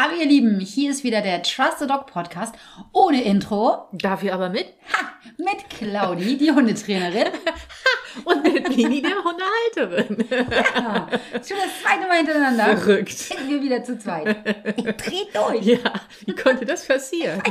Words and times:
Hallo 0.00 0.14
ihr 0.20 0.26
Lieben, 0.26 0.60
hier 0.60 0.92
ist 0.92 1.02
wieder 1.02 1.22
der 1.22 1.42
Trust 1.42 1.80
the 1.80 1.86
Dog 1.88 2.06
Podcast 2.06 2.54
ohne 2.92 3.20
Intro. 3.24 3.88
Dafür 3.90 4.32
aber 4.34 4.48
mit 4.48 4.66
Ha, 4.92 5.08
mit 5.38 5.68
Claudi, 5.70 6.36
die 6.38 6.52
Hundetrainerin. 6.52 7.32
und 8.24 8.44
mit 8.44 8.76
Mini, 8.76 9.02
der 9.02 9.16
Hundehalterin. 9.24 10.24
Ja, 10.30 11.08
schon 11.32 11.56
das 11.56 11.82
zweite 11.82 12.06
Mal 12.06 12.18
hintereinander. 12.18 12.76
Verrückt. 12.76 13.18
Sind 13.18 13.48
wir 13.48 13.60
wieder 13.60 13.82
zu 13.82 13.98
zweit. 13.98 14.36
Ich 14.76 14.84
dreh 14.84 15.24
durch. 15.34 15.64
Ja, 15.66 15.92
wie 16.26 16.34
konnte 16.34 16.64
das 16.64 16.86
passieren? 16.86 17.42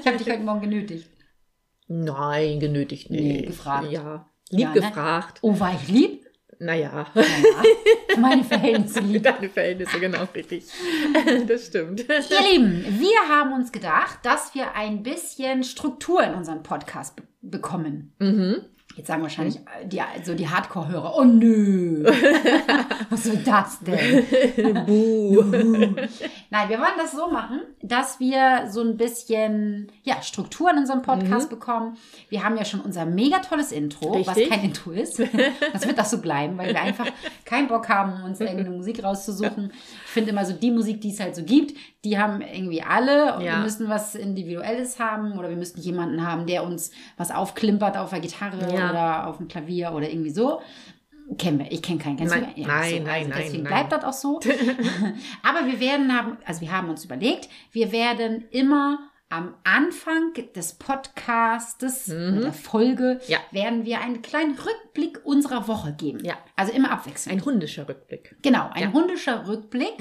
Ich 0.00 0.04
habe 0.06 0.16
dich 0.18 0.28
heute 0.28 0.40
Morgen 0.42 0.62
genötigt. 0.62 1.08
Nein, 1.86 2.58
genötigt 2.58 3.08
nicht. 3.10 3.22
Nee, 3.22 3.42
gefragt. 3.42 3.86
Ja, 3.92 4.28
lieb 4.50 4.60
Ja, 4.60 4.74
ne? 4.74 4.80
gefragt. 4.80 5.38
Oh, 5.42 5.60
war 5.60 5.74
ich 5.80 5.88
lieb? 5.88 6.21
Naja, 6.64 7.06
Ja, 7.14 7.22
für 8.14 8.20
meine 8.20 8.44
Verhältnisse 8.44 9.00
lieb. 9.00 9.22
deine 9.24 9.48
Verhältnisse, 9.48 9.98
genau 9.98 10.24
richtig. 10.34 10.64
Das 11.48 11.66
stimmt. 11.66 12.00
Ihr 12.08 12.52
Lieben, 12.52 12.84
wir 13.00 13.28
haben 13.28 13.52
uns 13.52 13.72
gedacht, 13.72 14.18
dass 14.22 14.54
wir 14.54 14.74
ein 14.76 15.02
bisschen 15.02 15.64
Struktur 15.64 16.22
in 16.22 16.34
unseren 16.34 16.62
Podcast 16.62 17.16
be 17.16 17.22
bekommen. 17.44 18.12
Mhm. 18.20 18.60
Jetzt 18.96 19.06
sagen 19.06 19.22
wahrscheinlich 19.22 19.56
äh, 19.56 19.86
die, 19.86 20.02
so 20.22 20.34
die 20.34 20.48
Hardcore-Hörer, 20.48 21.16
oh 21.16 21.24
nö, 21.24 22.04
was 23.10 23.24
soll 23.24 23.38
das 23.38 23.78
denn? 23.80 24.84
Buh. 24.86 25.42
Nein, 26.50 26.68
wir 26.68 26.78
wollen 26.78 26.98
das 26.98 27.12
so 27.12 27.30
machen, 27.30 27.60
dass 27.82 28.20
wir 28.20 28.68
so 28.70 28.82
ein 28.82 28.96
bisschen 28.96 29.90
ja, 30.02 30.20
Struktur 30.20 30.70
in 30.70 30.78
unserem 30.78 31.02
Podcast 31.02 31.48
bekommen. 31.48 31.96
Wir 32.28 32.44
haben 32.44 32.56
ja 32.56 32.64
schon 32.64 32.80
unser 32.80 33.06
mega 33.06 33.38
tolles 33.38 33.72
Intro, 33.72 34.24
was 34.26 34.36
Richtig. 34.36 34.50
kein 34.50 34.64
Intro 34.64 34.90
ist. 34.90 35.22
Das 35.72 35.86
wird 35.86 35.98
auch 35.98 36.04
so 36.04 36.20
bleiben, 36.20 36.58
weil 36.58 36.68
wir 36.68 36.80
einfach 36.80 37.06
keinen 37.44 37.68
Bock 37.68 37.88
haben, 37.88 38.22
uns 38.24 38.40
irgendeine 38.40 38.70
Musik 38.70 39.02
rauszusuchen. 39.02 39.72
Ich 40.04 40.10
finde 40.10 40.30
immer 40.30 40.44
so 40.44 40.52
die 40.52 40.70
Musik, 40.70 41.00
die 41.00 41.10
es 41.10 41.20
halt 41.20 41.34
so 41.34 41.42
gibt, 41.42 41.74
die 42.04 42.18
haben 42.18 42.40
irgendwie 42.40 42.82
alle 42.82 43.36
und 43.36 43.42
Ja. 43.42 43.56
wir 43.56 43.62
müssen 43.62 43.88
was 43.88 44.14
Individuelles 44.14 44.98
haben 44.98 45.38
oder 45.38 45.48
wir 45.48 45.56
müssen 45.56 45.80
jemanden 45.80 46.26
haben, 46.26 46.46
der 46.46 46.64
uns 46.64 46.90
was 47.16 47.30
aufklimpert 47.30 47.96
auf 47.96 48.10
der 48.10 48.20
Gitarre 48.20 48.58
Ja. 48.74 48.90
oder 48.90 49.26
auf 49.28 49.36
dem 49.38 49.48
Klavier 49.48 49.92
oder 49.92 50.08
irgendwie 50.10 50.30
so. 50.30 50.60
Kennen 51.38 51.60
wir. 51.60 51.70
Ich 51.70 51.80
kenne 51.80 51.98
keinen. 51.98 52.16
Kennst 52.16 52.34
Nein? 52.34 52.48
Ja, 52.56 52.66
nein, 52.66 52.90
so. 52.90 52.96
nein, 52.96 53.08
also 53.08 53.28
nein, 53.30 53.38
Deswegen 53.44 53.62
nein. 53.62 53.72
bleibt 53.72 53.92
das 53.92 54.04
auch 54.04 54.12
so. 54.12 54.40
Aber 55.42 55.66
wir 55.66 55.80
werden 55.80 56.12
haben, 56.16 56.36
also 56.44 56.60
wir 56.60 56.72
haben 56.72 56.90
uns 56.90 57.04
überlegt, 57.04 57.48
wir 57.70 57.92
werden 57.92 58.44
immer 58.50 58.98
am 59.32 59.54
Anfang 59.64 60.32
des 60.54 60.74
Podcastes, 60.74 62.08
oder 62.10 62.40
der 62.42 62.52
Folge, 62.52 63.14
Mhm. 63.14 63.20
Ja. 63.32 63.38
werden 63.50 63.84
wir 63.84 64.00
einen 64.00 64.20
kleinen 64.22 64.56
Rückblick 64.58 65.20
unserer 65.24 65.66
Woche 65.68 65.92
geben. 65.94 66.24
Ja. 66.24 66.34
Also 66.56 66.72
immer 66.72 66.90
abwechselnd. 66.90 67.38
Ein 67.40 67.44
hundischer 67.44 67.88
Rückblick. 67.88 68.36
Genau, 68.42 68.68
ein 68.72 68.82
Ja. 68.82 68.88
Mhm. 68.88 68.92
hundischer 68.94 69.46
Rückblick. 69.48 69.94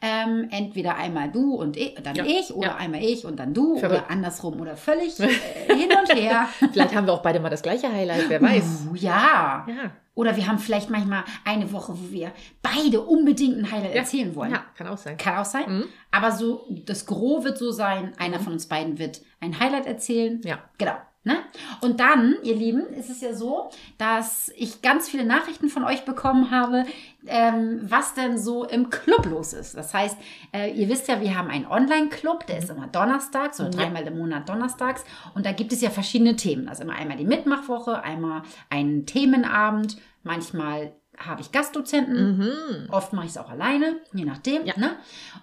Ähm, 0.00 0.48
entweder 0.50 0.96
einmal 0.96 1.30
du 1.30 1.54
und 1.54 1.76
ich, 1.76 1.94
dann 2.02 2.14
ich 2.24 2.52
oder 2.54 2.76
einmal 2.76 3.02
ich 3.02 3.24
und 3.24 3.38
dann 3.40 3.52
du 3.54 3.78
Verrückt. 3.78 4.02
oder 4.02 4.10
andersrum 4.10 4.60
oder 4.60 4.76
völlig 4.76 5.18
äh, 5.20 5.28
hin 5.74 5.90
und 5.98 6.14
her. 6.14 6.48
Vielleicht 6.72 6.94
haben 6.94 7.06
wir 7.06 7.12
auch 7.14 7.22
beide 7.22 7.40
mal 7.40 7.50
das 7.50 7.62
gleiche 7.62 7.92
Highlight, 7.92 8.28
wer 8.28 8.40
weiß. 8.42 8.86
Uh, 8.90 8.94
ja. 8.94 9.66
Ja. 9.68 9.90
Oder 10.16 10.34
wir 10.34 10.48
haben 10.48 10.58
vielleicht 10.58 10.90
manchmal 10.90 11.22
eine 11.44 11.70
Woche, 11.72 11.92
wo 11.92 12.10
wir 12.10 12.32
beide 12.62 13.02
unbedingt 13.02 13.56
ein 13.58 13.70
Highlight 13.70 13.94
Ja. 13.94 14.00
erzählen 14.00 14.34
wollen. 14.34 14.50
Ja, 14.50 14.64
kann 14.76 14.88
auch 14.88 14.98
sein. 14.98 15.16
Kann 15.18 15.36
auch 15.38 15.44
sein. 15.44 15.64
Mhm. 15.68 15.84
Aber 16.10 16.32
so, 16.32 16.66
das 16.86 17.06
Gros 17.06 17.44
wird 17.44 17.58
so 17.58 17.70
sein, 17.70 18.12
einer 18.18 18.40
von 18.40 18.54
uns 18.54 18.66
beiden 18.66 18.98
wird 18.98 19.20
ein 19.40 19.60
Highlight 19.60 19.86
erzählen. 19.86 20.40
Ja. 20.42 20.58
Genau. 20.78 20.96
Ne? 21.22 21.38
Und 21.80 21.98
dann, 21.98 22.36
ihr 22.44 22.54
Lieben, 22.54 22.86
ist 22.94 23.10
es 23.10 23.20
ja 23.20 23.34
so, 23.34 23.68
dass 23.98 24.48
ich 24.56 24.80
ganz 24.80 25.08
viele 25.08 25.24
Nachrichten 25.24 25.68
von 25.68 25.82
euch 25.82 26.04
bekommen 26.04 26.52
habe, 26.52 26.84
ähm, 27.26 27.80
was 27.82 28.14
denn 28.14 28.38
so 28.38 28.64
im 28.64 28.90
Club 28.90 29.26
los 29.26 29.52
ist. 29.52 29.76
Das 29.76 29.92
heißt, 29.92 30.16
äh, 30.54 30.70
ihr 30.70 30.88
wisst 30.88 31.08
ja, 31.08 31.20
wir 31.20 31.36
haben 31.36 31.50
einen 31.50 31.66
Online-Club, 31.66 32.46
der 32.46 32.58
ist 32.58 32.70
immer 32.70 32.86
donnerstags 32.86 33.58
oder 33.58 33.70
dreimal 33.70 34.06
im 34.06 34.18
Monat 34.18 34.48
donnerstags. 34.48 35.02
Und 35.34 35.44
da 35.44 35.50
gibt 35.50 35.72
es 35.72 35.80
ja 35.80 35.90
verschiedene 35.90 36.36
Themen. 36.36 36.68
Also 36.68 36.84
immer 36.84 36.94
einmal 36.94 37.16
die 37.16 37.24
Mitmachwoche, 37.24 38.04
einmal 38.04 38.42
einen 38.70 39.04
Themenabend, 39.04 39.96
manchmal 40.26 40.92
habe 41.16 41.40
ich 41.40 41.50
Gastdozenten, 41.50 42.36
Mhm. 42.36 42.88
Oft 42.90 43.14
mache 43.14 43.24
ich 43.24 43.30
es 43.32 43.38
auch 43.38 43.48
alleine, 43.48 44.00
je 44.12 44.26
nachdem. 44.26 44.66
Ja. 44.66 44.74
Ne? 44.76 44.96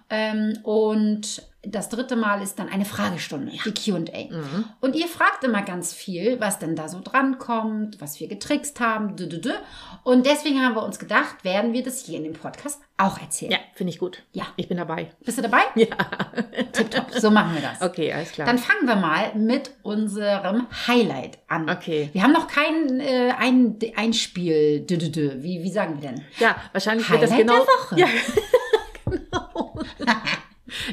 Ähm, 0.08 0.58
und 0.62 1.42
das 1.66 1.88
dritte 1.88 2.16
Mal 2.16 2.42
ist 2.42 2.58
dann 2.58 2.68
eine 2.68 2.84
Fragestunde, 2.84 3.52
die 3.64 3.74
QA. 3.74 3.98
Mhm. 3.98 4.64
Und 4.80 4.96
ihr 4.96 5.08
fragt 5.08 5.44
immer 5.44 5.62
ganz 5.62 5.92
viel, 5.92 6.40
was 6.40 6.58
denn 6.58 6.76
da 6.76 6.88
so 6.88 7.00
drankommt, 7.02 8.00
was 8.00 8.20
wir 8.20 8.28
getrickst 8.28 8.80
haben. 8.80 9.16
dü, 9.16 9.28
dü, 9.28 9.40
dü. 9.40 9.52
Und 10.02 10.26
deswegen 10.26 10.60
haben 10.62 10.74
wir 10.74 10.82
uns 10.82 10.98
gedacht, 10.98 11.44
werden 11.44 11.72
wir 11.72 11.82
das 11.82 12.04
hier 12.04 12.18
in 12.18 12.24
dem 12.24 12.34
Podcast 12.34 12.80
auch 12.96 13.20
erzählen. 13.20 13.52
Ja, 13.52 13.58
finde 13.74 13.92
ich 13.92 13.98
gut. 13.98 14.22
Ja. 14.32 14.44
Ich 14.56 14.68
bin 14.68 14.76
dabei. 14.76 15.10
Bist 15.24 15.38
du 15.38 15.42
dabei? 15.42 15.62
Ja. 15.76 15.86
Tipptopp, 16.72 17.10
so 17.18 17.30
machen 17.30 17.54
wir 17.54 17.62
das. 17.62 17.82
Okay, 17.82 18.12
alles 18.12 18.30
klar. 18.30 18.46
Dann 18.46 18.58
fangen 18.58 18.86
wir 18.86 18.96
mal 18.96 19.34
mit 19.34 19.72
unserem 19.82 20.66
Highlight 20.86 21.38
an. 21.48 21.68
Okay. 21.68 22.10
Wir 22.12 22.22
haben 22.22 22.32
noch 22.32 22.46
kein 22.46 23.00
äh, 23.00 23.32
ein, 23.36 23.78
Einspiel. 23.96 24.80
Dü, 24.80 24.96
dü, 24.98 25.10
dü. 25.10 25.42
Wie, 25.42 25.62
wie 25.62 25.70
sagen 25.70 26.00
wir 26.00 26.10
denn? 26.10 26.24
Ja, 26.38 26.56
wahrscheinlich 26.72 27.08
wird 27.10 27.22
das 27.22 27.32
Highlight 27.32 27.48
genau. 27.48 27.64
der 27.64 27.66
Woche. 27.66 28.00
Ja, 28.00 28.06
genau. 29.10 29.74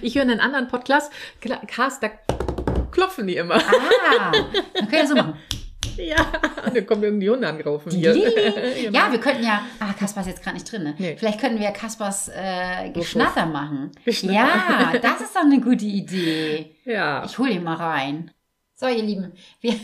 Ich 0.01 0.15
höre 0.15 0.23
einen 0.23 0.39
anderen 0.39 0.67
Podcast, 0.67 1.11
Cast, 1.67 2.03
da 2.03 2.09
klopfen 2.91 3.27
die 3.27 3.37
immer. 3.37 3.55
Ah, 3.55 4.31
dann 4.31 4.87
können 4.87 4.91
wir 4.91 5.07
so 5.07 5.15
machen. 5.15 5.35
Ja, 5.97 6.25
und 6.65 6.75
dann 6.75 6.85
kommen 6.85 7.03
irgendwie 7.03 7.29
Hunde 7.29 7.47
angelaufen 7.47 7.91
hier. 7.91 8.13
Genau. 8.81 8.97
Ja, 8.97 9.11
wir 9.11 9.19
könnten 9.19 9.43
ja. 9.43 9.61
Ah, 9.79 9.93
Kaspar 9.93 10.23
ist 10.23 10.29
jetzt 10.29 10.43
gerade 10.43 10.55
nicht 10.55 10.71
drin, 10.71 10.83
ne? 10.83 10.95
Nee. 10.97 11.15
Vielleicht 11.17 11.39
könnten 11.39 11.57
wir 11.59 11.65
ja 11.65 11.71
Kaspars 11.71 12.29
äh, 12.29 12.89
Geschnatter 12.91 13.45
machen. 13.45 13.91
Geschnatter. 14.05 14.33
Ja, 14.93 14.99
das 15.01 15.21
ist 15.21 15.35
doch 15.35 15.41
eine 15.41 15.59
gute 15.59 15.85
Idee. 15.85 16.75
Ja. 16.85 17.23
Ich 17.25 17.37
hole 17.37 17.51
ihn 17.51 17.63
mal 17.63 17.75
rein. 17.75 18.31
So, 18.75 18.87
ihr 18.87 19.03
Lieben, 19.03 19.33
wir, 19.59 19.75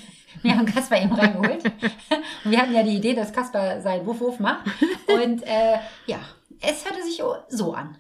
wir 0.41 0.57
haben 0.57 0.65
Kaspar 0.65 1.01
eben 1.01 1.13
reingeholt. 1.13 1.63
Und 2.43 2.51
wir 2.51 2.59
hatten 2.59 2.73
ja 2.73 2.83
die 2.83 2.95
Idee, 2.95 3.13
dass 3.13 3.31
Kaspar 3.31 3.81
seinen 3.81 4.05
Wuff 4.05 4.19
Wuff 4.21 4.39
macht. 4.39 4.65
Und 5.07 5.43
äh, 5.43 5.77
ja, 6.07 6.17
es 6.61 6.85
hörte 6.85 7.03
sich 7.03 7.21
so 7.49 7.73
an. 7.73 7.97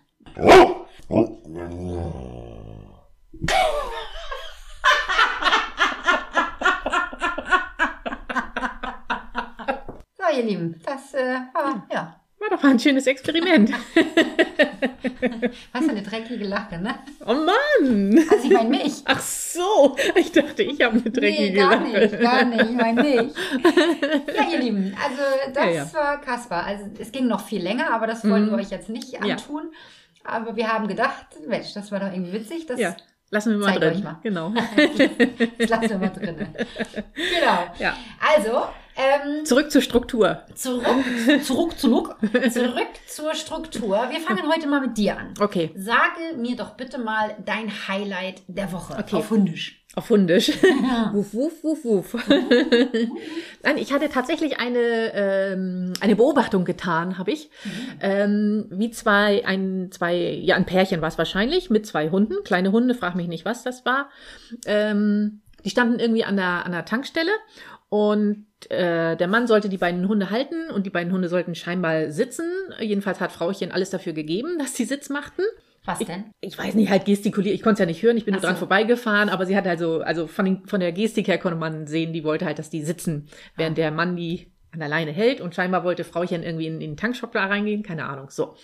So, 10.17 10.23
ihr 10.37 10.43
Lieben, 10.43 10.81
das 10.85 11.13
äh, 11.13 11.35
war, 11.53 11.85
ja, 11.91 12.19
War 12.39 12.49
doch 12.49 12.63
mal 12.63 12.69
ein 12.71 12.79
schönes 12.79 13.05
Experiment. 13.07 13.71
was 15.71 15.83
für 15.85 15.91
eine 15.91 16.01
dreckige 16.01 16.43
Lache, 16.45 16.79
ne? 16.79 16.95
Oh 17.25 17.33
Mann! 17.33 18.19
Also 18.29 18.45
ich 18.45 18.51
meine 18.53 18.69
mich. 18.69 19.01
Ach 19.05 19.19
so, 19.19 19.95
ich 20.15 20.31
dachte, 20.31 20.63
ich 20.63 20.81
habe 20.81 20.99
eine 20.99 21.11
dreckige 21.11 21.41
Nee, 21.43 21.51
gar 21.53 21.75
Lache. 21.77 21.99
nicht, 21.99 22.19
gar 22.19 22.45
nicht, 22.45 22.63
ich 22.65 22.71
meine 22.75 23.01
nicht. 23.03 23.35
Ja, 24.35 24.47
ihr 24.51 24.59
Lieben, 24.59 24.95
also 25.03 25.21
das 25.53 25.65
Ja, 25.65 25.71
ja. 25.71 25.93
war 25.93 26.19
Kaspar. 26.21 26.65
Also 26.65 26.85
es 26.99 27.11
ging 27.11 27.27
noch 27.27 27.41
viel 27.45 27.61
länger, 27.61 27.91
aber 27.93 28.07
das 28.07 28.27
wollen 28.27 28.45
Mhm. 28.47 28.51
wir 28.51 28.57
euch 28.57 28.71
jetzt 28.71 28.89
nicht 28.89 29.11
Ja. 29.13 29.19
Aber 30.27 30.55
wir 30.55 30.67
haben 30.71 30.87
gedacht, 30.87 31.25
Mensch, 31.47 31.73
das 31.73 31.91
war 31.91 31.99
doch 31.99 32.11
irgendwie 32.11 32.33
witzig. 32.33 32.65
Das, 32.65 32.79
Ja, 32.79 32.95
lassen 33.31 33.51
wir 33.51 33.65
mal 33.65 33.79
drin. 33.79 34.03
mal. 34.03 34.19
Genau. 34.23 34.49
das 35.57 35.69
lassen 35.69 35.89
wir 35.89 35.97
mal 35.97 36.09
drin. 36.09 36.47
Genau. 37.15 37.57
Ja. 37.79 37.95
Also, 38.35 38.63
ähm, 38.97 39.45
Zurück 39.45 39.71
zur 39.71 39.81
Struktur. 39.81 40.43
zurück, 40.55 40.85
zurück, 41.43 41.77
zurück, 41.79 42.15
zurück 42.51 42.87
zur 43.07 43.35
Struktur. 43.35 44.09
Wir 44.09 44.19
fangen 44.19 44.51
heute 44.51 44.67
mal 44.67 44.81
mit 44.81 44.97
dir 44.97 45.17
an. 45.17 45.33
Okay, 45.39 45.71
Sage 45.75 46.35
mir 46.35 46.55
doch 46.55 46.71
bitte 46.75 46.97
mal 46.97 47.35
dein 47.45 47.71
Highlight 47.87 48.41
der 48.47 48.71
Woche 48.71 48.95
Okay. 48.97 49.15
auf 49.17 49.29
Hundisch. 49.29 49.83
Auf 49.97 50.11
Hundisch. 50.11 50.49
wuff, 51.11 51.33
wuff, 51.33 51.63
wuff, 51.63 51.83
wuff. 51.83 52.13
Nein, 53.63 53.77
ich 53.77 53.91
hatte 53.91 54.09
tatsächlich 54.09 54.59
eine, 54.59 55.11
ähm, 55.13 55.93
eine 55.99 56.15
Beobachtung 56.15 56.65
getan, 56.65 57.17
habe 57.17 57.31
ich. 57.31 57.49
Ähm, 57.99 58.67
wie 58.69 58.91
zwei, 58.91 59.43
ein, 59.45 59.89
zwei, 59.91 60.15
ja, 60.15 60.55
ein 60.55 60.65
Pärchen 60.65 61.01
war 61.01 61.07
es 61.07 61.17
wahrscheinlich, 61.17 61.71
mit 61.71 61.87
zwei 61.87 62.11
Hunden, 62.11 62.43
kleine 62.43 62.71
Hunde, 62.71 62.93
frag 62.93 63.15
mich 63.15 63.27
nicht, 63.27 63.43
was 63.43 63.63
das 63.63 63.85
war. 63.85 64.09
Ähm, 64.67 65.41
die 65.65 65.71
standen 65.71 65.99
irgendwie 65.99 66.23
an 66.23 66.35
der, 66.35 66.65
an 66.65 66.73
der 66.73 66.85
Tankstelle 66.85 67.31
und 67.89 68.45
äh, 68.69 69.15
der 69.15 69.27
Mann 69.27 69.47
sollte 69.47 69.67
die 69.67 69.77
beiden 69.77 70.07
Hunde 70.07 70.29
halten 70.29 70.69
und 70.69 70.85
die 70.85 70.91
beiden 70.91 71.11
Hunde 71.11 71.27
sollten 71.27 71.55
scheinbar 71.55 72.11
sitzen. 72.11 72.45
Jedenfalls 72.79 73.19
hat 73.19 73.31
Frauchen 73.31 73.71
alles 73.71 73.89
dafür 73.89 74.13
gegeben, 74.13 74.57
dass 74.59 74.75
sie 74.75 74.85
Sitz 74.85 75.09
machten. 75.09 75.41
Was 75.87 75.99
denn? 75.99 76.25
Ich 76.41 76.57
weiß 76.57 76.75
nicht, 76.75 76.89
halt 76.89 77.05
gestikuliert. 77.05 77.55
Ich 77.55 77.61
konnte 77.61 77.73
es 77.73 77.79
ja 77.79 77.85
nicht 77.85 78.03
hören, 78.03 78.17
ich 78.17 78.25
bin 78.25 78.33
Ach 78.33 78.39
nur 78.39 78.47
dran 78.47 78.55
so. 78.55 78.59
vorbeigefahren, 78.59 79.29
aber 79.29 79.45
sie 79.45 79.55
hat 79.55 79.65
also, 79.65 80.01
also 80.01 80.27
von, 80.27 80.43
den, 80.43 80.67
von 80.67 80.81
der 80.81 80.91
Gestik 80.91 81.29
her 81.29 81.37
konnte 81.37 81.57
man 81.57 81.87
sehen, 81.87 82.11
die 82.11 82.25
wollte 82.25 82.45
halt, 82.45 82.59
dass 82.59 82.69
die 82.69 82.83
sitzen, 82.83 83.29
während 83.55 83.77
der 83.77 83.91
Mann 83.91 84.17
die 84.17 84.51
an 84.71 84.79
der 84.79 84.89
Leine 84.89 85.11
hält 85.11 85.39
und 85.39 85.55
scheinbar 85.55 85.85
wollte 85.85 86.03
Frauchen 86.03 86.43
irgendwie 86.43 86.67
in, 86.67 86.81
in 86.81 86.91
den 86.91 86.97
Tankshop 86.97 87.31
da 87.31 87.45
reingehen, 87.45 87.83
keine 87.83 88.05
Ahnung, 88.05 88.29
so. 88.29 88.55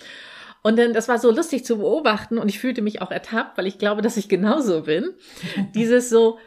Und 0.63 0.77
dann, 0.77 0.93
das 0.93 1.07
war 1.07 1.17
so 1.17 1.31
lustig 1.31 1.65
zu 1.65 1.77
beobachten 1.77 2.37
und 2.37 2.49
ich 2.49 2.59
fühlte 2.59 2.81
mich 2.81 3.01
auch 3.01 3.11
ertappt, 3.11 3.57
weil 3.57 3.67
ich 3.67 3.79
glaube, 3.79 4.01
dass 4.01 4.17
ich 4.17 4.29
genauso 4.29 4.83
bin. 4.83 5.11
Dieses 5.75 6.09
so, 6.09 6.39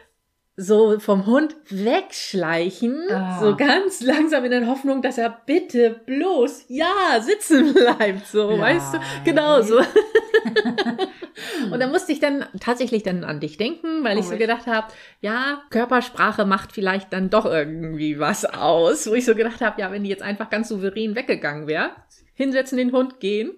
so 0.59 0.99
vom 0.99 1.27
Hund 1.27 1.55
wegschleichen, 1.69 2.97
Ah. 3.11 3.39
so 3.39 3.55
ganz 3.55 4.01
langsam 4.01 4.43
in 4.43 4.49
der 4.51 4.65
Hoffnung, 4.67 5.01
dass 5.03 5.17
er 5.19 5.29
bitte 5.45 6.01
bloß 6.07 6.65
ja 6.67 7.19
sitzen 7.21 7.73
bleibt, 7.75 8.25
so, 8.27 8.47
Bleib. 8.47 8.59
weißt 8.61 8.93
du? 8.95 8.99
Genau 9.23 9.61
so. 9.61 9.79
Und 11.71 11.79
da 11.79 11.87
musste 11.87 12.11
ich 12.11 12.19
dann 12.19 12.45
tatsächlich 12.59 13.03
dann 13.03 13.23
an 13.23 13.39
dich 13.39 13.57
denken, 13.57 14.03
weil 14.03 14.17
ich 14.17 14.25
so 14.25 14.37
gedacht 14.37 14.65
habe, 14.67 14.87
ja, 15.21 15.61
Körpersprache 15.69 16.45
macht 16.45 16.71
vielleicht 16.71 17.13
dann 17.13 17.29
doch 17.29 17.45
irgendwie 17.45 18.19
was 18.19 18.45
aus, 18.45 19.07
wo 19.07 19.13
ich 19.13 19.25
so 19.25 19.35
gedacht 19.35 19.61
habe, 19.61 19.79
ja, 19.81 19.91
wenn 19.91 20.03
die 20.03 20.09
jetzt 20.09 20.23
einfach 20.23 20.49
ganz 20.49 20.69
souverän 20.69 21.15
weggegangen 21.15 21.67
wäre, 21.67 21.91
hinsetzen, 22.33 22.77
den 22.77 22.91
Hund 22.91 23.19
gehen, 23.19 23.51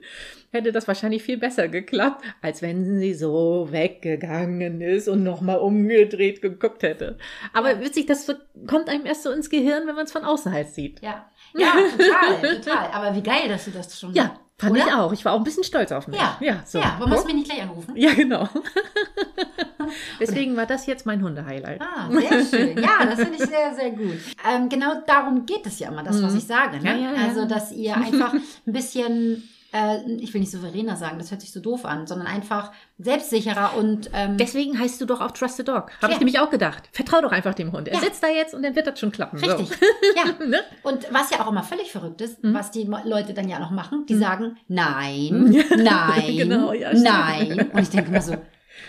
hätte 0.51 0.71
das 0.71 0.87
wahrscheinlich 0.87 1.23
viel 1.23 1.37
besser 1.37 1.67
geklappt, 1.67 2.23
als 2.41 2.61
wenn 2.61 2.99
sie 2.99 3.13
so 3.13 3.67
weggegangen 3.71 4.81
ist 4.81 5.07
und 5.07 5.23
nochmal 5.23 5.59
umgedreht 5.59 6.41
geguckt 6.41 6.83
hätte. 6.83 7.17
Aber 7.53 7.79
witzig, 7.81 8.05
das 8.07 8.25
so, 8.25 8.33
kommt 8.67 8.89
einem 8.89 9.05
erst 9.05 9.23
so 9.23 9.31
ins 9.31 9.49
Gehirn, 9.49 9.87
wenn 9.87 9.95
man 9.95 10.05
es 10.05 10.11
von 10.11 10.23
außen 10.25 10.51
halt 10.51 10.69
sieht. 10.69 11.01
Ja, 11.01 11.29
ja, 11.55 11.73
total, 11.97 12.55
total. 12.61 12.87
Aber 12.91 13.15
wie 13.15 13.23
geil, 13.23 13.47
dass 13.47 13.65
du 13.65 13.71
das 13.71 13.99
schon. 13.99 14.13
Ja, 14.13 14.39
fand 14.57 14.73
Oder? 14.73 14.85
ich 14.87 14.93
auch. 14.93 15.13
Ich 15.13 15.25
war 15.25 15.33
auch 15.33 15.37
ein 15.37 15.43
bisschen 15.43 15.63
stolz 15.63 15.91
auf 15.91 16.07
mich. 16.07 16.19
Ja, 16.19 16.37
ja, 16.41 16.63
so. 16.65 16.79
ja. 16.79 16.95
Warum 16.99 17.11
hast 17.13 17.23
du 17.23 17.27
mich 17.27 17.35
nicht 17.35 17.49
gleich 17.49 17.61
anrufen? 17.61 17.95
Ja, 17.95 18.13
genau. 18.13 18.47
Deswegen 20.19 20.55
war 20.55 20.65
das 20.65 20.85
jetzt 20.85 21.05
mein 21.05 21.23
Hunde-Highlight. 21.23 21.81
Ah, 21.81 22.09
sehr 22.11 22.45
schön. 22.45 22.77
Ja, 22.77 23.05
das 23.05 23.15
finde 23.21 23.37
ich 23.43 23.49
sehr, 23.49 23.73
sehr 23.73 23.91
gut. 23.91 24.17
Ähm, 24.47 24.69
genau 24.69 25.01
darum 25.07 25.45
geht 25.45 25.65
es 25.65 25.79
ja 25.79 25.87
immer, 25.89 26.03
das, 26.03 26.21
was 26.21 26.33
Mhm. 26.33 26.37
ich 26.37 26.45
sage. 26.47 26.77
Ne? 26.77 26.89
Ja, 26.89 26.95
ja, 26.95 27.13
ja. 27.15 27.27
Also, 27.27 27.45
dass 27.45 27.71
ihr 27.71 27.95
einfach 27.95 28.33
ein 28.33 28.41
bisschen, 28.65 29.49
äh, 29.71 29.98
ich 30.19 30.33
will 30.33 30.42
nicht 30.42 30.51
souveräner 30.51 30.95
sagen, 30.95 31.18
das 31.19 31.31
hört 31.31 31.42
sich 31.42 31.51
so 31.51 31.60
doof 31.60 31.86
an, 31.86 32.07
sondern 32.07 32.27
einfach 32.27 32.71
selbstsicherer 32.98 33.75
und 33.77 34.10
ähm, 34.13 34.38
Deswegen 34.38 34.77
heißt 34.80 35.00
du 35.01 35.06
doch 35.06 35.21
auch 35.21 35.31
Trusted 35.31 35.68
Dog. 35.68 35.92
Habe 36.01 36.07
Ja. 36.07 36.10
ich 36.13 36.19
nämlich 36.19 36.39
auch 36.39 36.50
gedacht. 36.50 36.89
Vertrau 36.92 37.21
doch 37.21 37.31
einfach 37.31 37.54
dem 37.54 37.71
Hund. 37.71 37.88
Er 37.88 37.95
Ja. 37.95 38.00
sitzt 38.01 38.21
da 38.24 38.27
jetzt 38.27 38.54
und 38.54 38.63
dann 38.63 38.75
wird 38.75 38.88
das 38.88 39.00
schon 39.00 39.12
klappen. 39.12 39.38
richtig. 39.39 39.68
So. 39.69 39.75
Ja. 40.16 40.45
ne? 40.45 40.60
Und 40.83 41.07
was 41.13 41.30
ja 41.31 41.42
auch 41.42 41.48
immer 41.50 41.63
völlig 41.63 41.92
verrückt 41.92 42.21
ist, 42.21 42.44
Mhm. 42.44 42.54
was 42.54 42.71
die 42.71 42.89
Leute 43.06 43.33
dann 43.33 43.48
ja 43.48 43.60
noch 43.60 43.71
machen, 43.71 44.06
die 44.07 44.16
sagen 44.16 44.57
nein, 44.68 45.63
nein, 45.77 46.36
Genau, 46.38 46.74
ja, 46.74 46.94
nein. 46.94 47.69
Und 47.71 47.80
ich 47.81 47.89
denke 47.89 48.12
mir 48.12 48.21
so, 48.21 48.36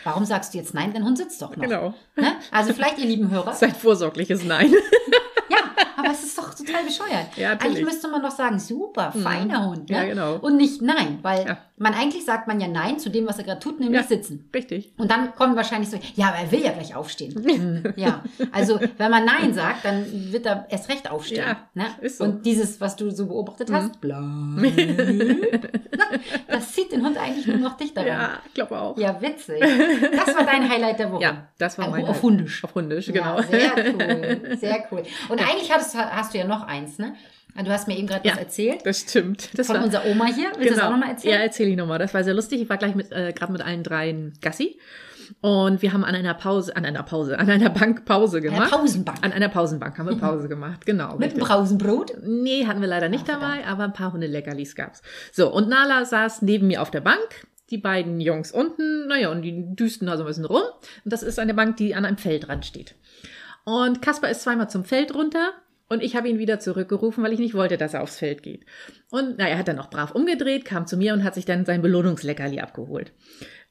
warum 0.05 0.25
sagst 0.25 0.55
du 0.55 0.59
jetzt 0.59 0.73
nein? 0.75 0.93
Dein 0.93 1.05
Hund 1.05 1.19
sitzt 1.19 1.41
doch 1.43 1.55
noch. 1.57 1.63
Genau. 1.63 1.95
Ne? 2.17 2.33
Also 2.51 2.73
vielleicht, 2.73 2.99
ihr 2.99 3.07
lieben 3.07 3.31
Hörer, 3.31 3.53
Sein 3.55 3.75
vorsorgliches 3.75 4.45
Nein. 4.45 4.73
aber 6.01 6.13
es 6.13 6.23
ist 6.25 6.37
doch 6.37 6.55
total 6.55 6.85
bescheuert. 6.85 7.37
Ja, 7.37 7.51
natürlich. 7.51 7.77
eigentlich 7.77 7.85
müsste 7.85 8.09
man 8.09 8.23
doch 8.23 8.31
sagen, 8.31 8.59
super, 8.59 9.13
feiner 9.13 9.67
Hund. 9.67 9.89
Ne? 9.91 9.97
Ja, 9.97 10.05
genau. 10.05 10.37
Und 10.37 10.57
nicht 10.57 10.83
nein, 10.83 11.19
weil 11.23 11.47
Ja. 11.47 11.59
Man 11.81 11.95
eigentlich 11.95 12.27
sagt 12.27 12.47
man 12.47 12.61
ja 12.61 12.69
nein 12.69 12.99
zu 12.99 13.09
dem, 13.09 13.27
was 13.27 13.39
er 13.39 13.45
gerade 13.45 13.59
tut, 13.59 13.81
nämlich 13.81 14.03
Ja. 14.03 14.07
sitzen. 14.07 14.49
Richtig. 14.55 14.93
Und 14.99 15.11
dann 15.11 15.35
kommen 15.35 15.57
wahrscheinlich 15.57 15.89
so, 15.89 15.99
ja, 16.15 16.29
aber 16.29 16.37
er 16.37 16.53
will 16.53 16.63
ja 16.63 16.73
gleich 16.73 16.95
aufstehen. 16.95 17.35
Hm, 17.51 17.95
ja, 17.97 18.23
also 18.53 18.79
wenn 18.99 19.11
man 19.11 19.25
Nein 19.25 19.55
sagt, 19.55 19.85
dann 19.85 20.05
wird 20.33 20.45
er 20.47 20.67
erst 20.69 20.89
recht 20.91 21.11
aufstehen. 21.11 21.39
Ja, 21.47 21.57
ne? 21.75 21.87
ist 22.03 22.19
so. 22.19 22.25
Und 22.25 22.45
dieses, 22.47 22.81
was 22.81 22.97
du 22.97 23.11
so 23.11 23.27
beobachtet 23.27 23.71
hast, 23.73 24.01
bleib. 24.01 24.21
das 26.49 26.73
zieht 26.73 26.93
den 26.93 27.05
Hund 27.05 27.17
eigentlich 27.19 27.47
nur 27.47 27.57
noch 27.59 27.77
dichter 27.77 28.01
ran. 28.03 28.07
Ja, 28.09 28.39
ich 28.47 28.55
glaube 28.55 28.79
auch. 28.79 28.97
Ja, 28.99 29.21
witzig. 29.21 29.61
Das 29.61 30.35
war 30.37 30.45
dein 30.45 30.69
Highlight 30.69 30.99
der 30.99 31.13
Woche. 31.13 31.23
Ja, 31.23 31.49
das 31.59 31.79
war 31.79 31.87
Auf- 31.87 31.93
mein 31.93 32.05
auf 32.07 32.23
Hundisch. 32.23 32.63
Auf 32.65 32.75
Hundisch, 32.75 33.07
genau. 33.07 33.39
Ja, 33.39 33.43
sehr 33.43 33.73
cool, 33.95 34.57
sehr 34.59 34.85
cool. 34.93 35.03
Und 35.29 35.41
eigentlich 35.41 35.73
hattest, 35.73 35.97
hast 35.97 36.35
du 36.35 36.39
ja 36.39 36.45
noch 36.47 36.63
eins, 36.67 36.99
ne? 36.99 37.15
Du 37.57 37.71
hast 37.71 37.89
mir 37.89 37.97
eben 37.99 38.07
gerade 38.07 38.27
Ja. 38.27 38.35
was 38.35 38.41
erzählt. 38.41 38.81
Das 38.85 39.01
stimmt. 39.01 39.51
Das 39.59 39.67
Von 39.67 39.77
war, 39.77 39.85
unserer 39.85 40.07
Oma 40.07 40.27
hier. 40.27 40.51
Willst 40.57 40.71
du 40.73 40.75
das 40.77 40.85
auch 40.85 40.91
nochmal 40.91 41.09
Ja, 41.09 41.15
erzählen? 41.15 41.41
erzähle 41.41 41.71
ich 41.71 41.77
nochmal. 41.77 41.99
Das 41.99 42.15
war 42.15 42.25
sehr 42.25 42.35
lustig. 42.35 42.61
Ich 42.63 42.69
war 42.69 42.77
gleich 42.79 42.95
mit, 42.95 43.13
äh, 43.13 43.33
gerade 43.33 43.53
mit 43.53 43.63
allen 43.63 43.83
dreien 43.83 44.33
Gassi. 44.41 44.79
Und 45.41 45.81
wir 45.81 45.93
haben 45.93 46.05
an 46.05 46.15
einer 46.15 46.35
Pause, 46.35 46.77
an 46.77 46.85
einer 46.85 47.03
Pause, 47.05 47.39
an 47.39 47.49
einer 47.49 47.71
Bank 47.71 48.05
Pause 48.05 48.41
gemacht. 48.41 48.71
Pausenbank. 48.71 49.19
An 49.23 49.33
einer 49.33 49.49
Pausenbank 49.49 49.97
haben 49.97 50.09
wir 50.09 50.17
Pause 50.17 50.49
gemacht, 50.49 50.85
genau. 50.87 51.13
Mit 51.13 51.21
dem 51.33 51.39
richtig. 51.39 51.45
Brausenbrot. 51.45 52.13
Nee, 52.27 52.67
hatten 52.67 52.81
wir 52.81 52.89
leider 52.89 53.09
nicht 53.09 53.25
Ach, 53.29 53.39
dabei, 53.39 53.65
aber 53.67 53.85
ein 53.85 53.93
paar 53.93 54.13
Hundeleckerlis 54.13 54.75
gab's. 54.75 55.03
So, 55.33 55.53
und 55.53 55.69
Nala 55.69 56.05
saß 56.05 56.43
neben 56.43 56.67
mir 56.67 56.83
auf 56.83 56.91
der 56.91 57.01
Bank, 57.01 57.47
die 57.71 57.79
beiden 57.79 58.21
Jungs 58.21 58.51
unten, 58.51 59.07
naja, 59.07 59.31
und 59.31 59.43
die 59.43 59.77
düsten 59.77 60.09
da 60.09 60.17
so 60.17 60.25
ein 60.25 60.27
bisschen 60.27 60.45
rum. 60.47 60.63
Und 61.05 61.13
das 61.13 61.23
ist 61.23 61.39
eine 61.39 61.55
Bank, 61.55 61.77
die 61.77 61.95
an 61.95 62.05
einem 62.05 62.19
Feldrand 62.19 62.67
steht. 62.67 62.97
Und 63.65 64.03
Kasper 64.03 64.31
ist 64.31 64.43
zweimal 64.43 64.69
zum 64.69 64.85
Feld 64.85 65.15
runter 65.15 65.53
und 65.91 66.05
ich 66.05 66.15
habe 66.15 66.29
ihn 66.29 66.39
wieder 66.39 66.61
zurückgerufen, 66.61 67.23
weil 67.23 67.33
ich 67.33 67.41
nicht 67.41 67.55
wollte, 67.55 67.77
dass 67.77 67.95
er 67.95 68.03
aufs 68.03 68.19
Feld 68.19 68.45
geht. 68.45 68.65
Und 69.11 69.35
na, 69.39 69.49
er 69.49 69.59
hat 69.59 69.67
dann 69.67 69.81
auch 69.81 69.91
brav 69.91 70.13
umgedreht, 70.13 70.65
kam 70.65 70.87
zu 70.87 70.97
mir 70.97 71.13
und 71.13 71.25
hat 71.25 71.35
sich 71.35 71.45
dann 71.45 71.67
sein 71.67 71.83
Belohnungsleckerli 71.83 72.61
abgeholt. 72.61 73.13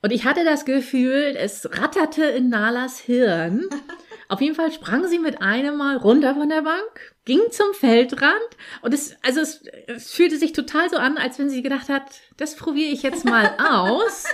Und 0.01 0.11
ich 0.11 0.25
hatte 0.25 0.43
das 0.43 0.65
Gefühl, 0.65 1.35
es 1.37 1.69
ratterte 1.79 2.25
in 2.25 2.49
Nalas 2.49 2.99
Hirn. 2.99 3.65
Auf 4.27 4.41
jeden 4.41 4.53
Fall 4.53 4.71
sprang 4.71 5.07
sie 5.07 5.17
mit 5.17 5.41
einem 5.41 5.77
Mal 5.77 5.97
runter 5.97 6.35
von 6.35 6.49
der 6.49 6.61
Bank, 6.61 7.15
ging 7.25 7.39
zum 7.49 7.73
Feldrand 7.73 8.35
und 8.83 8.93
es, 8.93 9.15
also 9.23 9.39
es, 9.39 9.63
es 9.87 10.11
fühlte 10.11 10.37
sich 10.37 10.53
total 10.53 10.87
so 10.89 10.97
an, 10.97 11.17
als 11.17 11.39
wenn 11.39 11.49
sie 11.49 11.63
gedacht 11.63 11.89
hat, 11.89 12.03
das 12.37 12.55
probiere 12.55 12.91
ich 12.91 13.01
jetzt 13.01 13.25
mal 13.25 13.55
aus, 13.57 14.25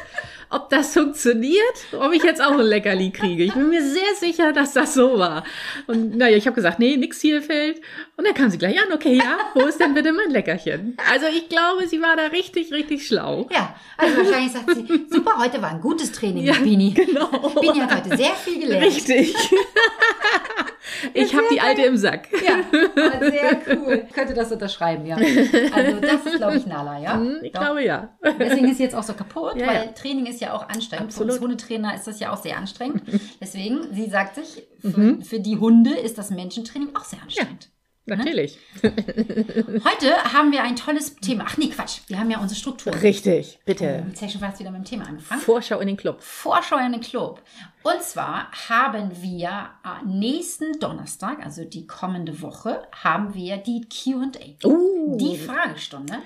ob 0.50 0.70
das 0.70 0.94
funktioniert, 0.94 1.76
ob 2.00 2.14
ich 2.14 2.24
jetzt 2.24 2.42
auch 2.42 2.52
ein 2.52 2.60
Leckerli 2.66 3.12
kriege. 3.12 3.44
Ich 3.44 3.54
bin 3.54 3.70
mir 3.70 3.82
sehr 3.84 4.14
sicher, 4.20 4.54
dass 4.54 4.74
das 4.74 4.94
so 4.94 5.18
war. 5.20 5.44
Und 5.88 6.18
naja, 6.18 6.38
ich 6.38 6.46
habe 6.46 6.56
gesagt, 6.56 6.80
nee, 6.80 6.96
nix 6.98 7.20
Zielfeld. 7.20 7.82
Und 8.18 8.26
dann 8.26 8.34
kam 8.34 8.50
sie 8.50 8.58
gleich 8.58 8.78
an, 8.82 8.94
okay, 8.94 9.16
ja, 9.16 9.38
wo 9.54 9.62
ist 9.66 9.80
denn 9.80 9.94
bitte 9.94 10.14
mein 10.14 10.30
Leckerchen? 10.32 10.96
Also 11.12 11.26
ich 11.28 11.50
glaube, 11.50 11.88
sie 11.88 12.02
war 12.02 12.16
da 12.16 12.28
richtig, 12.28 12.72
richtig 12.72 13.06
schlau. 13.06 13.48
Ja, 13.52 13.76
also 13.98 14.18
wahrscheinlich 14.18 14.52
sagt 14.54 14.74
sie, 14.74 15.06
super, 15.10 15.38
heute 15.40 15.62
war 15.62 15.72
ein 15.72 15.82
gutes 15.82 16.12
Training, 16.12 16.46
Ja, 16.46 16.54
Bini. 16.54 16.92
genau. 16.92 17.28
Bini 17.60 17.80
hat 17.80 17.96
heute 18.06 18.16
sehr 18.18 18.34
viel 18.36 18.60
gelernt. 18.62 18.86
Richtig. 18.86 19.36
ich 21.14 21.34
habe 21.36 21.46
die 21.52 21.60
alte 21.62 21.82
im 21.84 21.98
Sack. 21.98 22.28
Ja, 22.46 23.20
sehr 23.20 23.62
cool. 23.78 24.04
Ich 24.08 24.14
könnte 24.14 24.34
das 24.34 24.52
unterschreiben, 24.52 25.06
ja. 25.06 25.16
Also 25.16 26.00
das 26.00 26.26
ist, 26.26 26.38
glaube 26.38 26.58
ich, 26.58 26.66
Nala, 26.66 27.00
ja? 27.00 27.16
Hm, 27.16 27.40
Ich 27.44 27.52
Doch. 27.52 27.62
glaube 27.62 27.84
ja. 27.84 28.10
Deswegen 28.40 28.70
ist 28.70 28.78
sie 28.78 28.84
jetzt 28.84 28.96
auch 28.96 29.04
so 29.04 29.14
kaputt, 29.14 29.56
Ja, 29.58 29.68
weil 29.68 29.76
ja. 29.76 29.92
Training 29.92 30.26
ist 30.28 30.42
ja 30.42 30.54
auch 30.54 30.68
anstrengend. 30.70 31.06
Absolut. 31.08 31.32
Für 31.32 31.36
uns 31.36 31.42
Hundetrainer 31.44 31.96
ist 31.96 32.08
das 32.08 32.20
ja 32.20 32.32
auch 32.34 32.38
sehr 32.38 32.58
anstrengend. 32.58 33.04
Deswegen, 33.42 33.94
sie 33.94 34.10
sagt 34.10 34.36
sich, 34.36 34.64
für, 34.82 34.88
Mhm. 35.00 35.22
für 35.24 35.40
die 35.40 35.58
Hunde 35.58 35.92
ist 35.96 36.18
das 36.18 36.30
Menschentraining 36.30 36.96
auch 36.96 37.04
sehr 37.06 37.22
anstrengend. 37.22 37.70
Natürlich. 38.08 38.60
Heute 38.84 40.34
haben 40.34 40.52
wir 40.52 40.62
ein 40.64 40.76
tolles 40.76 41.16
Thema. 41.16 41.46
Ach 41.48 41.58
nee, 41.58 41.70
Quatsch. 41.70 42.02
Wir 42.08 42.20
haben 42.20 42.30
ja 42.30 42.40
unsere 42.40 42.60
Struktur. 42.60 42.94
Richtig, 43.02 43.58
bitte. 43.66 44.04
Jetzt 44.08 44.18
hätte 44.18 44.26
ich 44.26 44.32
schon 44.34 44.42
fast 44.42 44.60
wieder 44.60 44.70
mit 44.70 44.82
dem 44.82 44.86
Thema 44.86 45.08
angefangen. 45.08 45.42
Vorschau 45.42 45.80
in 45.80 45.88
den 45.88 45.98
Club. 45.98 46.22
Vorschau 46.22 46.78
in 46.78 46.92
den 46.92 47.02
Club. 47.02 47.42
Und 47.82 48.02
zwar 48.04 48.52
haben 48.70 49.10
wir 49.22 49.70
äh, 49.84 50.06
nächsten 50.06 50.80
Donnerstag, 50.80 51.44
also 51.44 51.66
die 51.66 51.88
kommende 51.88 52.42
Woche, 52.44 52.88
haben 53.04 53.34
wir 53.34 53.58
die 53.58 53.82
Q&A. 53.90 54.68
Uh, 54.68 55.18
Die 55.18 55.38
Fragestunde. 55.38 56.20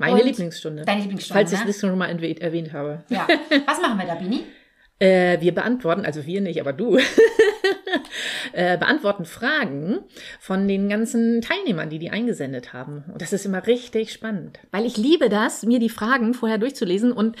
meine 0.00 0.14
Und 0.14 0.24
Lieblingsstunde. 0.24 0.84
Deine 0.84 1.02
Lieblingsstunde, 1.02 1.38
Falls 1.38 1.52
ich 1.52 1.64
ne? 1.64 1.70
es 1.70 1.78
schon 1.80 1.96
mal 1.96 2.06
erwähnt, 2.06 2.40
erwähnt 2.40 2.72
habe. 2.72 3.04
Ja. 3.08 3.28
Was 3.66 3.80
machen 3.80 3.98
wir 3.98 4.06
da, 4.06 4.16
Bini? 4.16 4.44
Äh, 5.00 5.40
wir 5.40 5.54
beantworten, 5.54 6.04
also 6.04 6.26
wir 6.26 6.42
nicht, 6.42 6.60
aber 6.60 6.74
du, 6.74 6.98
äh, 8.52 8.76
beantworten 8.76 9.24
Fragen 9.24 10.00
von 10.38 10.68
den 10.68 10.90
ganzen 10.90 11.40
Teilnehmern, 11.40 11.88
die 11.88 11.98
die 11.98 12.10
eingesendet 12.10 12.74
haben. 12.74 13.04
Und 13.10 13.22
das 13.22 13.32
ist 13.32 13.46
immer 13.46 13.66
richtig 13.66 14.12
spannend. 14.12 14.60
Weil 14.70 14.84
ich 14.84 14.98
liebe 14.98 15.30
das, 15.30 15.62
mir 15.62 15.78
die 15.78 15.88
Fragen 15.88 16.34
vorher 16.34 16.58
durchzulesen 16.58 17.12
und 17.12 17.36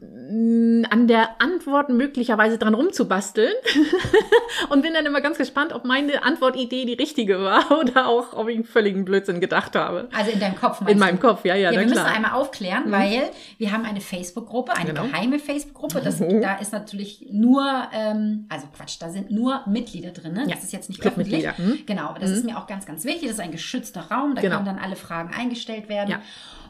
an 0.00 1.08
der 1.08 1.40
Antwort 1.42 1.88
möglicherweise 1.88 2.56
dran 2.56 2.74
rumzubasteln. 2.74 3.52
und 4.70 4.82
bin 4.82 4.94
dann 4.94 5.04
immer 5.06 5.20
ganz 5.20 5.38
gespannt, 5.38 5.72
ob 5.72 5.84
meine 5.84 6.22
Antwortidee 6.22 6.84
die 6.84 6.92
richtige 6.94 7.40
war 7.40 7.64
oder 7.80 8.06
auch, 8.06 8.32
ob 8.32 8.48
ich 8.48 8.54
einen 8.54 8.64
völligen 8.64 9.04
Blödsinn 9.04 9.40
gedacht 9.40 9.74
habe. 9.74 10.08
Also 10.16 10.30
in 10.30 10.38
deinem 10.38 10.54
Kopf 10.54 10.80
meinst 10.80 10.92
In 10.92 10.98
du? 10.98 11.04
meinem 11.04 11.18
Kopf, 11.20 11.44
ja, 11.44 11.56
ja, 11.56 11.72
Ja, 11.72 11.80
wir 11.80 11.86
müssen 11.86 11.94
klar. 11.94 12.10
Mhm. 12.10 12.14
einmal 12.16 12.30
aufklären, 12.40 12.92
weil 12.92 13.30
wir 13.58 13.72
haben 13.72 13.84
eine 13.84 14.00
Facebook-Gruppe, 14.00 14.72
eine 14.76 14.90
Genau. 14.94 15.02
geheime 15.04 15.38
Facebook-Gruppe. 15.40 16.00
Das, 16.00 16.20
Mhm. 16.20 16.42
Da 16.42 16.56
ist 16.56 16.72
natürlich 16.72 17.26
nur, 17.30 17.64
ähm, 17.92 18.46
also 18.48 18.66
Quatsch, 18.76 18.96
da 19.00 19.08
sind 19.10 19.30
nur 19.32 19.62
Mitglieder 19.66 20.10
drin. 20.10 20.32
Ne? 20.32 20.44
Ja, 20.48 20.54
Das 20.54 20.62
ist 20.64 20.72
jetzt 20.72 20.88
nicht 20.90 21.04
öffentlich. 21.04 21.44
Mhm. 21.58 21.80
Genau, 21.86 22.08
aber 22.10 22.20
das 22.20 22.30
ist 22.30 22.44
mir 22.44 22.56
auch 22.58 22.66
ganz, 22.68 22.86
ganz 22.86 23.04
wichtig. 23.04 23.22
Das 23.28 23.32
ist 23.32 23.40
ein 23.40 23.50
geschützter 23.52 24.02
Raum, 24.10 24.34
da 24.36 24.42
Genau. 24.42 24.56
können 24.56 24.66
dann 24.66 24.78
alle 24.78 24.94
Fragen 24.96 25.30
eingestellt 25.36 25.88
werden. 25.88 26.10
Ja. 26.10 26.20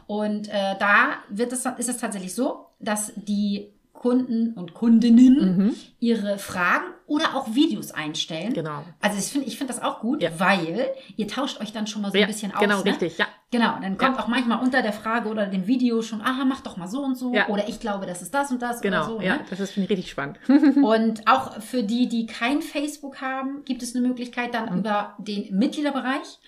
Und 0.09 0.47
äh, 0.47 0.75
da 0.79 1.19
wird 1.29 1.53
es, 1.53 1.67
ist 1.77 1.87
es 1.87 1.97
tatsächlich 1.97 2.33
so, 2.33 2.65
dass 2.79 3.13
die 3.15 3.67
Kunden 3.93 4.53
und 4.53 4.73
Kundinnen 4.73 5.75
ihre 5.99 6.39
Fragen 6.39 6.85
oder 7.05 7.35
auch 7.35 7.53
Videos 7.53 7.91
einstellen. 7.91 8.49
Mhm. 8.49 8.53
Genau. 8.53 8.83
Also 9.01 9.17
ich 9.19 9.25
finde 9.25 9.47
ich 9.47 9.57
finde 9.57 9.73
das 9.73 9.83
auch 9.83 9.99
gut, 9.99 10.23
Ja. 10.23 10.31
weil 10.39 10.87
ihr 11.17 11.27
tauscht 11.27 11.59
euch 11.61 11.73
dann 11.73 11.85
schon 11.85 12.01
mal 12.01 12.11
so 12.11 12.17
Ja, 12.17 12.23
ein 12.25 12.27
bisschen 12.31 12.51
aus. 12.53 12.59
genau, 12.61 12.77
ne? 12.77 12.85
richtig, 12.85 13.17
ja. 13.19 13.27
Genau, 13.51 13.73
dann 13.81 13.97
kommt 13.97 14.15
Ja. 14.17 14.23
auch 14.23 14.27
manchmal 14.27 14.63
unter 14.63 14.81
der 14.81 14.93
Frage 14.93 15.27
oder 15.29 15.45
dem 15.47 15.67
Video 15.67 16.01
schon, 16.01 16.21
aha, 16.21 16.45
mach 16.45 16.61
doch 16.61 16.77
mal 16.77 16.87
so 16.87 17.01
und 17.01 17.15
so. 17.17 17.33
Oder 17.49 17.67
ich 17.67 17.79
glaube, 17.79 18.05
das 18.07 18.21
ist 18.23 18.33
das 18.33 18.51
und 18.51 18.61
das 18.61 18.79
Genau, 18.81 18.97
oder 18.99 19.05
so. 19.05 19.21
ja, 19.21 19.35
Ne? 19.37 19.41
das 19.49 19.59
ist 19.59 19.71
finde 19.71 19.85
ich 19.85 19.89
richtig 19.91 20.09
spannend. 20.11 20.39
Und 20.81 21.27
auch 21.27 21.59
für 21.61 21.83
die, 21.83 22.07
die 22.07 22.25
kein 22.25 22.61
Facebook 22.61 23.21
haben, 23.21 23.63
gibt 23.65 23.83
es 23.83 23.95
eine 23.95 24.07
Möglichkeit, 24.07 24.53
dann 24.53 24.71
Mhm. 24.71 24.79
über 24.79 25.15
den 25.19 25.55
Mitgliederbereich 25.57 26.39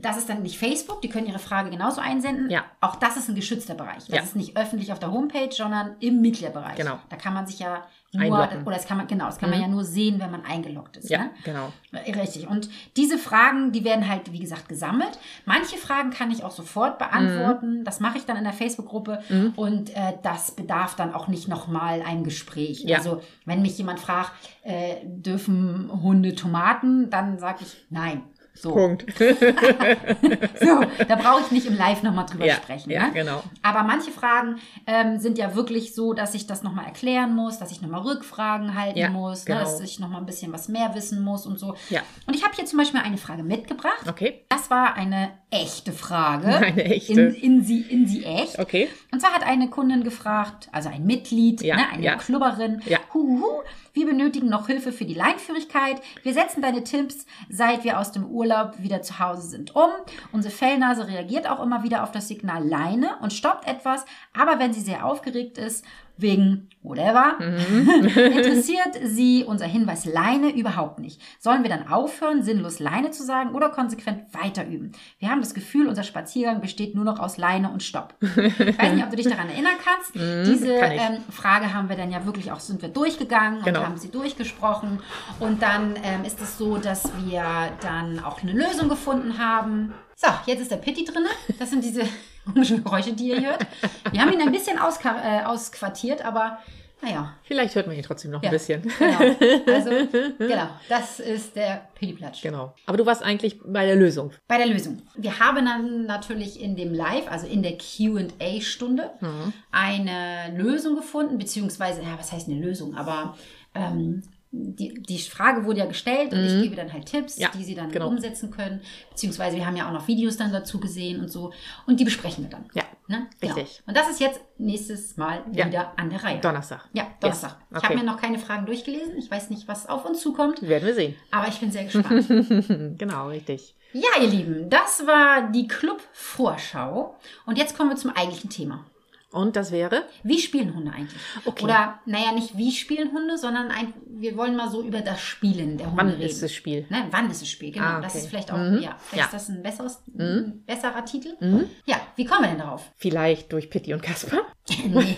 das 0.00 0.16
ist 0.16 0.28
dann 0.28 0.42
nicht 0.42 0.58
Facebook, 0.58 1.02
die 1.02 1.08
können 1.08 1.26
ihre 1.26 1.38
Frage 1.38 1.70
genauso 1.70 2.00
einsenden. 2.00 2.50
Ja. 2.50 2.64
Auch 2.80 2.96
das 2.96 3.16
ist 3.16 3.28
ein 3.28 3.34
geschützter 3.34 3.74
Bereich. 3.74 4.06
Das 4.06 4.08
Ja. 4.16 4.22
ist 4.22 4.36
nicht 4.36 4.56
öffentlich 4.56 4.92
auf 4.92 4.98
der 4.98 5.10
Homepage, 5.12 5.50
sondern 5.52 5.96
im 6.00 6.20
Mitgliederbereich. 6.20 6.76
Genau. 6.76 6.98
Da 7.08 7.16
kann 7.16 7.34
man 7.34 7.46
sich 7.46 7.58
ja 7.58 7.82
nur, 8.12 8.22
Einloggen. 8.22 8.66
oder 8.66 8.76
das 8.76 8.86
kann 8.86 8.96
man, 8.96 9.06
genau, 9.06 9.26
das 9.26 9.36
kann 9.38 9.50
man 9.50 9.60
ja 9.60 9.68
nur 9.68 9.84
sehen, 9.84 10.18
wenn 10.18 10.30
man 10.30 10.42
eingeloggt 10.44 10.96
ist. 10.96 11.10
Ja, 11.10 11.24
Ne? 11.24 11.30
genau. 11.44 11.72
Äh, 11.92 12.12
Richtig. 12.18 12.48
Und 12.48 12.70
diese 12.96 13.18
Fragen, 13.18 13.70
die 13.72 13.84
werden 13.84 14.08
halt, 14.08 14.32
wie 14.32 14.38
gesagt, 14.38 14.66
gesammelt. 14.68 15.18
Manche 15.44 15.76
Fragen 15.76 16.08
kann 16.10 16.30
ich 16.30 16.42
auch 16.42 16.50
sofort 16.52 16.96
beantworten. 16.98 17.84
Das 17.84 18.00
mache 18.00 18.16
ich 18.16 18.24
dann 18.24 18.36
in 18.38 18.44
der 18.44 18.54
Facebook-Gruppe. 18.54 19.20
Und 19.56 19.90
äh, 19.94 20.14
das 20.22 20.52
bedarf 20.52 20.94
dann 20.96 21.12
auch 21.12 21.28
nicht 21.28 21.48
nochmal 21.48 22.00
einem 22.02 22.24
Gespräch. 22.24 22.80
Ja. 22.84 22.96
Also, 22.96 23.20
wenn 23.44 23.60
mich 23.60 23.76
jemand 23.76 24.00
fragt, 24.00 24.32
äh, 24.62 24.96
dürfen 25.04 25.90
Hunde 26.02 26.34
Tomaten, 26.34 27.10
dann 27.10 27.38
sage 27.38 27.58
ich 27.62 27.76
nein. 27.90 28.22
So, 28.60 28.72
Punkt. 28.72 29.04
so 29.18 30.80
da 31.06 31.14
brauche 31.16 31.42
ich 31.42 31.50
nicht 31.50 31.66
im 31.66 31.76
Live 31.76 32.02
nochmal 32.02 32.26
drüber 32.26 32.46
Ja, 32.46 32.54
sprechen. 32.54 32.90
ja, 32.90 33.06
ne? 33.06 33.12
genau. 33.12 33.42
Aber 33.62 33.82
manche 33.84 34.10
Fragen 34.10 34.56
ähm, 34.86 35.18
sind 35.18 35.38
ja 35.38 35.54
wirklich 35.54 35.94
so, 35.94 36.12
dass 36.12 36.34
ich 36.34 36.46
das 36.46 36.62
nochmal 36.62 36.86
erklären 36.86 37.34
muss, 37.34 37.58
dass 37.58 37.70
ich 37.70 37.80
nochmal 37.82 38.00
Rückfragen 38.02 38.74
halten 38.78 38.98
Ja, 38.98 39.10
muss, 39.10 39.44
genau. 39.44 39.58
ne, 39.60 39.64
dass 39.64 39.80
ich 39.80 39.98
nochmal 40.00 40.20
ein 40.20 40.26
bisschen 40.26 40.52
was 40.52 40.68
mehr 40.68 40.94
wissen 40.94 41.22
muss 41.22 41.46
und 41.46 41.58
so. 41.58 41.74
Ja. 41.90 42.00
Und 42.26 42.34
ich 42.34 42.42
habe 42.44 42.54
hier 42.54 42.64
zum 42.64 42.78
Beispiel 42.78 43.00
eine 43.00 43.16
Frage 43.18 43.42
mitgebracht. 43.42 44.06
Okay. 44.08 44.44
Das 44.48 44.70
war 44.70 44.94
eine 44.94 45.30
echte 45.50 45.92
Frage. 45.92 46.46
Eine 46.68 46.84
echte. 46.84 47.12
In, 47.20 47.34
in, 47.34 47.64
sie, 47.64 47.80
in 47.82 48.06
sie 48.06 48.24
echt. 48.24 48.58
Okay. 48.58 48.88
Und 49.12 49.20
zwar 49.20 49.32
hat 49.32 49.46
eine 49.46 49.70
Kundin 49.70 50.04
gefragt, 50.04 50.68
also 50.72 50.88
ein 50.90 51.04
Mitglied, 51.06 51.62
Ja, 51.62 51.76
ne, 51.76 51.82
eine 51.92 52.02
ja. 52.02 52.16
Klubberin, 52.16 52.82
Ja. 52.86 52.98
Huhu, 53.14 53.62
wir 53.98 54.06
benötigen 54.06 54.48
noch 54.48 54.68
Hilfe 54.68 54.92
für 54.92 55.04
die 55.04 55.14
Leinführigkeit. 55.14 56.00
Wir 56.22 56.32
setzen 56.32 56.62
deine 56.62 56.84
Tipps, 56.84 57.26
seit 57.48 57.82
wir 57.82 57.98
aus 57.98 58.12
dem 58.12 58.26
Urlaub 58.26 58.74
wieder 58.78 59.02
zu 59.02 59.18
Hause 59.18 59.42
sind, 59.42 59.74
um. 59.74 59.90
Unsere 60.30 60.54
Fellnase 60.54 61.08
reagiert 61.08 61.50
auch 61.50 61.60
immer 61.60 61.82
wieder 61.82 62.04
auf 62.04 62.12
das 62.12 62.28
Signal 62.28 62.64
Leine 62.64 63.16
und 63.22 63.32
stoppt 63.32 63.66
etwas, 63.66 64.04
aber 64.38 64.60
wenn 64.60 64.72
sie 64.72 64.82
sehr 64.82 65.04
aufgeregt 65.04 65.58
ist, 65.58 65.84
wegen 66.20 66.68
whatever, 66.82 67.34
Mhm. 67.40 67.88
interessiert 68.16 68.98
sie 69.04 69.44
unser 69.44 69.66
Hinweis 69.66 70.04
Leine 70.04 70.50
überhaupt 70.54 70.98
nicht. 71.00 71.20
Sollen 71.38 71.62
wir 71.62 71.70
dann 71.70 71.88
aufhören, 71.88 72.42
sinnlos 72.42 72.78
Leine 72.78 73.10
zu 73.10 73.24
sagen 73.24 73.54
oder 73.54 73.68
konsequent 73.68 74.32
weiter 74.32 74.66
üben? 74.66 74.92
Wir 75.18 75.30
haben 75.30 75.40
das 75.40 75.54
Gefühl, 75.54 75.86
unser 75.88 76.02
Spaziergang 76.02 76.60
besteht 76.60 76.94
nur 76.94 77.04
noch 77.04 77.18
aus 77.18 77.36
Leine 77.36 77.70
und 77.70 77.82
Stopp. 77.82 78.14
Ich 78.20 78.36
weiß 78.78 78.92
nicht, 78.94 79.04
ob 79.04 79.10
du 79.10 79.16
dich 79.16 79.28
daran 79.28 79.48
erinnern 79.50 79.74
kannst. 79.84 80.14
Diese 80.14 80.68
Mhm, 80.74 80.80
kann 80.80 80.92
ich. 80.92 81.00
ähm, 81.00 81.16
Frage 81.30 81.74
haben 81.74 81.88
wir 81.88 81.96
dann 81.96 82.10
ja 82.10 82.24
wirklich 82.24 82.50
auch, 82.52 82.60
sind 82.60 82.80
wir 82.82 82.88
durchgegangen 82.88 83.62
Genau. 83.62 83.80
und 83.80 83.86
haben 83.86 83.98
sie 83.98 84.10
durchgesprochen. 84.10 85.00
Und 85.40 85.62
dann 85.62 85.94
ähm, 86.02 86.24
ist 86.24 86.40
es 86.40 86.56
so, 86.58 86.78
dass 86.78 87.10
wir 87.26 87.44
dann 87.80 88.20
auch 88.20 88.42
eine 88.42 88.52
Lösung 88.52 88.88
gefunden 88.88 89.38
haben. 89.38 89.92
So, 90.16 90.28
jetzt 90.46 90.60
ist 90.62 90.70
der 90.70 90.76
Pitti 90.78 91.04
drin. 91.04 91.24
Das 91.58 91.70
sind 91.70 91.84
diese 91.84 92.02
komischen 92.52 92.82
Geräusche, 92.84 93.12
die 93.12 93.28
ihr 93.28 93.40
hört. 93.40 93.66
Wir 94.10 94.20
haben 94.20 94.32
ihn 94.32 94.40
ein 94.40 94.52
bisschen 94.52 94.76
äh, 94.78 95.44
ausquartiert, 95.44 96.24
aber 96.24 96.58
naja. 97.00 97.32
Vielleicht 97.44 97.76
hört 97.76 97.86
man 97.86 97.94
ihn 97.94 98.02
trotzdem 98.02 98.32
noch 98.32 98.42
Ja, 98.42 98.48
ein 98.48 98.52
bisschen. 98.52 98.82
Genau. 98.98 99.72
Also, 99.72 99.90
genau, 100.38 100.68
das 100.88 101.20
ist 101.20 101.54
der 101.54 101.86
Pitti-Platsch. 101.94 102.42
Genau. 102.42 102.74
Aber 102.86 102.96
du 102.96 103.06
warst 103.06 103.22
eigentlich 103.22 103.60
bei 103.64 103.86
der 103.86 103.94
Lösung. 103.94 104.32
Bei 104.48 104.58
der 104.58 104.66
Lösung. 104.66 105.00
Wir 105.16 105.38
haben 105.38 105.64
dann 105.64 106.06
natürlich 106.06 106.60
in 106.60 106.74
dem 106.74 106.92
Live, 106.92 107.30
also 107.30 107.46
in 107.46 107.62
der 107.62 107.78
QA-Stunde, 107.78 109.10
Mhm. 109.20 109.52
eine 109.70 110.56
Lösung 110.56 110.96
gefunden, 110.96 111.38
beziehungsweise, 111.38 112.02
ja, 112.02 112.18
was 112.18 112.32
heißt 112.32 112.48
eine 112.48 112.58
Lösung? 112.60 112.96
Aber 112.96 113.36
ähm, 113.76 114.22
die, 114.50 114.94
die 115.02 115.18
Frage 115.18 115.64
wurde 115.66 115.80
ja 115.80 115.86
gestellt 115.86 116.32
und 116.32 116.38
ich 116.42 116.62
gebe 116.62 116.74
dann 116.74 116.90
halt 116.92 117.04
Tipps, 117.06 117.36
Mhm. 117.36 117.42
Ja, 117.42 117.48
die 117.54 117.64
sie 117.64 117.74
dann 117.74 117.90
genau. 117.90 118.08
umsetzen 118.08 118.50
können. 118.50 118.80
Beziehungsweise 119.10 119.56
wir 119.56 119.66
haben 119.66 119.76
ja 119.76 119.86
auch 119.88 119.92
noch 119.92 120.08
Videos 120.08 120.36
dann 120.38 120.50
dazu 120.52 120.80
gesehen 120.80 121.20
und 121.20 121.28
so. 121.30 121.52
Und 121.86 122.00
die 122.00 122.04
besprechen 122.04 122.44
wir 122.44 122.50
dann. 122.50 122.64
Ja, 122.74 122.84
Ne? 123.08 123.26
Genau. 123.40 123.54
richtig. 123.54 123.82
Und 123.86 123.96
das 123.96 124.08
ist 124.10 124.20
jetzt 124.20 124.40
nächstes 124.58 125.16
Mal 125.16 125.42
Ja. 125.52 125.66
wieder 125.66 125.92
an 125.98 126.10
der 126.10 126.22
Reihe. 126.22 126.40
Donnerstag. 126.40 126.88
Ja, 126.92 127.06
Donnerstag. 127.20 127.52
Yes. 127.58 127.58
Ich 127.70 127.76
Okay. 127.78 127.86
habe 127.86 127.96
mir 127.98 128.04
noch 128.04 128.20
keine 128.20 128.38
Fragen 128.38 128.66
durchgelesen. 128.66 129.16
Ich 129.18 129.30
weiß 129.30 129.48
nicht, 129.50 129.66
was 129.68 129.88
auf 129.88 130.04
uns 130.04 130.20
zukommt, 130.20 130.60
Werden 130.62 130.86
wir 130.86 130.94
sehen. 130.94 131.14
aber 131.30 131.48
ich 131.48 131.58
bin 131.60 131.70
sehr 131.70 131.84
gespannt. 131.84 132.26
genau, 132.98 133.28
richtig. 133.28 133.74
Ja, 133.94 134.20
ihr 134.22 134.28
Lieben, 134.28 134.68
das 134.68 135.06
war 135.06 135.50
die 135.50 135.66
Club-Vorschau. 135.68 137.16
Und 137.46 137.56
jetzt 137.58 137.76
kommen 137.76 137.90
wir 137.90 137.96
zum 137.96 138.10
eigentlichen 138.14 138.50
Thema. 138.50 138.84
Und 139.30 139.56
das 139.56 139.72
wäre? 139.72 140.04
Wie 140.22 140.38
spielen 140.38 140.74
Hunde 140.74 140.90
eigentlich? 140.90 141.20
Okay. 141.44 141.64
Oder, 141.64 141.98
naja, 142.06 142.32
nicht 142.32 142.56
wie 142.56 142.72
spielen 142.72 143.12
Hunde, 143.12 143.36
sondern 143.36 143.70
ein, 143.70 143.92
wir 144.06 144.36
wollen 144.38 144.56
mal 144.56 144.70
so 144.70 144.82
über 144.82 145.00
das 145.02 145.20
Spielen 145.20 145.76
der 145.76 145.88
Hunde 145.90 145.98
Wann 146.02 146.08
reden. 146.12 146.22
ist 146.22 146.42
das 146.42 146.50
Spiel? 146.52 146.86
Ne, 146.88 147.04
wann 147.10 147.30
ist 147.30 147.42
das 147.42 147.48
Spiel? 147.50 147.72
Genau, 147.72 147.84
Ah, 147.84 148.00
das 148.00 148.14
okay. 148.14 148.22
ist 148.22 148.28
vielleicht 148.30 148.50
auch, 148.50 148.56
Mhm. 148.56 148.80
ja, 148.80 148.96
vielleicht 148.98 149.12
Ja. 149.12 149.16
Mhm. 149.16 149.24
ist 149.26 149.32
das 149.34 149.48
ein 149.50 149.62
besseres, 149.62 150.02
ein 150.18 150.62
besserer 150.64 151.04
Titel. 151.04 151.36
Ja, 151.84 152.00
wie 152.16 152.24
kommen 152.24 152.42
wir 152.44 152.48
denn 152.48 152.58
darauf? 152.58 152.90
Vielleicht 152.96 153.52
durch 153.52 153.68
Pitti 153.68 153.92
und 153.92 154.02
Kasper? 154.02 154.46
nee. 154.86 155.14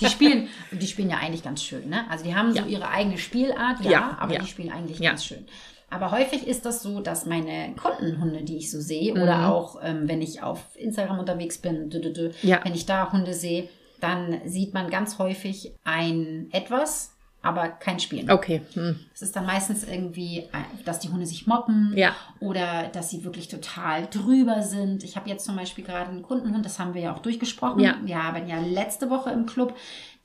die 0.00 0.06
spielen, 0.06 0.48
die 0.72 0.86
spielen 0.86 1.08
ja 1.10 1.16
eigentlich 1.16 1.42
ganz 1.42 1.62
schön, 1.62 1.88
ne? 1.88 2.04
Also 2.10 2.24
die 2.24 2.34
haben 2.34 2.52
so 2.52 2.58
Ja. 2.58 2.66
ihre 2.66 2.88
eigene 2.88 3.16
Spielart, 3.18 3.80
ja, 3.82 4.16
aber 4.20 4.36
die 4.38 4.46
spielen 4.46 4.70
eigentlich 4.72 5.00
ganz 5.00 5.24
schön. 5.24 5.46
Aber 5.88 6.10
häufig 6.10 6.46
ist 6.46 6.66
das 6.66 6.82
so, 6.82 7.00
dass 7.00 7.26
meine 7.26 7.74
Kundenhunde, 7.76 8.42
die 8.42 8.56
ich 8.56 8.70
so 8.70 8.80
sehe, 8.80 9.14
Mhm. 9.14 9.22
oder 9.22 9.52
auch 9.54 9.78
ähm, 9.82 10.08
wenn 10.08 10.20
ich 10.20 10.42
auf 10.42 10.60
Instagram 10.76 11.18
unterwegs 11.20 11.58
bin, 11.58 11.90
dü, 11.90 12.00
dü, 12.00 12.12
dü, 12.12 12.30
Ja. 12.42 12.60
wenn 12.64 12.74
ich 12.74 12.86
da 12.86 13.12
Hunde 13.12 13.34
sehe, 13.34 13.68
dann 14.00 14.40
sieht 14.44 14.74
man 14.74 14.90
ganz 14.90 15.18
häufig 15.18 15.72
ein 15.84 16.48
etwas, 16.52 17.12
aber 17.40 17.68
kein 17.68 18.00
Spielen. 18.00 18.28
Okay. 18.30 18.62
Hm. 18.74 18.98
Es 19.14 19.22
ist 19.22 19.36
dann 19.36 19.46
meistens 19.46 19.84
irgendwie, 19.88 20.40
äh, 20.40 20.84
dass 20.84 20.98
die 20.98 21.08
Hunde 21.08 21.24
sich 21.24 21.46
moppen 21.46 21.92
Ja. 21.96 22.14
oder 22.40 22.88
dass 22.92 23.08
sie 23.10 23.22
wirklich 23.24 23.46
total 23.48 24.06
drüber 24.08 24.62
sind. 24.62 25.04
Ich 25.04 25.16
habe 25.16 25.30
jetzt 25.30 25.44
zum 25.44 25.54
Beispiel 25.56 25.84
gerade 25.84 26.10
einen 26.10 26.22
Kundenhund, 26.22 26.64
das 26.66 26.78
haben 26.80 26.92
wir 26.94 27.02
ja 27.02 27.14
auch 27.14 27.20
durchgesprochen. 27.20 27.80
Ja. 27.80 27.96
Wir 28.04 28.22
haben 28.22 28.48
ja 28.48 28.58
letzte 28.58 29.08
Woche 29.08 29.30
im 29.30 29.46
Club 29.46 29.74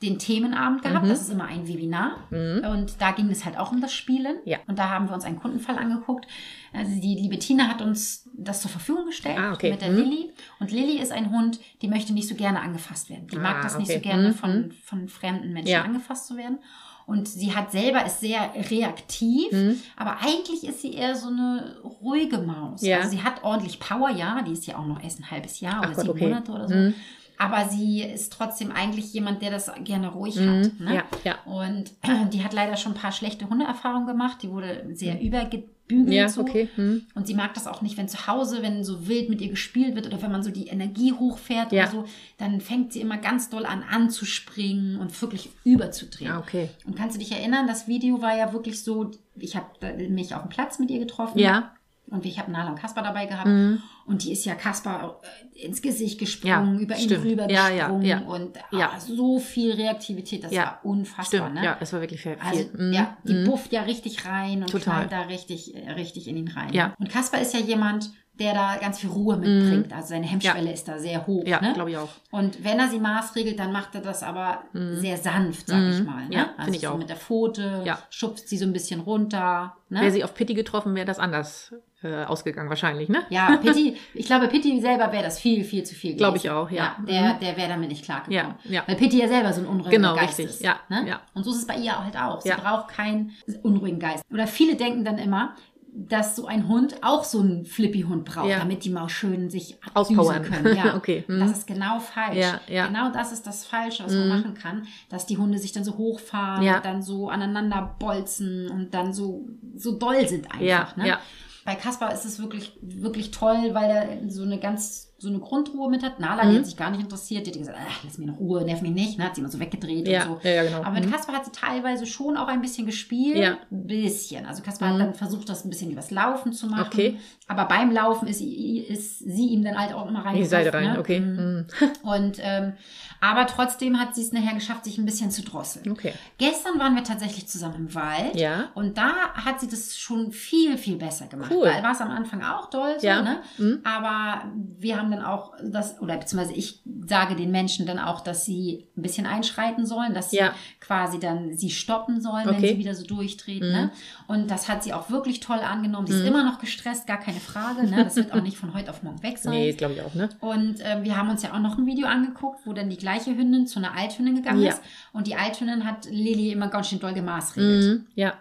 den 0.02 0.18
Themenabend 0.18 0.82
gehabt. 0.82 1.06
Mhm. 1.06 1.10
Das 1.10 1.22
ist 1.22 1.30
immer 1.32 1.46
ein 1.46 1.68
Webinar. 1.68 2.18
Und 2.32 2.96
da 3.00 3.12
ging 3.12 3.30
es 3.30 3.46
halt 3.46 3.58
auch 3.58 3.72
um 3.72 3.82
das 3.82 3.94
Spielen. 3.94 4.38
Ja. 4.46 4.58
Und 4.68 4.80
da 4.80 4.90
haben 4.90 5.08
wir 5.08 5.14
uns 5.14 5.26
einen 5.26 5.40
Kundenfall 5.40 5.78
angeguckt. 5.78 6.26
Also 6.74 6.92
die 7.00 7.16
liebe 7.16 7.38
Tina 7.38 7.68
hat 7.68 7.82
uns 7.82 8.28
das 8.34 8.62
zur 8.62 8.72
Verfügung 8.72 9.06
gestellt 9.06 9.38
Ah, 9.40 9.54
okay. 9.54 9.72
mit 9.72 9.82
der 9.82 9.90
Mhm. 9.92 9.98
Lilly. 9.98 10.32
Und 10.60 10.72
Lilly 10.72 10.98
ist 11.00 11.12
ein 11.12 11.30
Hund, 11.32 11.60
die 11.82 11.88
möchte 11.88 12.14
nicht 12.14 12.28
so 12.28 12.36
gerne 12.36 12.62
angefasst 12.62 13.10
werden. 13.10 13.28
Die 13.28 13.36
mag 13.38 13.58
Ah, 13.58 13.64
das 13.64 13.78
nicht 13.78 13.90
okay. 13.92 13.98
so 13.98 14.10
gerne 14.10 14.30
Mhm. 14.30 14.34
von, 14.34 14.72
von 14.84 15.08
fremden 15.08 15.54
Menschen 15.54 15.72
Ja. 15.72 15.84
angefasst 15.84 16.28
zu 16.28 16.36
werden. 16.38 16.60
Und 17.08 17.28
sie 17.28 17.54
hat 17.54 17.72
selber 17.72 18.06
ist 18.06 18.22
sehr 18.22 18.52
reaktiv, 18.70 19.52
Mhm. 19.52 19.82
aber 19.98 20.18
eigentlich 20.22 20.64
ist 20.64 20.82
sie 20.82 20.94
eher 20.94 21.16
so 21.16 21.28
eine 21.28 21.78
ruhige 21.84 22.38
Maus. 22.38 22.82
Ja. 22.82 22.98
Also 22.98 23.10
sie 23.10 23.22
hat 23.24 23.44
ordentlich 23.44 23.80
Power, 23.80 24.10
ja, 24.10 24.42
die 24.44 24.54
ist 24.54 24.66
ja 24.66 24.78
auch 24.78 24.86
noch 24.86 25.04
erst 25.04 25.20
ein 25.20 25.30
halbes 25.30 25.60
Jahr 25.60 25.78
Ach 25.84 25.88
oder 25.88 25.96
Gott, 25.96 26.02
sieben 26.06 26.12
okay. 26.12 26.28
Monate 26.28 26.52
oder 26.52 26.68
so. 26.70 26.76
Mhm. 26.76 26.94
Aber 27.42 27.68
sie 27.70 28.04
ist 28.04 28.32
trotzdem 28.32 28.72
eigentlich 28.72 29.12
jemand, 29.14 29.42
der 29.42 29.50
das 29.50 29.72
gerne 29.84 30.10
ruhig 30.10 30.38
hat. 30.38 30.46
Ne? 30.46 30.72
Mhm. 30.78 30.88
Ja, 30.94 31.04
ja. 31.24 31.36
Und 31.46 31.92
die 32.34 32.44
hat 32.44 32.54
leider 32.54 32.78
schon 32.78 32.92
ein 32.92 32.98
paar 33.00 33.12
schlechte 33.12 33.50
Hundeerfahrungen 33.50 34.06
gemacht. 34.06 34.44
Die 34.44 34.52
wurde 34.52 34.86
sehr 34.94 35.20
übergebügelt. 35.20 36.14
Ja, 36.14 36.30
so. 36.30 36.42
okay. 36.42 36.70
Hm. 36.76 37.02
Und 37.16 37.26
sie 37.26 37.34
mag 37.34 37.56
das 37.56 37.66
auch 37.66 37.82
nicht, 37.82 37.98
wenn 37.98 38.08
zu 38.08 38.28
Hause, 38.28 38.62
wenn 38.62 38.84
so 38.84 39.08
wild 39.08 39.30
mit 39.30 39.42
ihr 39.42 39.50
gespielt 39.50 39.96
wird 39.96 40.06
oder 40.06 40.22
wenn 40.22 40.32
man 40.32 40.44
so 40.44 40.52
die 40.52 40.68
Energie 40.68 41.14
hochfährt 41.14 41.72
Ja. 41.72 41.84
oder 41.84 41.92
so, 41.92 42.06
dann 42.38 42.62
fängt 42.62 42.94
sie 42.94 43.02
immer 43.02 43.18
ganz 43.18 43.50
doll 43.50 43.66
an 43.66 43.84
anzuspringen 43.90 44.98
und 45.00 45.20
wirklich 45.22 45.50
überzudrehen. 45.64 46.32
Ah, 46.32 46.40
okay. 46.40 46.70
Und 46.86 46.96
kannst 46.96 47.16
du 47.16 47.20
dich 47.20 47.32
erinnern, 47.32 47.66
das 47.66 47.88
Video 47.88 48.22
war 48.22 48.38
ja 48.38 48.54
wirklich 48.54 48.84
so, 48.84 49.10
ich 49.36 49.56
habe 49.56 49.94
mich 50.10 50.36
auf 50.36 50.44
dem 50.44 50.50
Platz 50.50 50.78
mit 50.78 50.92
ihr 50.92 51.00
getroffen. 51.00 51.40
Ja. 51.40 51.74
Und 52.12 52.26
ich 52.26 52.38
habe 52.38 52.52
Nala 52.52 52.70
und 52.72 52.76
Kasper 52.80 53.02
dabei 53.02 53.26
gehabt. 53.26 53.48
Mhm. 53.48 53.82
Und 54.06 54.24
die 54.24 54.34
ist 54.34 54.46
ja 54.46 54.54
Kasper 54.56 55.22
äh, 55.56 55.66
ins 55.66 55.82
Gesicht 55.82 56.20
gesprungen, 56.20 56.76
Ja, 56.76 56.82
über 56.82 56.96
ihn 56.98 57.02
stimmt. 57.06 57.24
rüber 57.26 57.50
Ja, 57.50 57.70
ja, 57.70 57.86
gesprungen. 57.88 58.06
ja. 58.06 58.20
Und 58.20 58.58
Ja. 58.72 58.92
ah, 58.96 59.00
so 59.00 59.40
viel 59.40 59.72
Reaktivität, 59.72 60.44
das 60.44 60.52
Ja, 60.52 60.62
war 60.64 60.80
unfassbar. 60.84 61.26
Stimmt. 61.42 61.54
Ne? 61.56 61.64
Ja, 61.66 61.78
es 61.80 61.94
war 61.94 62.02
wirklich 62.02 62.22
viel. 62.22 62.36
Also 62.44 62.66
Mhm. 62.74 62.92
ja, 62.94 63.18
die 63.24 63.34
Mhm. 63.34 63.46
bufft 63.46 63.72
ja 63.72 63.82
richtig 63.84 64.26
rein 64.26 64.60
und 64.62 64.70
Total. 64.70 65.08
knallt 65.08 65.12
da 65.14 65.22
richtig, 65.22 65.74
äh, 65.76 65.92
richtig 65.92 66.28
in 66.28 66.36
ihn 66.38 66.50
rein. 66.50 66.74
Ja. 66.74 66.94
Und 67.00 67.10
Kasper 67.10 67.40
ist 67.40 67.54
ja 67.54 67.62
jemand, 67.62 68.12
der 68.42 68.54
da 68.54 68.78
ganz 68.78 69.00
viel 69.00 69.10
Ruhe 69.10 69.38
mitbringt. 69.38 69.94
Also 69.94 70.10
seine 70.10 70.26
Hemmschwelle 70.26 70.72
ist 70.74 70.88
da 70.88 70.98
sehr 70.98 71.26
hoch. 71.28 71.44
Mhm. 71.44 71.48
Ja, 71.50 71.62
ne? 71.62 71.74
glaube 71.74 71.92
ich 71.92 71.98
auch. 71.98 72.10
Und 72.32 72.64
wenn 72.64 72.80
er 72.80 72.90
sie 72.90 73.00
maßregelt, 73.00 73.60
dann 73.60 73.72
macht 73.72 73.94
er 73.96 74.02
das 74.02 74.24
aber 74.24 74.64
sehr 74.74 75.18
sanft, 75.18 75.68
sag 75.68 75.80
ich 75.90 76.04
mal. 76.04 76.22
Ne? 76.22 76.26
Mhm. 76.28 76.32
Ja, 76.32 76.40
also 76.58 76.64
finde 76.64 76.76
ich 76.78 76.82
so 76.82 76.90
auch. 76.90 76.98
mit 76.98 77.10
der 77.10 77.16
Pfote, 77.18 77.82
Ja. 77.86 78.00
schubst 78.10 78.50
sie 78.50 78.58
so 78.58 78.66
ein 78.66 78.74
bisschen 78.74 79.00
runter. 79.02 79.76
Ne? 79.90 80.02
Wäre 80.02 80.12
sie 80.12 80.24
auf 80.24 80.34
Pitti 80.34 80.54
getroffen, 80.54 80.96
wäre 80.96 81.06
das 81.06 81.20
anders 81.20 81.74
äh, 82.04 82.24
ausgegangen 82.24 82.70
wahrscheinlich, 82.70 83.10
ne? 83.10 83.22
Ja, 83.30 83.58
Pitti, 83.62 83.96
ich 84.16 84.26
glaube, 84.26 84.48
Pitti 84.48 84.80
selber 84.82 85.12
wäre 85.12 85.24
das 85.24 85.40
viel, 85.40 85.64
viel 85.64 85.84
zu 85.84 85.94
viel 85.94 86.12
gewesen. 86.12 86.18
Glaube 86.18 86.38
ich 86.38 86.50
auch, 86.50 86.72
ja. 86.72 86.96
der 87.08 87.36
der 87.36 87.58
wäre 87.58 87.70
damit 87.70 87.90
nicht 87.90 88.04
klargekommen. 88.06 88.56
Ja, 88.64 88.72
ja. 88.72 88.84
Weil 88.88 88.96
Pitti 88.96 89.20
ja 89.20 89.28
selber 89.28 89.54
so 89.54 89.62
ein 89.62 89.68
unruhiger 89.68 89.92
Genau, 89.98 90.16
Geist 90.16 90.40
richtig, 90.40 90.46
ist. 90.56 90.64
ja, 90.64 90.78
ne? 90.90 91.06
ja. 91.08 91.22
Und 91.36 91.44
so 91.44 91.52
ist 91.52 91.58
es 91.58 91.68
bei 91.68 91.76
ihr 91.76 92.04
halt 92.04 92.18
auch. 92.18 92.42
Sie 92.42 92.50
Ja. 92.50 92.56
braucht 92.58 92.88
keinen 92.88 93.34
unruhigen 93.62 94.00
Geist. 94.00 94.24
Oder 94.34 94.48
viele 94.48 94.76
denken 94.76 95.06
dann 95.06 95.18
immer, 95.20 95.56
dass 95.94 96.36
so 96.36 96.46
ein 96.48 96.68
Hund 96.68 96.96
auch 97.02 97.24
so 97.26 97.42
einen 97.42 97.66
Flippy-Hund 97.66 98.24
braucht, 98.26 98.48
Ja. 98.50 98.60
damit 98.60 98.86
die 98.86 98.90
mal 98.90 99.10
schön 99.10 99.50
sich 99.50 99.78
Auspowern. 99.94 100.42
können. 100.44 100.76
Ja. 100.76 100.96
Okay, 100.96 101.24
hm. 101.28 101.40
Das 101.40 101.52
ist 101.52 101.68
genau 101.68 102.00
falsch. 102.00 102.38
Ja, 102.38 102.62
ja. 102.68 102.88
Genau 102.88 103.12
das 103.12 103.32
ist 103.32 103.46
das 103.46 103.66
Falsche, 103.66 104.04
was 104.06 104.14
man 104.14 104.30
machen 104.30 104.54
kann, 104.54 104.88
dass 105.10 105.26
die 105.26 105.38
Hunde 105.38 105.58
sich 105.58 105.72
dann 105.74 105.84
so 105.84 105.98
hochfahren 105.98 106.64
Ja. 106.64 106.80
dann 106.80 107.02
so 107.02 107.30
aneinander 107.30 107.96
bolzen 108.00 108.70
und 108.70 108.94
dann 108.94 109.14
so, 109.14 109.48
so 109.76 109.98
doll 109.98 110.28
sind 110.28 110.46
einfach. 110.46 110.62
Ja, 110.62 110.88
ne? 110.96 111.18
bei 111.66 111.76
Kaspar 111.76 112.12
ist 112.14 112.26
es 112.26 112.42
wirklich, 112.42 112.78
wirklich 112.82 113.32
toll, 113.32 113.70
weil 113.74 113.90
er 113.90 114.30
so 114.32 114.44
eine 114.44 114.60
ganz 114.60 115.11
so 115.22 115.30
eine 115.30 115.40
Grundruhe 115.40 115.88
mit 115.90 116.02
hat. 116.04 116.20
Nala, 116.20 116.50
die 116.50 116.58
hat 116.58 116.66
sich 116.66 116.76
gar 116.76 116.90
nicht 116.90 117.00
interessiert, 117.02 117.46
die 117.46 117.52
hat 117.52 117.58
gesagt, 117.60 117.78
ach, 117.80 118.00
lass 118.04 118.18
mir 118.18 118.26
noch 118.26 118.40
Ruhe, 118.40 118.64
nerv 118.66 118.82
mich 118.82 118.92
nicht, 118.92 119.20
ne? 119.20 119.26
hat 119.26 119.36
sie 119.36 119.42
immer 119.42 119.52
so 119.52 119.60
weggedreht 119.60 120.08
Ja, 120.08 120.26
und 120.26 120.42
so. 120.42 120.48
ja, 120.50 120.64
genau. 120.64 120.80
Aber 120.82 120.92
mit 120.92 121.06
Mhm. 121.06 121.12
Kaspar 121.12 121.36
hat 121.36 121.46
sie 121.46 121.52
teilweise 121.52 122.08
schon 122.08 122.38
auch 122.38 122.48
ein 122.48 122.62
bisschen 122.62 122.88
gespielt. 122.88 123.38
Ja. 123.38 123.58
Ein 123.72 123.86
bisschen. 123.86 124.46
Also 124.48 124.64
Kaspar 124.64 124.90
hat 124.94 125.00
dann 125.00 125.14
versucht, 125.14 125.48
das 125.48 125.64
ein 125.64 125.70
bisschen 125.70 125.92
übers 125.92 126.10
Laufen 126.10 126.54
zu 126.54 126.66
machen. 126.68 126.88
Okay. 126.88 127.20
Aber 127.48 127.66
beim 127.66 127.92
Laufen 127.92 128.28
ist, 128.28 128.40
sie- 128.40 128.80
ist 128.80 129.20
sie 129.20 129.48
ihm 129.50 129.64
dann 129.64 129.78
halt 129.78 129.94
auch 129.94 130.08
immer 130.08 130.26
rein. 130.26 130.36
In 130.36 130.42
die 130.42 130.48
Seite 130.48 130.74
rein, 130.74 130.98
okay. 130.98 131.20
Mhm. 131.20 131.68
Und 132.02 132.38
ähm, 132.42 132.74
aber 133.20 133.46
trotzdem 133.46 134.00
hat 134.00 134.16
sie 134.16 134.22
es 134.22 134.32
nachher 134.32 134.56
geschafft, 134.56 134.86
sich 134.86 134.98
ein 134.98 135.06
bisschen 135.06 135.30
zu 135.30 135.44
drosseln. 135.44 135.92
Okay. 135.92 136.14
Gestern 136.40 136.80
waren 136.80 136.96
wir 136.96 137.04
tatsächlich 137.04 137.48
zusammen 137.48 137.76
im 137.76 137.96
Wald. 137.96 138.36
Ja. 138.36 138.70
Und 138.74 138.98
da 138.98 139.34
hat 139.36 139.60
sie 139.60 139.68
das 139.68 139.96
schon 139.98 140.32
viel, 140.32 140.78
viel 140.78 140.96
besser 140.96 141.28
gemacht. 141.28 141.52
Cool. 141.54 141.68
War 141.68 141.92
es 141.92 142.02
am 142.02 142.10
Anfang 142.10 142.42
auch 142.42 142.70
toll, 142.72 142.96
so, 143.00 143.06
Ja. 143.06 143.22
ne? 143.22 143.42
Mhm. 143.60 143.82
Aber 143.84 144.46
wir 144.80 144.98
haben 144.98 145.11
dann 145.12 145.22
auch 145.24 145.54
das, 145.64 146.00
oder 146.02 146.18
beziehungsweise 146.18 146.54
ich 146.54 146.82
sage 147.08 147.36
den 147.36 147.52
Menschen 147.52 147.86
dann 147.86 148.00
auch, 148.00 148.22
dass 148.22 148.46
sie 148.46 148.88
ein 148.98 149.02
bisschen 149.02 149.26
einschreiten 149.26 149.86
sollen, 149.86 150.14
dass 150.14 150.32
sie 150.32 150.38
Ja. 150.38 150.54
quasi 150.80 151.20
dann 151.20 151.56
sie 151.58 151.70
stoppen 151.70 152.22
sollen, 152.22 152.46
wenn 152.48 152.56
Okay. 152.56 152.70
sie 152.74 152.78
wieder 152.80 152.96
so 152.96 153.06
durchdreht. 153.06 153.62
Mhm. 153.62 153.70
Ne? 153.70 153.92
Und 154.28 154.50
das 154.50 154.70
hat 154.70 154.84
sie 154.84 154.94
auch 154.94 155.10
wirklich 155.10 155.40
toll 155.40 155.60
angenommen. 155.60 156.08
Sie 156.08 156.14
ist 156.14 156.26
immer 156.26 156.44
noch 156.44 156.60
gestresst, 156.60 157.06
gar 157.08 157.20
keine 157.20 157.40
Frage. 157.40 157.84
Ne? 157.88 158.04
Das 158.04 158.16
wird 158.16 158.32
auch 158.34 158.42
nicht 158.42 158.58
von 158.58 158.74
heute 158.74 158.90
auf 158.90 159.04
morgen 159.04 159.22
weg 159.24 159.38
sein. 159.38 159.52
Nee, 159.62 159.74
glaube 159.74 159.94
ich 159.96 160.02
auch, 160.02 160.14
ne? 160.16 160.30
Und 160.40 160.76
ähm, 160.84 161.04
wir 161.04 161.18
haben 161.18 161.30
uns 161.30 161.44
ja 161.44 161.54
auch 161.54 161.60
noch 161.60 161.78
ein 161.78 161.86
Video 161.86 162.08
angeguckt, 162.08 162.62
wo 162.66 162.74
dann 162.74 162.90
die 162.90 162.98
gleiche 162.98 163.36
Hündin 163.36 163.68
zu 163.68 163.80
einer 163.80 163.94
Althündin 163.96 164.36
gegangen 164.36 164.62
Ja. 164.62 164.72
ist. 164.72 164.82
Und 165.14 165.28
die 165.28 165.36
Althündin 165.36 165.86
hat 165.86 166.06
Lilly 166.06 166.52
immer 166.52 166.68
ganz 166.70 166.88
schön 166.90 167.00
doll 167.00 167.14
gemaßregelt. 167.14 167.84
Mhm. 168.00 168.08
Ja, 168.16 168.34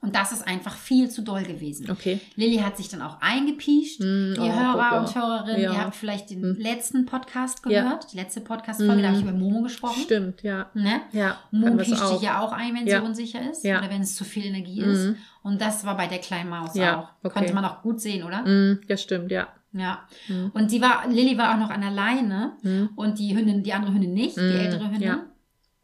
Und 0.00 0.14
das 0.14 0.30
ist 0.30 0.46
einfach 0.46 0.76
viel 0.76 1.10
zu 1.10 1.22
doll 1.22 1.42
gewesen. 1.42 1.90
okay. 1.90 2.20
Lilly 2.36 2.58
hat 2.58 2.76
sich 2.76 2.88
dann 2.88 3.02
auch 3.02 3.20
eingepiescht. 3.20 3.98
Mm, 4.00 4.34
ihr 4.34 4.38
oh, 4.38 4.52
Hörer 4.52 4.72
guck, 4.72 4.80
ja. 4.92 4.98
und 5.00 5.14
Hörerinnen, 5.16 5.60
Ja. 5.62 5.72
ihr 5.72 5.78
habt 5.84 5.96
vielleicht 5.96 6.30
den 6.30 6.54
letzten 6.54 7.04
Podcast 7.04 7.60
Ja. 7.66 7.82
gehört, 7.82 8.12
die 8.12 8.16
letzte 8.16 8.40
Podcast-Folge, 8.40 9.02
da 9.02 9.08
habe 9.08 9.16
ich 9.18 9.24
über 9.24 9.32
Momo 9.32 9.62
gesprochen. 9.62 10.00
Stimmt, 10.02 10.42
ja. 10.44 10.66
Ne? 10.72 11.00
Ja, 11.12 11.38
Momo 11.50 11.76
piescht 11.78 12.06
sich 12.06 12.22
ja 12.22 12.40
auch 12.40 12.52
ein, 12.52 12.74
wenn 12.76 12.86
Ja. 12.86 13.00
sie 13.00 13.06
unsicher 13.06 13.50
ist 13.50 13.64
Ja. 13.64 13.80
oder 13.80 13.90
wenn 13.90 14.02
es 14.02 14.14
zu 14.14 14.24
viel 14.24 14.46
Energie 14.46 14.80
ist. 14.82 15.06
Mhm. 15.06 15.16
Und 15.42 15.60
das 15.60 15.84
war 15.84 15.96
bei 15.96 16.06
der 16.06 16.18
kleinen 16.18 16.48
Maus 16.50 16.74
Ja, 16.76 17.00
auch. 17.00 17.08
okay. 17.24 17.34
Konnte 17.40 17.54
man 17.54 17.64
auch 17.64 17.82
gut 17.82 18.00
sehen, 18.00 18.22
oder? 18.22 18.42
Mm, 18.46 18.80
ja, 18.88 18.96
stimmt, 18.96 19.32
ja. 19.32 19.48
Ja. 19.72 20.00
Mhm. 20.28 20.52
Und 20.54 20.70
sie 20.70 20.80
war, 20.80 21.08
Lilly 21.08 21.36
war 21.36 21.54
auch 21.54 21.58
noch 21.58 21.70
an 21.70 21.80
der 21.80 21.90
Leine 21.90 22.52
Mhm. 22.62 22.90
und 22.94 23.18
die 23.18 23.36
Hündin, 23.36 23.62
die 23.64 23.72
andere 23.72 23.92
Hündin 23.92 24.14
nicht, 24.14 24.36
die 24.36 24.40
Mhm, 24.42 24.56
ältere 24.60 24.90
Hündin. 24.92 25.18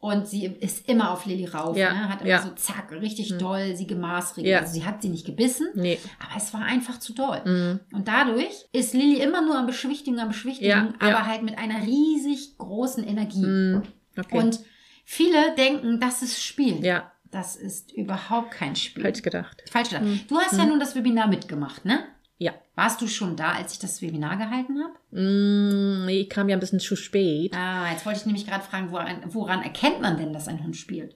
Und 0.05 0.27
sie 0.27 0.45
ist 0.45 0.87
immer 0.87 1.09
auf 1.11 1.25
Lilly 1.25 1.45
rauf, 1.45 1.75
Ja, 1.75 1.91
ne? 1.93 2.09
hat 2.09 2.21
immer 2.21 2.29
ja. 2.29 2.41
so 2.43 2.49
zack, 2.51 2.91
richtig 2.91 3.37
doll 3.39 3.75
sie 3.75 3.87
gemaßregelt. 3.87 4.51
Ja. 4.51 4.59
Also 4.59 4.73
sie 4.73 4.85
hat 4.85 5.01
sie 5.01 5.09
nicht 5.09 5.25
gebissen, 5.25 5.67
Nee. 5.73 5.97
aber 6.19 6.37
es 6.37 6.53
war 6.53 6.61
einfach 6.61 6.99
zu 6.99 7.13
doll. 7.13 7.41
Mm, 7.45 7.95
Und 7.95 8.07
dadurch 8.07 8.65
ist 8.71 8.93
Lilly 8.93 9.19
immer 9.21 9.41
nur 9.41 9.57
am 9.57 9.65
Beschwichtigen, 9.65 10.19
am 10.19 10.27
Beschwichtigen, 10.27 10.93
aber 10.99 11.25
halt 11.25 11.41
mit 11.41 11.57
einer 11.57 11.81
riesig 11.81 12.57
großen 12.59 13.03
Energie. 13.03 13.45
mm, 13.45 13.81
okay. 14.19 14.37
Und 14.37 14.59
viele 15.05 15.55
denken, 15.55 15.99
das 15.99 16.21
ist 16.21 16.43
Spiel. 16.43 16.85
ja, 16.85 17.11
Das 17.31 17.55
ist 17.55 17.91
überhaupt 17.91 18.51
kein 18.51 18.75
Spiel. 18.75 19.03
falsch 19.03 19.21
gedacht. 19.23 19.63
Falsch 19.71 19.89
gedacht. 19.89 20.05
Mhm. 20.05 20.19
Du 20.27 20.37
hast 20.39 20.55
ja 20.57 20.65
nun 20.65 20.79
das 20.79 20.95
Webinar 20.95 21.27
mitgemacht, 21.27 21.83
ne? 21.83 21.99
Ja. 22.37 22.53
Warst 22.75 23.01
du 23.01 23.07
schon 23.07 23.37
da, 23.37 23.53
als 23.53 23.73
ich 23.73 23.79
das 23.79 24.01
Webinar 24.01 24.37
gehalten 24.37 24.77
habe? 24.83 24.93
Mm, 25.11 26.09
ich 26.09 26.29
kam 26.29 26.49
ja 26.49 26.57
ein 26.57 26.59
bisschen 26.59 26.81
zu 26.81 26.95
spät. 26.95 27.55
Ah, 27.55 27.89
jetzt 27.91 28.05
wollte 28.05 28.19
ich 28.19 28.25
nämlich 28.25 28.45
gerade 28.45 28.63
fragen, 28.63 28.91
woran, 28.91 29.21
woran 29.27 29.63
erkennt 29.63 30.01
man 30.01 30.17
denn, 30.17 30.33
dass 30.33 30.49
ein 30.49 30.61
Hund 30.61 30.75
spielt? 30.75 31.15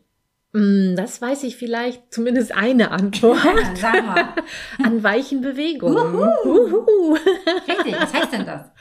Mm, 0.54 0.96
das 0.96 1.22
weiß 1.22 1.44
ich 1.44 1.58
vielleicht 1.58 2.14
zumindest 2.14 2.54
eine 2.54 2.92
Antwort. 2.92 3.44
Dann 3.44 3.76
sag 3.76 4.06
mal. 4.06 4.34
An 4.84 5.04
weichen 5.04 5.42
Bewegungen. 5.42 5.98
Uhu. 5.98 7.18
Richtig, 7.68 8.00
was 8.00 8.14
heißt 8.14 8.34
denn 8.34 8.46
das? 8.46 8.72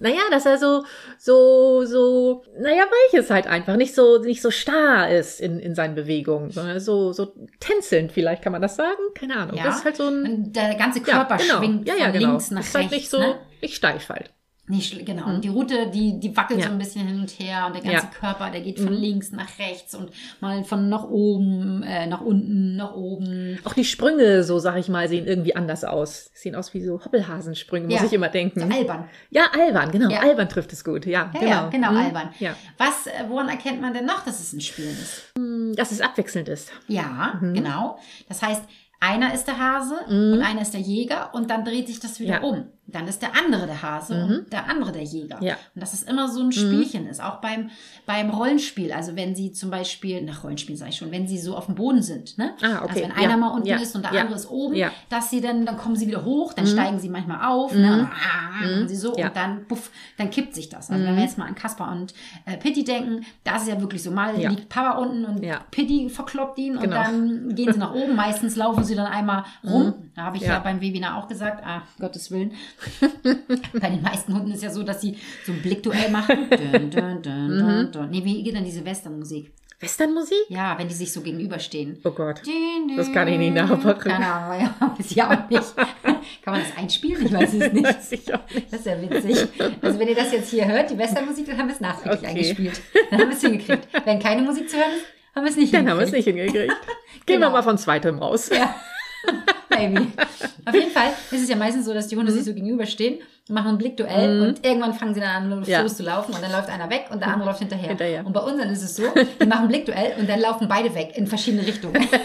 Naja, 0.00 0.20
dass 0.30 0.46
er 0.46 0.58
so, 0.58 0.84
so, 1.18 1.84
so, 1.84 2.44
naja, 2.58 2.84
weich 2.84 3.20
ist 3.20 3.30
halt 3.30 3.46
einfach. 3.46 3.76
Nicht 3.76 3.94
so, 3.94 4.18
nicht 4.18 4.42
so 4.42 4.50
starr 4.50 5.10
ist 5.10 5.40
in, 5.40 5.58
in 5.58 5.74
seinen 5.74 5.94
Bewegungen, 5.94 6.50
sondern 6.50 6.80
so, 6.80 7.12
so 7.12 7.34
tänzelnd 7.60 8.12
vielleicht 8.12 8.42
kann 8.42 8.52
man 8.52 8.62
das 8.62 8.76
sagen. 8.76 9.00
Keine 9.14 9.36
Ahnung. 9.36 9.56
Ja. 9.56 9.64
Das 9.64 9.78
ist 9.78 9.84
halt 9.84 9.96
so 9.96 10.08
ein, 10.08 10.24
Und 10.24 10.56
der 10.56 10.74
ganze 10.74 11.00
ja, 11.00 11.04
Körper 11.04 11.36
genau. 11.36 11.58
schwingt 11.58 11.88
ja, 11.88 11.94
ja, 11.94 12.04
von 12.04 12.12
genau. 12.12 12.28
links 12.30 12.50
nach 12.50 12.60
ist 12.60 12.74
halt 12.74 12.84
rechts. 12.84 12.96
nicht 12.96 13.10
so, 13.10 13.18
ne? 13.18 13.38
nicht 13.60 13.74
steif 13.74 14.08
halt. 14.08 14.32
Nicht, 14.68 15.06
genau. 15.06 15.26
Und 15.26 15.44
die 15.44 15.48
Route, 15.48 15.88
die, 15.90 16.18
die 16.18 16.36
wackelt 16.36 16.58
Ja. 16.60 16.66
so 16.66 16.72
ein 16.72 16.78
bisschen 16.78 17.06
hin 17.06 17.20
und 17.20 17.30
her 17.38 17.66
und 17.66 17.74
der 17.76 17.82
ganze 17.82 18.06
Ja. 18.06 18.10
Körper, 18.18 18.50
der 18.50 18.60
geht 18.62 18.78
von 18.80 18.92
Mhm. 18.94 19.00
links 19.00 19.30
nach 19.30 19.48
rechts 19.60 19.94
und 19.94 20.10
mal 20.40 20.64
von 20.64 20.88
nach 20.88 21.04
oben, 21.04 21.84
äh, 21.84 22.06
nach 22.06 22.20
unten, 22.20 22.74
nach 22.76 22.92
oben. 22.94 23.58
Auch 23.64 23.74
die 23.74 23.84
Sprünge, 23.84 24.42
so 24.42 24.58
sag 24.58 24.76
ich 24.78 24.88
mal, 24.88 25.08
sehen 25.08 25.26
irgendwie 25.26 25.54
anders 25.54 25.84
aus. 25.84 26.30
Sehen 26.34 26.56
aus 26.56 26.74
wie 26.74 26.82
so 26.84 27.00
Hoppelhasensprünge, 27.04 27.86
muss 27.86 28.00
Ja. 28.00 28.06
ich 28.06 28.12
immer 28.12 28.28
denken. 28.28 28.60
So 28.60 28.66
albern. 28.76 29.08
ja, 29.30 29.44
albern, 29.56 29.92
genau. 29.92 30.10
Ja. 30.10 30.20
Albern 30.20 30.48
trifft 30.48 30.72
es 30.72 30.82
gut. 30.84 31.06
Ja, 31.06 31.30
genau. 31.38 31.70
genau, 31.70 31.92
Mhm. 31.92 31.96
albern. 31.98 32.30
Ja. 32.40 32.56
Was, 32.76 33.06
äh, 33.06 33.12
woran 33.28 33.48
erkennt 33.48 33.80
man 33.80 33.94
denn 33.94 34.06
noch, 34.06 34.24
dass 34.24 34.40
es 34.40 34.52
ein 34.52 34.60
Spiel 34.60 34.86
ist? 34.86 35.32
Dass 35.78 35.92
es 35.92 36.00
abwechselnd 36.00 36.48
ist. 36.48 36.70
Ja, 36.88 37.38
Mhm. 37.40 37.54
genau. 37.54 37.98
Das 38.28 38.42
heißt, 38.42 38.62
einer 39.00 39.34
ist 39.34 39.44
der 39.46 39.58
Hase 39.58 39.94
und 40.08 40.40
einer 40.42 40.62
ist 40.62 40.72
der 40.74 40.80
Jäger 40.80 41.30
und 41.34 41.50
dann 41.50 41.64
dreht 41.64 41.86
sich 41.86 42.00
das 42.00 42.18
wieder 42.20 42.34
Ja. 42.34 42.42
um. 42.42 42.64
Dann 42.88 43.08
ist 43.08 43.20
der 43.20 43.30
andere 43.36 43.66
der 43.66 43.82
Hase 43.82 44.14
Mhm. 44.14 44.22
und 44.36 44.52
der 44.52 44.70
andere 44.70 44.92
der 44.92 45.02
Jäger. 45.02 45.38
Ja. 45.42 45.54
Und 45.74 45.80
dass 45.82 45.92
es 45.92 46.04
immer 46.04 46.28
so 46.28 46.40
ein 46.40 46.52
Spielchen 46.52 47.08
ist, 47.08 47.20
auch 47.20 47.40
beim, 47.40 47.70
beim 48.06 48.30
Rollenspiel. 48.30 48.92
Also 48.92 49.16
wenn 49.16 49.34
sie 49.34 49.50
zum 49.50 49.70
Beispiel, 49.70 50.22
nach 50.22 50.44
Rollenspiel 50.44 50.76
sage 50.76 50.90
ich 50.92 50.96
schon, 50.96 51.10
wenn 51.10 51.26
sie 51.26 51.36
so 51.38 51.56
auf 51.56 51.66
dem 51.66 51.74
Boden 51.74 52.00
sind, 52.00 52.38
ne? 52.38 52.52
Ah, 52.62 52.84
okay. 52.84 52.88
Also 52.90 53.02
wenn 53.02 53.10
Ja. 53.10 53.16
einer 53.16 53.36
mal 53.38 53.48
unten 53.48 53.68
ist 53.68 53.96
und 53.96 54.02
der 54.02 54.12
andere 54.12 54.36
ist 54.36 54.48
oben, 54.48 54.76
dass 55.08 55.30
sie 55.30 55.40
dann, 55.40 55.66
dann 55.66 55.76
kommen 55.76 55.96
sie 55.96 56.06
wieder 56.06 56.24
hoch, 56.24 56.52
dann 56.52 56.64
steigen 56.66 57.00
sie 57.00 57.08
manchmal 57.08 57.44
auf, 57.48 57.74
ne? 57.74 58.08
Ah, 58.08 58.64
machen 58.64 58.86
sie 58.88 58.94
so 58.96 59.12
und 59.14 59.34
dann, 59.36 59.66
puff, 59.66 59.90
dann 60.16 60.30
kippt 60.30 60.54
sich 60.54 60.68
das. 60.68 60.88
Also 60.88 61.04
wenn 61.04 61.16
wir 61.16 61.22
jetzt 61.24 61.38
mal 61.38 61.46
an 61.46 61.56
Kaspar 61.56 61.90
und 61.90 62.14
äh, 62.44 62.56
Pitti 62.56 62.84
denken, 62.84 63.26
da 63.42 63.56
ist 63.56 63.62
es 63.62 63.68
ja 63.68 63.80
wirklich 63.80 64.02
so, 64.04 64.12
mal 64.12 64.36
liegt 64.36 64.68
Papa 64.68 64.98
unten 64.98 65.24
und. 65.24 65.44
Pitti 65.72 66.08
verkloppt 66.08 66.56
ihn 66.58 66.76
und 66.76 66.84
Genau. 66.84 66.94
dann 67.02 67.52
gehen 67.56 67.72
sie 67.72 67.78
nach 67.80 67.92
oben. 67.94 68.14
Meistens 68.14 68.54
laufen 68.54 68.84
sie 68.84 68.94
dann 68.96 69.06
einmal 69.06 69.44
rum. 69.64 69.94
Da 70.14 70.22
habe 70.24 70.36
ich 70.36 70.42
ja. 70.42 70.54
Ja. 70.54 70.58
beim 70.60 70.80
Webinar 70.80 71.16
auch 71.22 71.28
gesagt, 71.28 71.62
ah, 71.64 71.82
Gottes 72.00 72.30
Willen. 72.30 72.52
Bei 73.80 73.90
den 73.90 74.02
meisten 74.02 74.34
Hunden 74.34 74.50
ist 74.52 74.62
ja 74.62 74.70
so, 74.70 74.82
dass 74.82 75.00
sie 75.00 75.16
so 75.44 75.52
ein 75.52 75.62
Blickduell 75.62 76.10
machen. 76.10 76.48
Dun, 76.50 76.90
dun, 76.90 77.22
dun, 77.22 77.56
Mhm. 77.86 77.92
dun. 77.92 78.10
Nee, 78.10 78.24
wie 78.24 78.42
geht 78.42 78.54
denn 78.54 78.64
diese 78.64 78.84
Westernmusik? 78.84 79.52
Westernmusik? 79.78 80.38
Ja, 80.48 80.78
wenn 80.78 80.88
die 80.88 80.94
sich 80.94 81.12
so 81.12 81.20
gegenüberstehen. 81.20 81.98
Oh 82.02 82.10
Gott. 82.10 82.40
Das 82.96 83.12
kann 83.12 83.28
ich 83.28 83.36
nicht 83.36 83.52
nachmachen. 83.54 83.98
Keine 83.98 84.26
Ahnung, 84.26 84.58
ja, 84.80 84.90
weiß 84.98 85.10
ich 85.10 85.22
auch 85.22 85.50
nicht. 85.50 85.76
Kann 86.42 86.54
man 86.54 86.60
das 86.62 86.76
einspielen? 86.78 87.26
Ich 87.26 87.32
weiß 87.32 87.52
es 87.54 87.72
nicht. 87.74 87.84
Weiß 87.84 88.12
ich 88.12 88.34
auch 88.34 88.40
nicht. 88.54 88.72
Das 88.72 88.80
ist 88.80 88.86
ja 88.86 89.02
witzig. 89.02 89.48
Also 89.82 89.98
wenn 89.98 90.08
ihr 90.08 90.14
das 90.14 90.32
jetzt 90.32 90.48
hier 90.50 90.66
hört, 90.66 90.90
die 90.90 90.96
Westernmusik, 90.96 91.46
dann 91.46 91.58
haben 91.58 91.68
wir 91.68 91.74
es 91.74 91.80
nachträglich 91.80 92.18
Okay. 92.20 92.26
eingespielt. 92.30 92.80
Dann 93.10 93.20
haben 93.20 93.28
wir 93.28 93.36
es 93.36 93.42
hingekriegt. 93.42 93.88
Wenn 94.06 94.18
keine 94.18 94.42
Musik 94.42 94.70
zu 94.70 94.76
hören 94.78 94.92
ist, 94.96 95.04
haben 95.36 95.44
wir 95.44 95.50
es 95.50 95.56
nicht 95.56 95.72
Dann 95.72 95.88
haben 95.88 95.98
wir 95.98 96.04
es 96.06 96.10
hingekriegt. 96.12 96.36
nicht 96.36 96.52
hingekriegt. 96.52 96.86
Gehen 97.26 97.36
Genau. 97.36 97.48
wir 97.48 97.50
mal 97.52 97.62
von 97.62 97.78
zweitem 97.78 98.20
aus. 98.20 98.48
Ja. 98.48 98.74
Maybe. 99.70 100.06
Auf 100.64 100.74
jeden 100.74 100.90
Fall 100.90 101.10
ist 101.30 101.42
es 101.42 101.48
ja 101.48 101.56
meistens 101.56 101.84
so, 101.84 101.92
dass 101.94 102.08
die 102.08 102.16
Hunde 102.16 102.32
sich 102.32 102.44
so 102.44 102.54
gegenüberstehen, 102.54 103.18
machen 103.48 103.68
ein 103.72 103.78
Blickduell 103.78 104.40
und 104.40 104.64
irgendwann 104.66 104.94
fangen 104.94 105.14
sie 105.14 105.20
dann 105.20 105.30
an, 105.52 105.58
Mhm. 105.60 105.64
Ja. 105.64 105.82
loszulaufen 105.82 106.34
und 106.34 106.42
dann 106.42 106.50
läuft 106.50 106.68
einer 106.70 106.88
weg 106.90 107.06
und 107.10 107.20
der 107.20 107.28
andere 107.28 107.48
läuft 107.50 107.58
hinterher. 107.60 107.88
Hinterher. 107.90 108.24
Und 108.26 108.32
bei 108.32 108.40
unseren 108.40 108.70
ist 108.70 108.82
es 108.82 108.96
so, 108.96 109.02
die 109.40 109.46
machen 109.46 109.62
ein 109.64 109.68
Blickduell 109.68 110.14
und 110.18 110.28
dann 110.28 110.40
laufen 110.40 110.66
beide 110.68 110.94
weg 110.94 111.12
in 111.16 111.26
verschiedene 111.26 111.66
Richtungen. 111.66 112.08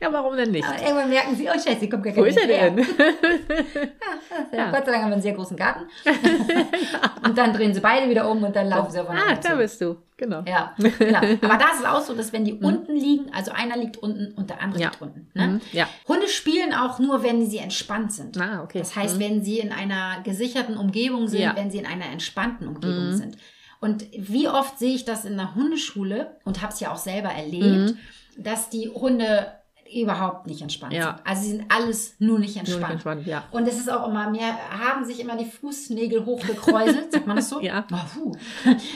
Ja, 0.00 0.12
warum 0.12 0.36
denn 0.36 0.50
nicht? 0.50 0.66
Aber 0.68 0.78
irgendwann 0.80 1.08
merken 1.08 1.34
sie, 1.36 1.48
oh 1.48 1.52
scheiße, 1.54 1.80
hier 1.80 1.88
kommt 1.90 2.04
gar 2.04 2.14
Wo 2.16 2.22
keiner 2.22 2.28
ist 2.28 2.38
er 2.38 2.70
denn? 2.70 2.86
Ja. 4.52 4.70
Gott 4.70 4.84
sei 4.84 4.92
Dank 4.92 5.02
haben 5.02 5.10
wir 5.10 5.14
einen 5.14 5.22
sehr 5.22 5.32
großen 5.32 5.56
Garten. 5.56 5.84
Und 7.24 7.36
dann 7.38 7.52
drehen 7.52 7.72
sie 7.74 7.80
beide 7.80 8.08
wieder 8.08 8.30
um 8.30 8.42
und 8.44 8.54
dann 8.54 8.68
laufen 8.68 8.90
sie 8.92 9.00
aufeinander 9.00 9.32
Ah, 9.32 9.34
da 9.42 9.50
zu. 9.52 9.56
bist 9.56 9.80
du. 9.80 9.96
Genau. 10.16 10.42
Ja, 10.46 10.74
genau. 10.78 11.18
Aber 11.18 11.56
da 11.58 11.70
ist 11.72 11.80
es 11.80 11.84
auch 11.84 12.00
so, 12.00 12.14
dass 12.14 12.32
wenn 12.32 12.44
die 12.44 12.54
unten 12.54 12.94
liegen, 12.94 13.32
also 13.34 13.52
einer 13.52 13.76
liegt 13.76 13.96
unten 13.98 14.32
und 14.34 14.48
der 14.50 14.60
andere 14.62 14.80
Ja. 14.80 14.88
liegt 14.88 15.02
unten. 15.02 15.28
Ne? 15.34 15.46
Mhm, 15.48 15.60
ja. 15.72 15.88
Hunde 16.08 16.28
spielen 16.28 16.72
auch 16.74 16.98
nur, 16.98 17.22
wenn 17.22 17.44
sie 17.48 17.58
entspannt 17.58 18.12
sind. 18.12 18.38
Ah, 18.40 18.62
okay. 18.62 18.78
Das 18.78 18.94
heißt, 18.96 19.18
wenn 19.18 19.42
sie 19.42 19.58
in 19.58 19.72
einer 19.72 20.20
gesicherten 20.22 20.76
Umgebung 20.76 21.28
sind, 21.28 21.40
Ja. 21.40 21.52
Mhm. 21.52 21.56
wenn 21.56 21.70
sie 21.70 21.78
in 21.78 21.86
einer 21.86 22.06
entspannten 22.06 22.68
Umgebung 22.68 23.14
sind. 23.14 23.36
Und 23.80 24.06
wie 24.16 24.48
oft 24.48 24.78
sehe 24.78 24.94
ich 24.94 25.04
das 25.04 25.24
in 25.24 25.36
der 25.36 25.54
Hundeschule 25.54 26.36
und 26.44 26.62
habe 26.62 26.72
es 26.72 26.80
ja 26.80 26.92
auch 26.92 26.96
selber 26.96 27.28
erlebt, 27.30 27.94
dass 28.38 28.70
die 28.70 28.88
Hunde 28.88 29.52
überhaupt 29.94 30.46
nicht 30.46 30.62
entspannt 30.62 30.92
Mhm. 30.92 30.98
Ja. 30.98 31.16
sind. 31.16 31.26
Also 31.26 31.42
sie 31.42 31.48
sind 31.50 31.64
alles 31.68 32.14
nur 32.18 32.38
nicht 32.38 32.54
Nur 32.54 32.60
entspannt. 32.60 32.82
nicht 32.82 32.92
entspannt, 32.92 33.26
ja. 33.26 33.44
Und 33.50 33.66
es 33.68 33.78
ist 33.78 33.90
auch 33.90 34.08
immer, 34.08 34.30
mir 34.30 34.42
haben 34.70 35.04
sich 35.04 35.20
immer 35.20 35.36
die 35.36 35.44
Fußnägel 35.44 36.24
hochgekräuselt, 36.26 37.12
sagt 37.12 37.26
man 37.26 37.36
das 37.36 37.48
so? 37.48 37.60
Ja. 37.66 37.86
Oh. 38.18 38.32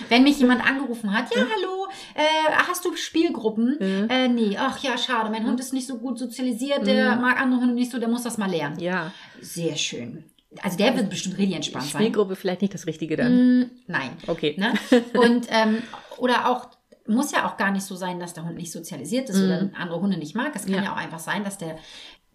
Wenn 0.09 0.23
mich 0.23 0.39
jemand 0.39 0.65
angerufen 0.67 1.13
hat, 1.13 1.35
ja, 1.35 1.43
hallo, 1.43 1.87
äh, 2.15 2.53
hast 2.69 2.85
du 2.85 2.95
Spielgruppen? 2.97 3.77
Mhm. 3.81 4.09
Äh, 4.11 4.29
nee, 4.29 4.57
ach 4.59 4.83
ja, 4.83 4.97
schade, 4.99 5.31
mein 5.31 5.47
Hund 5.47 5.59
ist 5.61 5.73
nicht 5.73 5.87
so 5.87 5.99
gut 5.99 6.19
sozialisiert, 6.19 6.87
der 6.87 7.17
mag 7.17 7.41
andere 7.41 7.61
Hunde 7.61 7.75
nicht 7.75 7.91
so, 7.91 7.99
der 7.99 8.09
muss 8.09 8.23
das 8.23 8.39
mal 8.39 8.51
lernen. 8.51 8.79
Ja. 8.79 9.13
Sehr 9.41 9.77
schön. 9.77 10.25
Also 10.63 10.77
der 10.79 10.97
wird 10.97 11.09
bestimmt 11.11 11.39
richtig 11.39 11.55
entspannt 11.57 11.85
sein. 11.87 12.03
Spielgruppe 12.03 12.35
vielleicht 12.35 12.61
nicht 12.63 12.75
das 12.75 12.87
Richtige 12.87 13.17
dann. 13.17 13.61
Mm, 13.61 13.71
Nein. 13.87 14.11
Okay. 14.27 14.57
Ne? 14.59 14.73
Und 15.15 15.47
ähm, 15.49 15.83
oder 16.19 16.49
auch 16.51 16.69
muss 17.07 17.33
ja 17.33 17.47
auch 17.49 17.57
gar 17.57 17.71
nicht 17.71 17.85
so 17.85 17.97
sein, 17.97 18.21
dass 18.21 18.35
der 18.35 18.45
Hund 18.45 18.57
nicht 18.57 18.73
sozialisiert 18.73 19.29
ist 19.31 19.43
oder 19.43 19.71
andere 19.79 20.01
Hunde 20.01 20.17
nicht 20.19 20.35
mag. 20.35 20.53
Es 20.55 20.65
kann 20.65 20.75
ja. 20.75 20.81
Mhm. 20.81 20.85
Ja. 20.87 20.93
auch 20.93 20.97
einfach 20.97 21.19
sein, 21.19 21.45
dass 21.45 21.59
der 21.59 21.77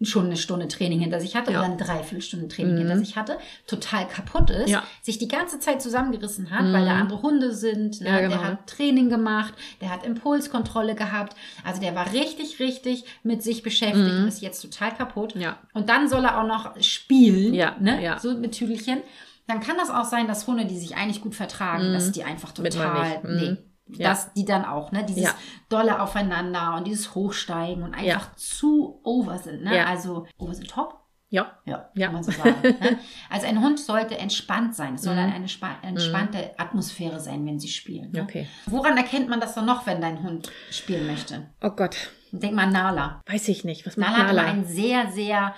schon 0.02 0.26
eine 0.26 0.36
Stunde 0.36 0.68
Training 0.68 1.00
hinter 1.00 1.20
sich 1.20 1.34
hatte 1.36 1.52
Ja. 1.52 1.60
oder 1.60 1.68
eine 1.68 1.78
Dreiviertelstunde 1.78 2.48
Training 2.48 2.76
hinter 2.76 2.98
sich 2.98 3.16
hatte, 3.16 3.38
total 3.66 4.06
kaputt 4.06 4.50
ist, 4.50 4.68
Ja. 4.68 4.82
sich 5.00 5.16
die 5.16 5.26
ganze 5.28 5.58
Zeit 5.58 5.80
zusammengerissen 5.80 6.50
hat, 6.50 6.70
weil 6.70 6.84
da 6.84 6.96
andere 6.96 7.22
Hunde 7.22 7.54
sind, 7.54 8.02
ne? 8.02 8.08
Ja, 8.08 8.20
genau. 8.20 8.36
der 8.36 8.44
hat 8.44 8.66
Training 8.66 9.08
gemacht, 9.08 9.54
der 9.80 9.90
hat 9.90 10.04
Impulskontrolle 10.04 10.94
gehabt, 10.94 11.34
also 11.64 11.80
der 11.80 11.94
war 11.94 12.12
richtig, 12.12 12.60
richtig 12.60 13.04
mit 13.22 13.42
sich 13.42 13.62
beschäftigt 13.62 14.10
und 14.18 14.28
ist 14.28 14.42
jetzt 14.42 14.60
total 14.60 14.92
kaputt. 14.92 15.34
Ja. 15.34 15.56
Und 15.72 15.88
dann 15.88 16.10
soll 16.10 16.26
er 16.26 16.42
auch 16.42 16.46
noch 16.46 16.78
spielen, 16.82 17.52
ne? 17.52 18.02
ja. 18.02 18.18
so 18.18 18.36
mit 18.36 18.52
Tüdelchen. 18.52 18.98
Dann 19.46 19.60
kann 19.60 19.76
das 19.78 19.88
auch 19.88 20.04
sein, 20.04 20.26
dass 20.26 20.46
Hunde, 20.46 20.66
die 20.66 20.76
sich 20.76 20.96
eigentlich 20.96 21.22
gut 21.22 21.34
vertragen, 21.34 21.94
dass 21.94 22.12
die 22.12 22.24
einfach 22.24 22.52
total. 22.52 23.20
Mhm. 23.22 23.36
nee, 23.36 23.56
Ja. 23.88 24.08
dass 24.10 24.32
die 24.32 24.44
dann 24.44 24.64
auch, 24.64 24.90
ne, 24.92 25.04
dieses 25.04 25.22
Ja. 25.24 25.34
dolle 25.68 26.00
aufeinander 26.02 26.74
und 26.76 26.86
dieses 26.86 27.14
Hochsteigen 27.14 27.82
und 27.84 27.94
einfach 27.94 28.34
zu 28.36 29.00
over 29.04 29.38
sind, 29.38 29.62
ne? 29.62 29.76
Ja. 29.76 29.86
Also 29.86 30.26
over 30.38 30.54
the 30.54 30.64
top. 30.64 31.00
Ja. 31.28 31.58
Ja, 31.64 31.90
Ja. 31.94 32.06
kann 32.06 32.14
man 32.14 32.22
so 32.24 32.30
sagen. 32.32 32.54
ne? 32.62 32.98
Also 33.30 33.46
ein 33.48 33.60
Hund 33.60 33.78
sollte 33.80 34.16
entspannt 34.16 34.74
sein. 34.76 34.94
Es 34.94 35.02
soll 35.02 35.14
Mhm. 35.14 35.32
eine 35.32 35.48
spa- 35.48 35.78
entspannte 35.82 36.56
Atmosphäre 36.58 37.18
sein, 37.20 37.44
wenn 37.46 37.58
sie 37.58 37.68
spielen. 37.68 38.12
Ne? 38.12 38.22
Okay. 38.22 38.48
Woran 38.66 38.96
erkennt 38.96 39.28
man 39.28 39.40
das 39.40 39.54
dann 39.54 39.66
noch, 39.66 39.86
wenn 39.86 40.00
dein 40.00 40.22
Hund 40.22 40.50
spielen 40.70 41.06
möchte? 41.08 41.50
Oh 41.62 41.70
Gott. 41.70 41.96
Denk 42.32 42.54
mal 42.54 42.70
Nala. 42.70 43.20
Weiß 43.26 43.48
ich 43.48 43.64
nicht. 43.64 43.86
Was 43.86 43.96
macht 43.96 44.10
Nala 44.12 44.24
hat 44.28 44.34
Nala? 44.36 44.48
ein 44.50 44.64
sehr, 44.66 45.10
sehr 45.10 45.54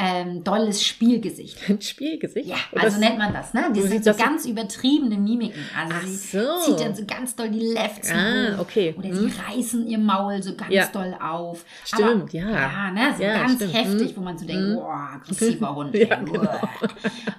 ähm, 0.00 0.44
dolles 0.44 0.84
Spielgesicht. 0.84 1.58
Ein 1.68 1.80
Spielgesicht? 1.82 2.46
Ja, 2.48 2.56
also 2.72 2.86
das- 2.86 2.98
nennt 2.98 3.18
man 3.18 3.32
das, 3.32 3.52
ne? 3.52 3.70
Die 3.74 3.80
sind 3.82 4.04
sieht 4.04 4.16
so 4.16 4.22
ganz 4.22 4.46
übertriebene 4.46 5.16
Mimiken. 5.16 5.60
Also 5.78 5.94
Ach 5.96 6.06
sie 6.06 6.16
so. 6.16 6.60
zieht 6.64 6.80
dann 6.80 6.94
so 6.94 7.04
ganz 7.04 7.34
doll 7.36 7.50
die 7.50 7.60
Lefts 7.60 8.10
Ah, 8.10 8.54
hoch. 8.56 8.60
okay. 8.60 8.94
Oder 8.96 9.08
Hm. 9.10 9.16
sie 9.30 9.32
reißen 9.40 9.86
ihr 9.88 9.98
Maul 9.98 10.42
so 10.42 10.54
ganz 10.54 10.72
Ja. 10.72 10.86
doll 10.86 11.14
auf. 11.20 11.64
Stimmt, 11.84 12.32
ja. 12.32 12.48
Ja, 12.50 12.90
ne? 12.90 13.14
So 13.16 13.22
Ja, 13.22 13.38
ganz 13.38 13.54
stimmt. 13.56 13.74
heftig, 13.74 14.08
Hm. 14.10 14.16
wo 14.16 14.20
man 14.20 14.38
so 14.38 14.46
denkt, 14.46 14.74
boah, 14.76 15.10
aggressiver 15.14 15.74
Hund. 15.74 15.94
Ja, 15.94 16.16
genau. 16.16 16.60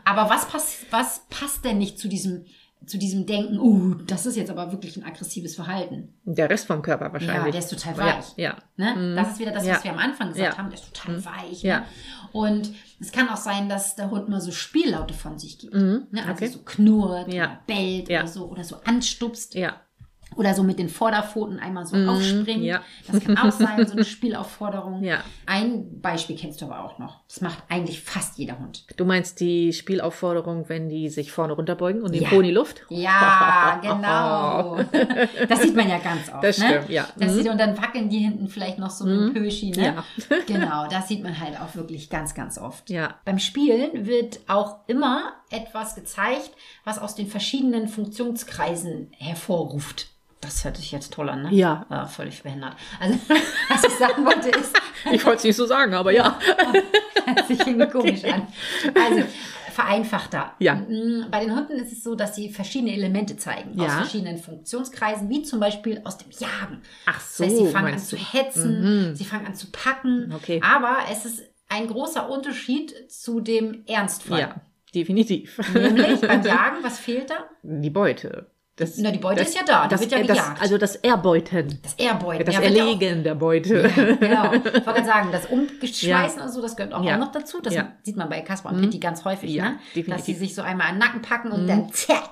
Aber 0.06 0.30
was, 0.30 0.46
pass 0.48 0.86
was 0.92 1.22
passt 1.30 1.64
denn 1.66 1.78
nicht 1.78 1.98
zu 1.98 2.08
diesem, 2.08 2.46
zu 2.86 2.98
diesem 2.98 3.26
Denken, 3.26 3.60
uh, 3.60 3.96
das 4.08 4.26
ist 4.26 4.36
jetzt 4.36 4.50
aber 4.52 4.72
wirklich 4.72 4.98
ein 4.98 5.04
aggressives 5.04 5.56
Verhalten? 5.56 6.14
Der 6.26 6.50
Rest 6.50 6.68
vom 6.68 6.82
Körper 6.82 7.06
Ja, 7.08 7.14
wahrscheinlich. 7.14 7.52
der 7.52 7.60
ist 7.60 7.70
total 7.70 7.96
Ja, 7.98 8.18
weich. 8.18 8.26
ja. 8.38 8.58
Ne? 8.78 9.16
Das 9.16 9.32
ist 9.34 9.40
wieder 9.40 9.52
das, 9.52 9.66
Ja. 9.66 9.76
was 9.76 9.84
wir 9.84 9.92
am 9.92 10.00
Anfang 10.00 10.30
gesagt 10.30 10.54
Ja. 10.54 10.58
haben. 10.58 10.70
Der 10.70 10.80
ist 10.80 10.94
total 10.94 11.24
weich. 11.26 11.62
Ja. 11.64 11.80
Ne? 11.80 11.86
Und 12.34 12.74
es 13.00 13.12
kann 13.12 13.30
auch 13.30 13.38
sein, 13.38 13.70
dass 13.70 13.96
der 13.96 14.10
Hund 14.10 14.28
mal 14.30 14.42
so 14.42 14.52
Spiellaute 14.52 15.14
von 15.14 15.38
sich 15.38 15.60
gibt. 15.60 15.74
Mhm. 15.74 16.08
Ne? 16.12 16.22
Also 16.22 16.32
Okay. 16.32 16.48
so 16.48 16.60
knurrt 16.66 17.32
Ja. 17.34 17.44
oder 17.46 17.60
bellt 17.68 18.10
Ja. 18.10 18.20
oder 18.22 18.28
so 18.28 18.46
oder 18.50 18.64
so 18.64 18.78
anstupst 18.86 19.54
Ja. 19.56 19.76
Oder 20.36 20.54
so 20.54 20.64
mit 20.64 20.80
den 20.80 20.90
Vorderpfoten 20.90 21.60
einmal 21.60 21.86
so 21.86 21.96
aufspringen. 21.98 22.62
Mhm. 22.62 22.66
ja. 22.68 22.82
Das 23.12 23.24
kann 23.24 23.38
auch 23.38 23.52
sein, 23.52 23.86
so 23.86 23.94
eine 23.94 24.04
Spielaufforderung. 24.06 25.04
Ja. 25.04 25.20
Ein 25.46 26.02
Beispiel 26.02 26.36
kennst 26.36 26.62
du 26.62 26.66
aber 26.66 26.84
auch 26.84 27.00
noch. 27.00 27.22
Das 27.28 27.42
macht 27.42 27.58
eigentlich 27.70 28.02
fast 28.02 28.38
jeder 28.38 28.60
Hund. 28.60 28.86
Du 28.98 29.06
meinst 29.06 29.40
die 29.40 29.74
Spielaufforderung, 29.74 30.70
wenn 30.70 30.90
die 30.90 31.10
sich 31.10 31.32
vorne 31.32 31.54
runterbeugen 31.54 32.02
und 32.02 32.14
den 32.14 32.24
Ja. 32.24 32.30
Po 32.30 32.38
in 32.38 32.44
die 32.44 32.52
Luft? 32.52 32.84
Ja, 32.90 33.80
genau. 33.82 34.78
Das 35.50 35.62
sieht 35.62 35.76
man 35.76 35.90
ja 35.90 35.98
ganz 36.00 36.30
oft. 36.34 36.44
Das 36.44 36.58
ne? 36.58 36.66
stimmt, 36.68 36.90
ja. 36.90 37.08
Das 37.18 37.32
Mhm. 37.32 37.38
sieht, 37.38 37.50
und 37.50 37.58
dann 37.60 37.78
wackeln 37.82 38.10
die 38.10 38.20
hinten 38.20 38.48
vielleicht 38.48 38.80
noch 38.80 38.90
so 38.90 39.06
ein 39.06 39.34
Pöschi. 39.34 39.72
Ne? 39.72 39.86
Ja. 39.86 40.04
Genau, 40.48 40.88
das 40.88 41.08
sieht 41.08 41.24
man 41.24 41.40
halt 41.40 41.60
auch 41.60 41.76
wirklich 41.76 42.10
ganz, 42.10 42.34
ganz 42.36 42.58
oft. 42.58 42.90
Ja. 42.90 43.16
Beim 43.26 43.40
Spielen 43.40 44.06
wird 44.06 44.40
auch 44.48 44.78
immer 44.88 45.34
etwas 45.50 45.96
gezeigt, 45.96 46.52
was 46.84 47.00
aus 47.00 47.16
den 47.16 47.28
verschiedenen 47.28 47.88
Funktionskreisen 47.88 49.12
hervorruft. 49.18 50.08
Das 50.44 50.64
hört 50.66 50.78
sich 50.78 50.92
jetzt 50.92 51.14
toll 51.14 51.30
an, 51.30 51.44
ne? 51.44 51.50
Ja. 51.54 51.86
Ah, 51.90 52.06
völlig 52.06 52.44
behindert. 52.44 52.76
Also, 53.00 53.18
was 53.70 53.84
ich 53.84 53.94
sagen 53.94 54.26
wollte 54.26 54.50
ist, 54.50 54.76
Ich 55.12 55.26
wollte 55.26 55.38
es 55.40 55.44
nicht 55.46 55.56
so 55.56 55.66
sagen, 55.66 55.94
aber 55.94 56.12
ja. 56.12 56.40
hört 57.26 57.48
sich 57.48 57.60
irgendwie 57.66 57.88
komisch 57.88 58.24
an. 58.26 58.48
Also, 58.94 59.24
vereinfachter. 59.74 60.54
Ja. 60.60 60.76
Mm, 60.76 61.28
Bei 61.32 61.40
den 61.40 61.56
Hunden 61.56 61.74
ist 61.74 61.92
es 61.92 62.04
so, 62.04 62.14
dass 62.16 62.36
sie 62.36 62.50
verschiedene 62.50 62.94
Elemente 62.94 63.38
zeigen. 63.38 63.72
Aus 63.80 63.88
Ja. 63.88 63.94
verschiedenen 63.98 64.38
Funktionskreisen, 64.38 65.30
wie 65.30 65.42
zum 65.44 65.60
Beispiel 65.60 66.02
aus 66.04 66.18
dem 66.18 66.30
Jagen. 66.32 66.82
Ach 67.08 67.16
Das 67.18 67.40
heißt, 67.40 67.58
so, 67.58 67.66
sie 67.66 67.72
fangen 67.72 67.94
an 67.94 68.00
zu 68.00 68.16
du. 68.16 68.22
Mhm. 68.22 68.26
hetzen, 68.34 69.16
sie 69.16 69.26
fangen 69.26 69.48
an 69.48 69.56
zu 69.56 69.72
packen. 69.72 70.32
Okay. 70.36 70.62
Aber 70.64 70.98
es 71.12 71.26
ist 71.26 71.42
ein 71.70 71.88
großer 71.88 72.30
Unterschied 72.30 72.94
zu 73.12 73.40
dem 73.40 73.84
Ernstfall. 73.88 74.40
Ja, 74.40 74.56
definitiv. 74.94 75.58
Nämlich 75.74 76.22
beim 76.22 76.42
Jagen, 76.46 76.78
was 76.84 77.00
fehlt 77.00 77.32
da? 77.32 77.46
Die 77.64 77.90
Beute. 77.90 78.52
Das, 78.76 78.98
Na, 78.98 79.12
die 79.12 79.20
Beute 79.20 79.42
ist 79.44 79.54
ja 79.54 79.62
da, 79.64 79.88
das, 79.88 80.02
wird 80.02 80.12
ja 80.14 80.24
das, 80.24 80.28
gejagt. 80.36 80.62
Also 80.62 80.80
das 80.80 80.96
Erbeuten. 80.96 81.78
Das 81.84 81.94
Airbeuten. 82.00 82.44
Das 82.44 82.56
ja, 82.56 82.62
ja 82.62 82.68
auch- 82.84 82.88
Erlegen 82.88 83.24
der 83.24 83.36
Beute. 83.36 83.84
Genau. 84.20 84.52
Ich 84.54 84.64
wollte 84.64 84.82
gerade 84.82 85.06
sagen, 85.06 85.30
das 85.32 85.46
Umschweißen 85.46 86.42
und 86.42 86.50
so, 86.52 86.60
das 86.60 86.76
gehört 86.76 86.92
auch, 86.94 87.04
Ja. 87.04 87.16
auch 87.16 87.20
noch 87.20 87.32
dazu. 87.32 87.62
Das 87.62 87.74
Ja. 87.76 87.92
sieht 88.02 88.18
man 88.18 88.30
bei 88.30 88.42
Kasper 88.42 88.70
und 88.70 88.82
Pitti 88.82 88.98
ganz 88.98 89.24
häufig, 89.26 89.52
Ja, 89.52 89.70
ne? 89.70 89.76
definitiv. 89.96 90.08
Mhm. 90.08 90.12
Dass 90.18 90.26
sie 90.26 90.34
sich 90.34 90.56
so 90.56 90.64
einmal 90.64 90.88
an 90.88 90.96
den 90.96 91.00
Nacken 91.00 91.22
packen 91.22 91.52
und 91.52 91.68
dann 91.68 91.92
zack. 91.94 92.32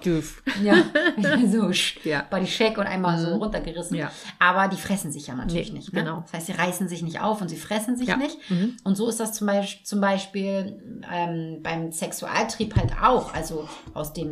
Ja, 0.64 0.74
so 1.48 1.70
Ja. 2.10 2.26
Body 2.30 2.48
Shake 2.48 2.80
und 2.80 2.88
einmal 2.88 3.20
so 3.20 3.36
runtergerissen. 3.36 3.96
Ja. 3.98 4.12
Aber 4.40 4.68
die 4.68 4.78
fressen 4.82 5.12
sich 5.12 5.28
ja 5.28 5.36
natürlich 5.36 5.72
Nee, 5.72 5.78
nicht. 5.78 5.94
Ne? 5.94 6.00
genau. 6.04 6.22
Das 6.22 6.34
heißt, 6.34 6.48
sie 6.48 6.54
reißen 6.54 6.88
sich 6.90 7.04
nicht 7.04 7.22
auf 7.22 7.40
und 7.42 7.50
sie 7.50 7.58
fressen 7.58 7.98
sich 7.98 8.08
Ja. 8.08 8.16
Mhm. 8.16 8.22
nicht. 8.24 8.38
Und 8.84 8.96
so 8.96 9.08
ist 9.10 9.20
das 9.20 9.34
zum 9.34 9.46
Beispiel, 9.46 9.86
zum 9.86 10.02
Beispiel 10.02 10.80
ähm, 11.14 11.60
beim 11.62 11.92
Sexualtrieb 11.92 12.76
halt 12.76 12.94
auch. 13.02 13.34
Also 13.36 13.70
aus 13.94 14.14
dem 14.14 14.32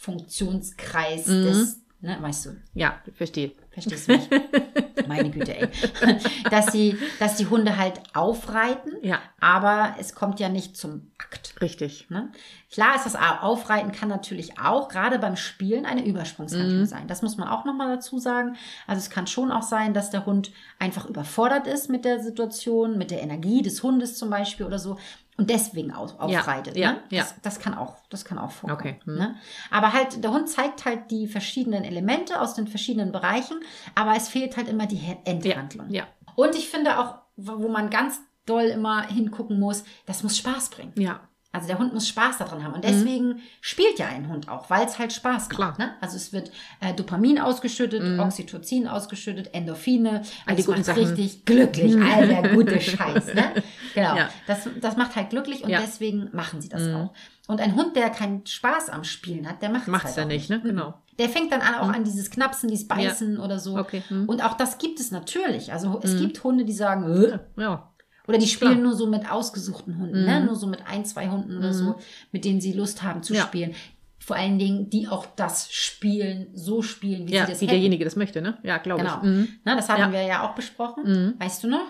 Funktionskreis 0.00 1.26
Mhm. 1.26 1.44
des, 1.44 1.80
ne, 2.00 2.16
weißt 2.20 2.46
du, 2.46 2.50
Ja, 2.74 2.98
verstehe. 3.14 3.52
Verstehst 3.70 4.08
du 4.08 4.12
mich? 4.14 4.28
Meine 5.06 5.30
Güte, 5.30 5.56
ey. 5.56 5.68
Dass, 6.50 6.66
sie, 6.72 6.96
dass 7.18 7.36
die 7.36 7.46
Hunde 7.46 7.76
halt 7.76 8.00
aufreiten, 8.14 8.92
Ja. 9.02 9.18
aber 9.40 9.94
es 9.98 10.14
kommt 10.14 10.40
ja 10.40 10.48
nicht 10.48 10.76
zum 10.76 11.10
Akt. 11.18 11.54
Richtig. 11.60 12.08
Ne? 12.10 12.30
Klar 12.72 12.96
ist 12.96 13.06
das 13.06 13.14
Aufreiten 13.16 13.92
kann 13.92 14.08
natürlich 14.08 14.58
auch 14.58 14.88
gerade 14.88 15.18
beim 15.18 15.36
Spielen 15.36 15.84
eine 15.86 16.04
Übersprungshandlung 16.04 16.86
sein. 16.86 17.06
Das 17.08 17.22
muss 17.22 17.36
man 17.36 17.48
auch 17.48 17.64
nochmal 17.64 17.88
dazu 17.96 18.18
sagen. 18.18 18.56
Also 18.86 18.98
es 19.00 19.10
kann 19.10 19.26
schon 19.26 19.50
auch 19.52 19.62
sein, 19.62 19.94
dass 19.94 20.10
der 20.10 20.26
Hund 20.26 20.52
einfach 20.78 21.06
überfordert 21.06 21.66
ist 21.66 21.88
mit 21.90 22.04
der 22.04 22.20
Situation, 22.20 22.98
mit 22.98 23.10
der 23.10 23.22
Energie 23.22 23.62
des 23.62 23.82
Hundes 23.82 24.16
zum 24.18 24.30
Beispiel 24.30 24.66
oder 24.66 24.78
so 24.78 24.96
und 25.40 25.48
deswegen 25.48 25.90
auf, 25.90 26.20
aufreitet. 26.20 26.76
ja, 26.76 26.92
ne? 26.92 27.02
ja. 27.08 27.22
Das, 27.22 27.34
das 27.40 27.60
kann 27.60 27.72
auch, 27.72 27.96
das 28.10 28.26
kann 28.26 28.36
auch 28.36 28.50
vorkommen. 28.50 28.78
Okay, 28.78 29.00
hm. 29.04 29.14
Ne? 29.14 29.36
Aber 29.70 29.94
halt, 29.94 30.22
der 30.22 30.32
Hund 30.32 30.50
zeigt 30.50 30.84
halt 30.84 31.10
die 31.10 31.26
verschiedenen 31.26 31.82
Elemente 31.82 32.38
aus 32.42 32.52
den 32.52 32.68
verschiedenen 32.68 33.10
Bereichen, 33.10 33.58
aber 33.94 34.14
es 34.16 34.28
fehlt 34.28 34.58
halt 34.58 34.68
immer 34.68 34.86
die 34.86 35.00
Endhandlung. 35.24 35.88
Ja. 35.88 36.06
Und 36.36 36.54
ich 36.54 36.68
finde 36.68 36.98
auch, 36.98 37.14
wo 37.36 37.62
wo 37.62 37.68
man 37.68 37.88
ganz 37.88 38.20
doll 38.44 38.64
immer 38.64 39.06
hingucken 39.06 39.58
muss, 39.58 39.84
das 40.04 40.22
muss 40.22 40.36
Spaß 40.36 40.68
bringen. 40.70 40.92
Ja. 40.96 41.20
Also 41.52 41.66
der 41.66 41.78
Hund 41.78 41.92
muss 41.92 42.06
Spaß 42.06 42.38
daran 42.38 42.62
haben. 42.62 42.74
Und 42.74 42.84
deswegen 42.84 43.40
spielt 43.60 43.98
ja 43.98 44.06
ein 44.06 44.28
Hund 44.28 44.48
auch, 44.48 44.70
weil 44.70 44.86
es 44.86 45.00
halt 45.00 45.12
Spaß 45.12 45.48
macht. 45.48 45.50
Klar. 45.50 45.74
Ne? 45.78 45.94
Also 46.00 46.16
es 46.16 46.32
wird 46.32 46.52
äh, 46.80 46.94
Dopamin 46.94 47.40
ausgeschüttet, 47.40 48.20
Oxytocin 48.20 48.86
ausgeschüttet, 48.86 49.52
Endorphine. 49.52 50.22
All 50.46 50.54
die 50.54 50.62
guten 50.62 50.78
macht 50.78 50.86
Sachen. 50.86 51.02
richtig 51.04 51.44
glücklich. 51.44 51.96
All 52.00 52.28
der 52.28 52.50
gute 52.54 52.80
Scheiß. 52.80 53.34
Ne? 53.34 53.52
Genau. 53.94 54.16
Ja. 54.16 54.28
Das, 54.46 54.68
das 54.80 54.96
macht 54.96 55.16
halt 55.16 55.30
glücklich 55.30 55.64
und 55.64 55.70
Ja. 55.70 55.80
deswegen 55.80 56.28
machen 56.32 56.60
sie 56.60 56.68
das 56.68 56.82
auch. 56.94 57.12
Und 57.48 57.60
ein 57.60 57.74
Hund, 57.74 57.96
der 57.96 58.10
keinen 58.10 58.46
Spaß 58.46 58.88
am 58.90 59.02
Spielen 59.02 59.48
hat, 59.48 59.60
der 59.60 59.70
macht 59.70 59.88
es 59.88 60.04
halt 60.04 60.16
ja 60.18 60.22
auch 60.22 60.28
nicht, 60.28 60.50
ne? 60.50 60.60
Genau. 60.62 60.94
Der 61.18 61.28
fängt 61.28 61.50
dann 61.50 61.62
an, 61.62 61.74
auch 61.74 61.88
an 61.92 62.04
dieses 62.04 62.30
Knapsen, 62.30 62.68
dieses 62.70 62.86
Beißen 62.86 63.38
oder 63.40 63.58
so. 63.58 63.76
Okay. 63.76 64.02
Und 64.28 64.44
auch 64.44 64.54
das 64.56 64.78
gibt 64.78 65.00
es 65.00 65.10
natürlich. 65.10 65.72
Also 65.72 65.98
es 66.02 66.16
gibt 66.16 66.42
Hunde, 66.44 66.64
die 66.64 66.72
sagen, 66.72 67.04
"Äh", 67.12 67.38
Ja. 67.60 67.89
Oder 68.30 68.38
die 68.38 68.46
spielen 68.46 68.70
Klar. 68.70 68.78
Mhm. 68.78 68.88
nur 68.88 68.96
so 68.96 69.06
mit 69.06 69.30
ausgesuchten 69.30 69.98
Hunden, 69.98 70.24
ne? 70.24 70.42
nur 70.44 70.56
so 70.56 70.66
mit 70.66 70.80
ein, 70.86 71.04
zwei 71.04 71.28
Hunden 71.28 71.58
oder 71.58 71.74
so, 71.74 71.96
mit 72.32 72.44
denen 72.46 72.60
sie 72.62 72.72
Lust 72.72 73.02
haben 73.02 73.22
zu 73.22 73.34
Ja. 73.34 73.42
spielen. 73.42 73.74
Vor 74.18 74.36
allen 74.36 74.58
Dingen, 74.58 74.88
die 74.90 75.08
auch 75.08 75.26
das 75.36 75.72
spielen, 75.72 76.48
so 76.54 76.82
spielen, 76.82 77.26
wie 77.28 77.32
Ja, 77.34 77.44
sie 77.46 77.52
das 77.52 77.60
wie 77.60 77.66
hätten. 77.66 77.74
derjenige 77.74 78.04
das 78.04 78.16
möchte, 78.16 78.40
ne? 78.40 78.58
Ja, 78.62 78.78
glaube 78.78 79.02
Genau. 79.02 79.16
ich. 79.18 79.22
Mhm. 79.24 79.48
Na, 79.64 79.74
das 79.76 79.88
hatten 79.88 80.00
Ja. 80.02 80.12
wir 80.12 80.22
ja 80.22 80.48
auch 80.48 80.54
besprochen. 80.54 81.34
Weißt 81.38 81.64
du 81.64 81.68
noch, 81.68 81.86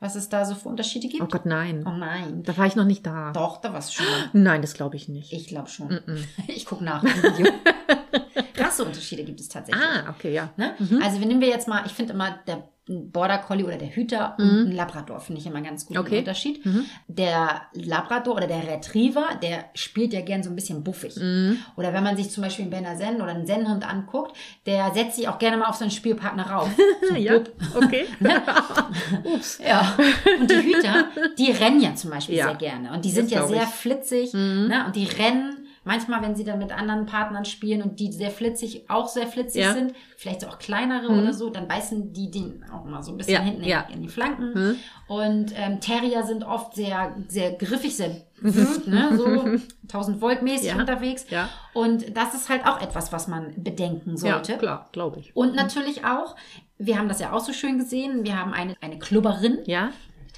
was 0.00 0.14
es 0.14 0.28
da 0.28 0.44
so 0.44 0.54
für 0.54 0.68
Unterschiede 0.68 1.08
gibt? 1.08 1.22
Oh 1.22 1.26
Gott, 1.26 1.46
nein. 1.46 1.84
Oh 1.86 1.90
nein. 1.90 2.42
Da 2.44 2.56
war 2.58 2.66
ich 2.66 2.76
noch 2.76 2.84
nicht 2.84 3.06
da. 3.06 3.32
Doch, 3.32 3.60
da 3.60 3.72
warst 3.72 3.90
du 3.98 4.02
schon. 4.02 4.06
Nein, 4.32 4.60
das 4.62 4.74
glaube 4.74 4.96
ich 4.96 5.08
nicht. 5.08 5.32
Ich 5.32 5.46
glaube 5.48 5.68
schon. 5.68 6.00
Ich 6.48 6.66
gucke 6.66 6.84
nach 6.84 7.02
im 7.02 7.10
Video. 7.22 7.52
Rasseunterschiede 8.56 9.24
gibt 9.24 9.40
es 9.40 9.48
tatsächlich. 9.48 9.82
ah, 9.84 10.10
okay, 10.10 10.32
ja. 10.32 10.50
Ne? 10.56 10.74
Also, 11.02 11.20
wenn 11.20 11.28
nehmen 11.28 11.40
wir 11.40 11.48
jetzt 11.48 11.68
mal, 11.68 11.84
ich 11.86 11.92
finde 11.92 12.12
immer 12.12 12.38
der 12.46 12.68
Border 12.88 13.38
Collie 13.38 13.64
oder 13.64 13.76
der 13.76 13.94
Hüter 13.94 14.34
und 14.38 14.68
ein 14.68 14.72
Labrador 14.72 15.20
finde 15.20 15.40
ich 15.40 15.46
immer 15.46 15.60
ganz 15.60 15.88
Mhm. 15.90 15.96
Okay. 15.98 16.12
Mhm. 16.14 16.18
Unterschied. 16.20 16.60
Der 17.06 17.62
Labrador 17.74 18.36
oder 18.36 18.46
der 18.46 18.66
Retriever, 18.66 19.26
der 19.42 19.66
spielt 19.74 20.12
ja 20.12 20.20
gern 20.22 20.42
so 20.42 20.50
ein 20.50 20.56
bisschen 20.56 20.82
buffig. 20.82 21.16
Mhm. 21.16 21.58
Oder 21.76 21.92
wenn 21.92 22.02
man 22.02 22.16
sich 22.16 22.30
zum 22.30 22.42
Beispiel 22.44 22.62
einen 22.64 22.70
Berner 22.70 22.96
Senn 22.96 23.16
oder 23.20 23.32
einen 23.32 23.46
Sennhund 23.46 23.88
anguckt, 23.88 24.36
der 24.66 24.92
setzt 24.94 25.16
sich 25.16 25.28
auch 25.28 25.38
gerne 25.38 25.56
mal 25.58 25.66
auf 25.66 25.76
seinen 25.76 25.90
Spielpartner 25.90 26.48
rauf. 26.50 26.70
So 27.08 27.14
Ja, 27.14 27.38
blub. 27.38 27.52
okay. 27.76 28.04
Ups. 29.24 29.58
Ja. 29.66 29.96
Und 30.40 30.50
die 30.50 30.56
Hüter, 30.56 31.06
die 31.38 31.50
rennen 31.52 31.80
ja 31.80 31.94
zum 31.94 32.10
Beispiel 32.10 32.36
Ja. 32.36 32.46
sehr 32.46 32.54
gerne. 32.56 32.92
Und 32.92 33.04
die 33.04 33.10
sind 33.10 33.30
Das 33.30 33.40
ja 33.40 33.46
sehr 33.46 33.56
ich. 33.62 33.68
Mhm. 33.68 33.72
flitzig. 33.72 34.34
Ne? 34.34 34.84
Und 34.86 34.96
die 34.96 35.04
rennen 35.06 35.67
Manchmal, 35.88 36.20
wenn 36.20 36.36
sie 36.36 36.44
dann 36.44 36.58
mit 36.58 36.70
anderen 36.70 37.06
Partnern 37.06 37.46
spielen 37.46 37.80
und 37.80 37.98
die 37.98 38.12
sehr 38.12 38.30
flitzig, 38.30 38.84
auch 38.90 39.08
sehr 39.08 39.26
flitzig 39.26 39.62
Ja. 39.62 39.72
sind, 39.72 39.94
vielleicht 40.18 40.46
auch 40.46 40.58
kleinere 40.58 41.08
oder 41.08 41.32
so, 41.32 41.48
dann 41.48 41.66
beißen 41.66 42.12
die 42.12 42.30
den 42.30 42.62
auch 42.70 42.84
mal 42.84 43.02
so 43.02 43.12
ein 43.12 43.16
bisschen 43.16 43.32
Ja, 43.32 43.40
hinten 43.40 43.62
in- 43.62 43.68
ja. 43.68 43.86
in 43.90 44.02
die 44.02 44.08
Flanken. 44.08 44.52
Mhm. 44.52 44.76
Und 45.08 45.54
ähm, 45.56 45.80
Terrier 45.80 46.24
sind 46.24 46.44
oft 46.44 46.74
sehr, 46.74 47.16
sehr 47.28 47.52
griffig, 47.52 47.96
sehr 47.96 48.10
Mhm. 48.40 48.82
ne? 48.86 49.16
so 49.16 49.24
1000 49.88 50.20
Volt 50.20 50.42
mäßig 50.42 50.74
unterwegs. 50.74 51.24
Ja. 51.30 51.48
Und 51.72 52.16
das 52.16 52.34
ist 52.34 52.48
halt 52.50 52.66
auch 52.66 52.80
etwas, 52.82 53.10
was 53.10 53.26
man 53.26 53.52
bedenken 53.56 54.16
sollte. 54.18 54.52
Ja, 54.52 54.58
klar, 54.58 54.88
glaube 54.92 55.18
ich. 55.20 55.34
Und 55.34 55.56
natürlich 55.56 56.04
auch, 56.04 56.36
wir 56.78 56.98
haben 56.98 57.08
das 57.08 57.18
ja 57.18 57.32
auch 57.32 57.40
so 57.40 57.52
schön 57.52 57.78
gesehen, 57.78 58.24
wir 58.24 58.38
haben 58.38 58.52
eine, 58.52 58.76
eine 58.80 58.98
Klubberin, 59.00 59.58
Ja, 59.64 59.88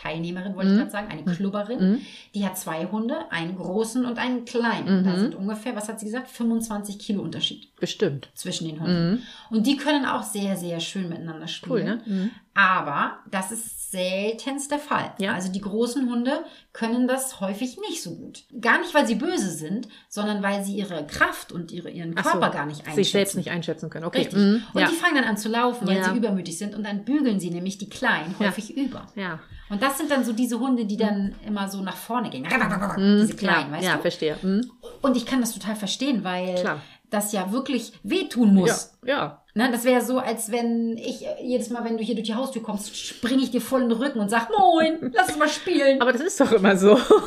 Teilnehmerin 0.00 0.54
wollte 0.56 0.70
ich 0.70 0.78
gerade 0.78 0.90
sagen, 0.90 1.08
eine 1.10 1.24
Klubberin, 1.24 2.00
die 2.34 2.46
hat 2.46 2.56
zwei 2.58 2.86
Hunde, 2.86 3.16
einen 3.30 3.56
großen 3.56 4.04
und 4.04 4.18
einen 4.18 4.44
kleinen. 4.44 5.04
Da 5.04 5.16
sind 5.18 5.34
ungefähr, 5.34 5.76
was 5.76 5.88
hat 5.88 6.00
sie 6.00 6.06
gesagt, 6.06 6.28
25 6.28 6.98
Kilo 6.98 7.22
Unterschied 7.22 7.74
bestimmt. 7.76 8.28
zwischen 8.34 8.66
den 8.68 8.80
Hunden. 8.80 9.22
Und 9.50 9.66
die 9.66 9.76
können 9.76 10.06
auch 10.06 10.22
sehr, 10.22 10.56
sehr 10.56 10.80
schön 10.80 11.08
miteinander 11.08 11.48
spielen. 11.48 11.70
Cool, 11.70 11.84
ne? 11.84 12.02
Mhm. 12.06 12.30
Aber 12.54 13.18
das 13.30 13.52
ist 13.52 13.79
seltenst 13.90 14.70
der 14.70 14.79
Fall. 14.79 15.12
Ja. 15.18 15.33
Also 15.35 15.50
die 15.50 15.61
großen 15.61 16.09
Hunde 16.09 16.44
können 16.72 17.09
das 17.09 17.40
häufig 17.40 17.79
nicht 17.88 18.03
so 18.03 18.14
gut. 18.14 18.44
Gar 18.61 18.79
nicht, 18.81 18.94
weil 18.94 19.07
sie 19.07 19.16
böse 19.16 19.50
sind, 19.50 19.88
sondern 20.09 20.42
weil 20.42 20.64
sie 20.64 20.76
ihre 20.76 21.07
Kraft 21.07 21.50
und 21.53 21.72
ihre, 21.72 21.90
ihren 21.90 22.14
Ach 22.16 22.24
so, 22.24 22.31
Körper 22.31 22.50
gar 22.50 22.66
nicht 22.66 22.81
einschätzen. 22.81 22.96
Sich 22.96 23.11
selbst 23.11 23.37
nicht 23.37 23.50
einschätzen 23.50 23.90
können. 23.90 24.05
Okay. 24.05 24.18
Richtig. 24.18 24.38
Mhm. 24.38 24.62
Und 24.72 24.81
Ja. 24.81 24.88
die 24.88 24.94
fangen 24.94 25.16
dann 25.16 25.24
an 25.24 25.37
zu 25.37 25.48
laufen, 25.48 25.87
weil 25.88 25.96
Ja. 25.96 26.05
sie 26.11 26.16
übermütig 26.16 26.57
sind 26.57 26.74
und 26.74 26.85
dann 26.85 27.05
bügeln 27.05 27.40
sie 27.40 27.50
nämlich 27.50 27.79
die 27.79 27.88
Kleinen 27.88 28.35
Ja. 28.38 28.46
häufig 28.46 28.76
über. 28.76 29.07
ja. 29.16 29.40
Und 29.68 29.81
das 29.83 29.98
sind 29.98 30.11
dann 30.11 30.24
so 30.24 30.33
diese 30.33 30.59
Hunde, 30.59 30.85
die 30.85 30.96
dann 30.96 31.33
immer 31.46 31.68
so 31.68 31.81
nach 31.81 31.96
vorne 31.96 32.29
gehen. 32.29 32.42
Diese 32.42 33.37
kleinen, 33.37 33.70
ja, 33.70 33.76
weißt 33.76 33.85
ja, 33.85 33.94
du? 33.96 34.00
verstehe. 34.03 34.37
Mhm. 34.42 34.68
Und 35.00 35.16
ich 35.16 35.24
kann 35.26 35.40
das 35.40 35.53
total 35.55 35.76
verstehen, 35.76 36.24
weil 36.24 36.57
Klar. 36.57 36.81
das 37.09 37.31
ja 37.33 37.53
wirklich 37.53 37.92
wehtun 38.03 38.48
Ja, 38.48 38.53
muss. 38.55 38.92
ja. 39.07 39.42
Ne, 39.52 39.68
das 39.72 39.82
wäre 39.84 40.00
so, 40.00 40.18
als 40.18 40.52
wenn 40.52 40.96
ich 40.96 41.26
äh, 41.26 41.42
jedes 41.42 41.70
Mal, 41.70 41.84
wenn 41.84 41.96
du 41.96 42.04
hier 42.04 42.14
durch 42.14 42.26
die 42.28 42.34
Haustür 42.36 42.62
kommst, 42.62 42.96
springe 42.96 43.42
ich 43.42 43.50
dir 43.50 43.60
voll 43.60 43.82
in 43.82 43.88
den 43.88 43.98
Rücken 43.98 44.20
und 44.20 44.28
sag, 44.28 44.48
Moin, 44.56 45.10
lass 45.12 45.28
uns 45.30 45.38
mal 45.38 45.48
spielen. 45.48 46.00
Aber 46.00 46.12
das 46.12 46.20
ist 46.20 46.40
doch 46.40 46.52
immer 46.52 46.76
so. 46.76 46.96
So. 46.96 47.20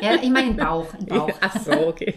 Ja, 0.00 0.14
ich 0.20 0.28
meine 0.30 0.48
den 0.48 0.56
Bauch, 0.56 0.86
den 0.98 1.06
Bauch. 1.06 1.30
Ach 1.40 1.56
so, 1.64 1.70
okay. 1.86 2.14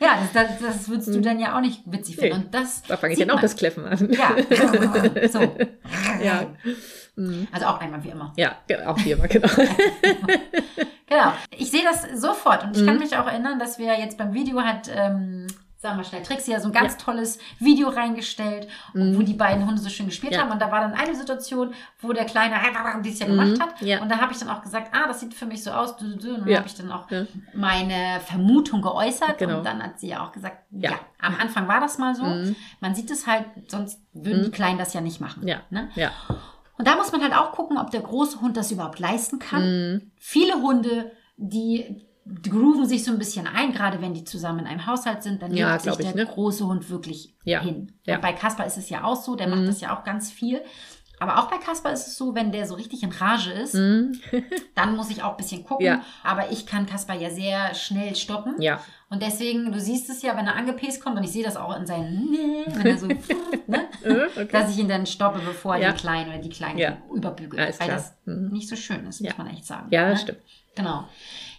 Ja, 0.00 0.18
das, 0.32 0.32
das, 0.32 0.58
das 0.60 0.88
würdest 0.88 1.14
du 1.14 1.20
dann 1.20 1.38
ja 1.38 1.56
auch 1.56 1.60
nicht 1.60 1.82
witzig 1.84 2.16
finden. 2.16 2.38
Nee. 2.38 2.44
Und 2.46 2.54
das 2.54 2.82
Da 2.88 2.96
fange 2.96 3.12
ich 3.12 3.18
dann 3.18 3.30
auch 3.30 3.34
man. 3.34 3.42
das 3.42 3.56
Kläffen 3.56 3.84
an. 3.84 4.10
Ja, 4.12 4.34
so. 5.28 5.40
Ja. 6.22 6.46
Also 7.52 7.66
auch 7.66 7.80
einmal 7.80 8.02
wie 8.02 8.08
immer. 8.08 8.32
Ja, 8.36 8.56
auch 8.86 8.98
hier 8.98 9.16
mal, 9.18 9.28
genau. 9.28 9.48
Genau. 11.08 11.32
Ich 11.58 11.70
sehe 11.70 11.82
das 11.84 12.18
sofort 12.18 12.64
und 12.64 12.74
ich 12.74 12.82
Mhm. 12.82 12.86
kann 12.86 12.98
mich 12.98 13.14
auch 13.18 13.26
erinnern, 13.26 13.58
dass 13.58 13.78
wir 13.78 13.98
jetzt 13.98 14.16
beim 14.16 14.32
Video 14.32 14.62
hat, 14.62 14.90
ähm, 14.96 15.46
sagen 15.82 15.98
wir 15.98 16.04
schnell, 16.04 16.22
Trixie 16.22 16.52
ja 16.52 16.60
so 16.60 16.68
ein 16.68 16.72
ganz 16.72 16.96
tolles 16.96 17.38
Video 17.58 17.88
reingestellt, 17.88 18.68
wo 18.94 19.20
die 19.22 19.34
beiden 19.34 19.66
Hunde 19.66 19.82
so 19.82 19.88
schön 19.88 20.06
gespielt 20.06 20.32
Mhm. 20.32 20.36
Ja. 20.38 20.42
haben. 20.44 20.52
Und 20.52 20.62
da 20.62 20.70
war 20.70 20.80
dann 20.80 20.94
eine 20.94 21.14
Situation, 21.16 21.74
wo 22.00 22.12
der 22.12 22.24
Kleine 22.24 22.54
dies 23.02 23.18
ja 23.18 23.26
gemacht 23.26 23.60
hat. 23.60 23.82
Mhm. 23.82 23.86
Ja. 23.88 24.00
Und 24.00 24.08
da 24.08 24.18
habe 24.20 24.32
ich 24.32 24.38
dann 24.38 24.48
auch 24.48 24.62
gesagt, 24.62 24.94
ah, 24.94 25.08
das 25.08 25.18
sieht 25.18 25.34
für 25.34 25.44
mich 25.44 25.64
so 25.64 25.72
aus. 25.72 26.00
Und 26.00 26.22
dann 26.24 26.46
Ja. 26.46 26.58
habe 26.58 26.68
ich 26.68 26.74
dann 26.76 26.92
auch 26.92 27.10
Ja. 27.10 27.24
meine 27.52 28.20
Vermutung 28.20 28.80
geäußert. 28.80 29.38
Genau. 29.38 29.58
Und 29.58 29.66
dann 29.66 29.82
hat 29.82 29.98
sie 29.98 30.08
ja 30.08 30.24
auch 30.24 30.30
gesagt, 30.30 30.58
ja. 30.70 30.92
Ja. 30.92 30.98
am 31.20 31.34
Anfang 31.36 31.66
war 31.66 31.80
das 31.80 31.98
mal 31.98 32.14
so. 32.14 32.22
Man 32.80 32.94
sieht 32.94 33.10
es 33.10 33.26
halt, 33.26 33.46
sonst 33.66 34.00
würden 34.12 34.44
die 34.44 34.50
Kleinen 34.52 34.78
das 34.78 34.94
ja 34.94 35.00
nicht 35.00 35.20
machen. 35.20 35.42
Mhm. 35.42 35.48
Ja. 35.48 35.56
Ne? 35.70 35.90
Ja. 35.96 36.12
Und 36.78 36.86
da 36.86 36.94
muss 36.96 37.10
man 37.12 37.22
halt 37.22 37.34
auch 37.34 37.50
gucken, 37.52 37.76
ob 37.76 37.90
der 37.90 38.00
große 38.02 38.40
Hund 38.40 38.56
das 38.56 38.70
überhaupt 38.70 39.00
leisten 39.00 39.40
kann. 39.40 39.62
Mhm. 39.94 40.12
Viele 40.16 40.54
Hunde, 40.62 41.10
die 41.36 42.06
grooven 42.48 42.86
sich 42.86 43.04
so 43.04 43.10
ein 43.12 43.18
bisschen 43.18 43.46
ein, 43.46 43.72
gerade 43.72 44.00
wenn 44.00 44.14
die 44.14 44.24
zusammen 44.24 44.60
in 44.60 44.66
einem 44.66 44.86
Haushalt 44.86 45.22
sind, 45.22 45.42
dann 45.42 45.54
Ja, 45.54 45.70
legt 45.72 45.82
sich 45.82 45.92
glaub 45.92 46.00
ich, 46.00 46.06
der 46.12 46.24
ne? 46.24 46.30
große 46.30 46.66
Hund 46.66 46.88
wirklich 46.90 47.34
Ja, 47.44 47.60
hin. 47.60 47.92
ja. 48.06 48.18
Mhm. 48.18 48.20
Bei 48.22 48.32
Kasper 48.32 48.64
ist 48.66 48.76
es 48.78 48.88
ja 48.90 49.04
auch 49.04 49.16
so, 49.16 49.34
der 49.36 49.48
macht 49.48 49.66
das 49.66 49.80
ja 49.80 49.96
auch 49.98 50.04
ganz 50.04 50.30
viel. 50.30 50.60
Aber 51.18 51.38
auch 51.38 51.48
bei 51.48 51.58
Kasper 51.58 51.92
ist 51.92 52.08
es 52.08 52.16
so, 52.16 52.34
wenn 52.34 52.50
der 52.50 52.66
so 52.66 52.74
richtig 52.74 53.04
in 53.04 53.12
Rage 53.12 53.52
ist, 53.52 53.74
dann 54.74 54.96
muss 54.96 55.08
ich 55.10 55.22
auch 55.22 55.32
ein 55.32 55.36
bisschen 55.36 55.62
gucken. 55.64 55.84
Mhm. 55.86 55.92
Ja. 55.92 56.04
Aber 56.24 56.50
ich 56.50 56.66
kann 56.66 56.86
Kasper 56.86 57.14
ja 57.14 57.30
sehr 57.30 57.74
schnell 57.74 58.16
stoppen. 58.16 58.60
Ja. 58.60 58.80
Und 59.08 59.22
deswegen, 59.22 59.70
du 59.70 59.78
siehst 59.80 60.10
es 60.10 60.22
ja, 60.22 60.36
wenn 60.36 60.46
er 60.46 60.56
angepäst 60.56 61.00
kommt, 61.02 61.16
und 61.18 61.22
ich 61.24 61.30
sehe 61.30 61.44
das 61.44 61.56
auch 61.56 61.76
in 61.76 61.86
seinen, 61.86 62.28
wenn 62.74 62.86
er 62.86 62.98
so, 62.98 63.06
ne? 63.66 63.88
Äh, 64.04 64.26
okay. 64.34 64.48
dass 64.50 64.70
ich 64.70 64.78
ihn 64.78 64.88
dann 64.88 65.06
stoppe, 65.06 65.38
bevor 65.44 65.76
er 65.76 65.80
Ja. 65.82 65.92
den 65.92 65.96
Kleinen 65.98 66.30
oder 66.30 66.38
die 66.38 66.48
Kleinen 66.48 66.78
Ja. 66.78 66.96
überbügelt. 67.14 67.60
Ja, 67.72 67.80
weil 67.80 67.88
das 67.88 68.14
Mhm. 68.24 68.48
nicht 68.52 68.68
so 68.68 68.74
schön 68.74 69.06
ist, 69.06 69.20
muss 69.20 69.30
Ja. 69.30 69.34
man 69.36 69.46
echt 69.48 69.64
sagen. 69.64 69.86
Ja, 69.90 70.04
ne? 70.06 70.10
das 70.12 70.22
stimmt. 70.22 70.38
Genau. 70.74 71.04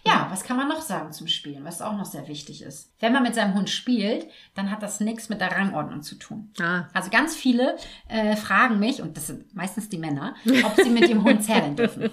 Ja, 0.06 0.28
was 0.30 0.44
kann 0.44 0.56
man 0.58 0.68
noch 0.68 0.82
sagen 0.82 1.12
zum 1.12 1.28
Spielen, 1.28 1.64
was 1.64 1.80
auch 1.80 1.94
noch 1.96 2.04
sehr 2.04 2.28
wichtig 2.28 2.62
ist? 2.62 2.92
Wenn 3.00 3.12
man 3.14 3.22
mit 3.22 3.34
seinem 3.34 3.54
Hund 3.54 3.70
spielt, 3.70 4.26
dann 4.54 4.70
hat 4.70 4.82
das 4.82 5.00
nichts 5.00 5.30
mit 5.30 5.40
der 5.40 5.50
Rangordnung 5.50 6.02
zu 6.02 6.16
tun. 6.16 6.52
Ah, 6.60 6.84
Also 6.92 7.08
ganz 7.10 7.34
viele 7.34 7.76
äh, 8.08 8.36
fragen 8.36 8.78
mich, 8.78 9.00
und 9.00 9.16
das 9.16 9.28
sind 9.28 9.54
meistens 9.54 9.88
die 9.88 9.96
Männer, 9.96 10.34
ob 10.64 10.74
sie 10.76 10.90
mit 10.90 11.08
dem 11.08 11.24
Hund 11.24 11.42
zerren 11.42 11.74
dürfen. 11.74 12.10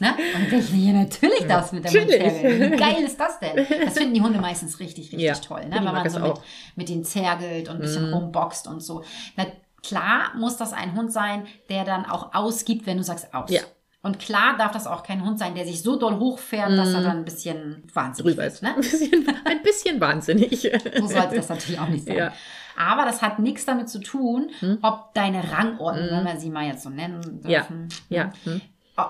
Ne? 0.00 0.14
Und 0.34 0.52
ich 0.52 0.70
ja, 0.72 0.92
natürlich 0.92 1.46
darfst 1.46 1.70
du 1.72 1.76
mit 1.76 1.84
dem 1.84 2.00
Hund 2.00 2.10
zerren. 2.10 2.72
Wie 2.72 2.76
geil 2.76 3.04
ist 3.04 3.18
das 3.20 3.38
denn? 3.38 3.66
Das 3.84 3.94
finden 3.94 4.14
die 4.14 4.20
Hunde 4.22 4.40
meistens 4.40 4.80
richtig, 4.80 5.06
richtig 5.06 5.20
Ja, 5.20 5.34
toll, 5.34 5.64
ne? 5.66 5.76
wenn 5.76 5.84
man 5.84 6.10
so 6.10 6.18
mit, 6.18 6.34
mit 6.74 6.88
denen 6.88 7.04
zergelt 7.04 7.68
und 7.68 7.76
ein 7.76 7.80
bisschen 7.82 8.12
rumboxt 8.12 8.66
und 8.66 8.80
so. 8.80 9.04
Na, 9.36 9.46
klar 9.82 10.32
muss 10.36 10.56
das 10.56 10.72
ein 10.72 10.94
Hund 10.94 11.12
sein, 11.12 11.46
der 11.68 11.84
dann 11.84 12.04
auch 12.04 12.34
ausgibt, 12.34 12.86
wenn 12.86 12.96
du 12.96 13.04
sagst 13.04 13.32
aus. 13.32 13.50
Ja. 13.50 13.60
Und 14.00 14.18
klar 14.20 14.56
darf 14.56 14.70
das 14.72 14.86
auch 14.86 15.02
kein 15.02 15.24
Hund 15.24 15.38
sein, 15.38 15.54
der 15.56 15.66
sich 15.66 15.82
so 15.82 15.96
doll 15.98 16.18
hochfährt, 16.18 16.70
dass 16.78 16.94
er 16.94 17.02
dann 17.02 17.18
ein 17.18 17.24
bisschen 17.24 17.82
wahnsinnig 17.92 18.34
drüber 18.34 18.46
ist. 18.46 18.62
Ne? 18.62 18.70
Ein 18.76 18.80
bisschen, 18.80 19.26
ein 19.44 19.62
bisschen 19.62 20.00
wahnsinnig. 20.00 20.70
So 20.98 21.06
sollte 21.08 21.34
das 21.36 21.48
natürlich 21.48 21.80
auch 21.80 21.88
nicht 21.88 22.06
sein. 22.06 22.16
Ja. 22.16 22.32
Aber 22.76 23.04
das 23.04 23.22
hat 23.22 23.40
nichts 23.40 23.64
damit 23.64 23.88
zu 23.88 23.98
tun, 23.98 24.50
ob 24.82 25.12
deine 25.14 25.50
Rangordnung, 25.50 26.08
wenn 26.10 26.24
wir 26.24 26.36
sie 26.38 26.48
mal 26.50 26.64
jetzt 26.66 26.84
so 26.84 26.90
nennen 26.90 27.40
Ja. 27.44 27.60
dürfen, 27.60 27.88
Ja. 28.08 28.32
Hm. 28.44 28.60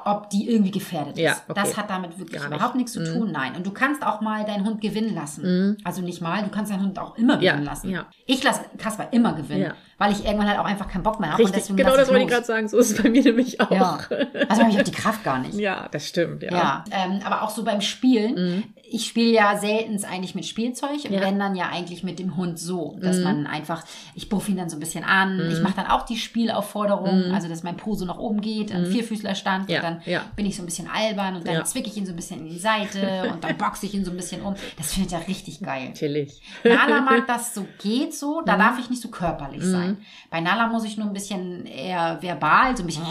Ob 0.04 0.30
die 0.30 0.50
irgendwie 0.50 0.70
gefährdet 0.70 1.16
Ja, 1.18 1.32
ist. 1.32 1.42
okay. 1.48 1.60
Das 1.62 1.76
hat 1.76 1.90
damit 1.90 2.18
wirklich 2.18 2.40
nicht. 2.42 2.52
überhaupt 2.52 2.74
nichts 2.74 2.92
zu 2.92 3.04
tun. 3.04 3.30
Nein. 3.32 3.54
Und 3.56 3.66
du 3.66 3.70
kannst 3.72 4.04
auch 4.04 4.20
mal 4.20 4.44
deinen 4.44 4.64
Hund 4.64 4.80
gewinnen 4.80 5.14
lassen. 5.14 5.76
Also 5.84 6.02
nicht 6.02 6.20
mal, 6.20 6.42
du 6.42 6.48
kannst 6.50 6.70
deinen 6.72 6.82
Hund 6.82 6.98
auch 6.98 7.16
immer 7.16 7.40
Ja, 7.40 7.52
gewinnen 7.52 7.66
lassen. 7.66 7.90
ja. 7.90 8.06
Ich 8.26 8.42
lasse 8.44 8.62
Kasper 8.78 9.08
immer 9.12 9.32
gewinnen, 9.34 9.62
Ja. 9.62 9.72
weil 9.98 10.12
ich 10.12 10.24
irgendwann 10.24 10.48
halt 10.48 10.58
auch 10.58 10.64
einfach 10.64 10.88
keinen 10.88 11.02
Bock 11.02 11.20
mehr 11.20 11.30
habe. 11.32 11.42
Und 11.42 11.48
Richtig, 11.48 11.62
deswegen 11.64 11.76
genau 11.78 11.96
das 11.96 12.08
wollte 12.08 12.22
ich 12.24 12.28
gerade 12.28 12.44
sagen. 12.46 12.68
So 12.68 12.78
ist 12.78 12.90
es 12.92 13.02
bei 13.02 13.08
mir 13.08 13.22
nämlich 13.22 13.60
auch. 13.60 13.70
Ja. 13.70 13.98
Also 14.48 14.62
habe 14.62 14.70
ich 14.72 14.78
auch 14.78 14.84
die 14.84 14.92
Kraft 14.92 15.24
gar 15.24 15.38
nicht. 15.38 15.54
Ja, 15.58 15.88
das 15.90 16.06
stimmt. 16.06 16.42
Ja. 16.42 16.50
Ja, 16.52 16.84
ähm, 16.90 17.20
aber 17.24 17.42
auch 17.42 17.50
so 17.50 17.64
beim 17.64 17.80
Spielen. 17.80 18.64
Ich 18.90 19.06
spiele 19.06 19.30
ja 19.32 19.56
selten 19.58 20.02
eigentlich 20.04 20.34
mit 20.34 20.46
Spielzeug 20.46 21.04
und 21.04 21.10
Mhm. 21.10 21.12
Ja. 21.14 21.20
Mhm. 21.20 21.24
wenn 21.24 21.38
dann 21.38 21.54
ja 21.56 21.68
eigentlich 21.68 22.02
mit 22.02 22.18
dem 22.18 22.36
Hund 22.36 22.58
so, 22.58 22.96
dass 23.00 23.18
man 23.18 23.46
einfach, 23.46 23.84
ich 24.14 24.28
buff 24.28 24.48
ihn 24.48 24.56
dann 24.56 24.68
so 24.70 24.76
ein 24.76 24.80
bisschen 24.80 25.04
an. 25.04 25.48
Ich 25.50 25.60
mache 25.60 25.74
dann 25.76 25.86
auch 25.86 26.04
die 26.06 26.16
Spielaufforderung, 26.16 27.32
also 27.32 27.48
dass 27.48 27.62
mein 27.62 27.76
Po 27.76 27.94
so 27.94 28.04
nach 28.04 28.18
oben 28.18 28.40
geht, 28.40 28.72
ein 28.72 28.86
Vierfüßlerstand 28.86 29.68
Mhm. 29.68 29.70
Ja, 29.74 29.76
und 29.78 29.84
dann 29.84 30.02
ja. 30.06 30.22
bin 30.36 30.46
ich 30.46 30.56
so 30.56 30.62
ein 30.62 30.66
bisschen 30.66 30.88
albern 30.88 31.36
und 31.36 31.46
dann 31.46 31.64
zwicke 31.66 31.88
ich 31.88 31.96
ihn 31.96 32.06
so 32.06 32.12
ein 32.12 32.16
bisschen 32.16 32.40
in 32.40 32.48
die 32.48 32.58
Seite 32.58 33.28
und 33.32 33.44
dann 33.44 33.56
boxe 33.56 33.86
ich 33.86 33.94
ihn 33.94 34.04
so 34.04 34.10
ein 34.10 34.16
bisschen 34.16 34.42
um. 34.42 34.54
Das 34.76 34.94
findet 34.94 35.12
er 35.12 35.26
richtig 35.28 35.60
geil. 35.60 35.88
Natürlich. 35.88 36.40
Nala 36.64 37.00
mag 37.00 37.26
das 37.26 37.54
so 37.54 37.66
geht 37.82 38.14
so, 38.14 38.40
Mhm. 38.40 38.46
da 38.46 38.56
darf 38.56 38.78
ich 38.78 38.90
nicht 38.90 39.02
so 39.02 39.08
körperlich 39.08 39.62
sein. 39.64 39.98
Bei 40.30 40.40
Nala 40.40 40.68
muss 40.68 40.84
ich 40.84 40.96
nur 40.96 41.06
ein 41.06 41.12
bisschen 41.12 41.66
eher 41.66 42.18
verbal, 42.20 42.76
so 42.76 42.82
ein 42.82 42.86
bisschen 42.86 43.04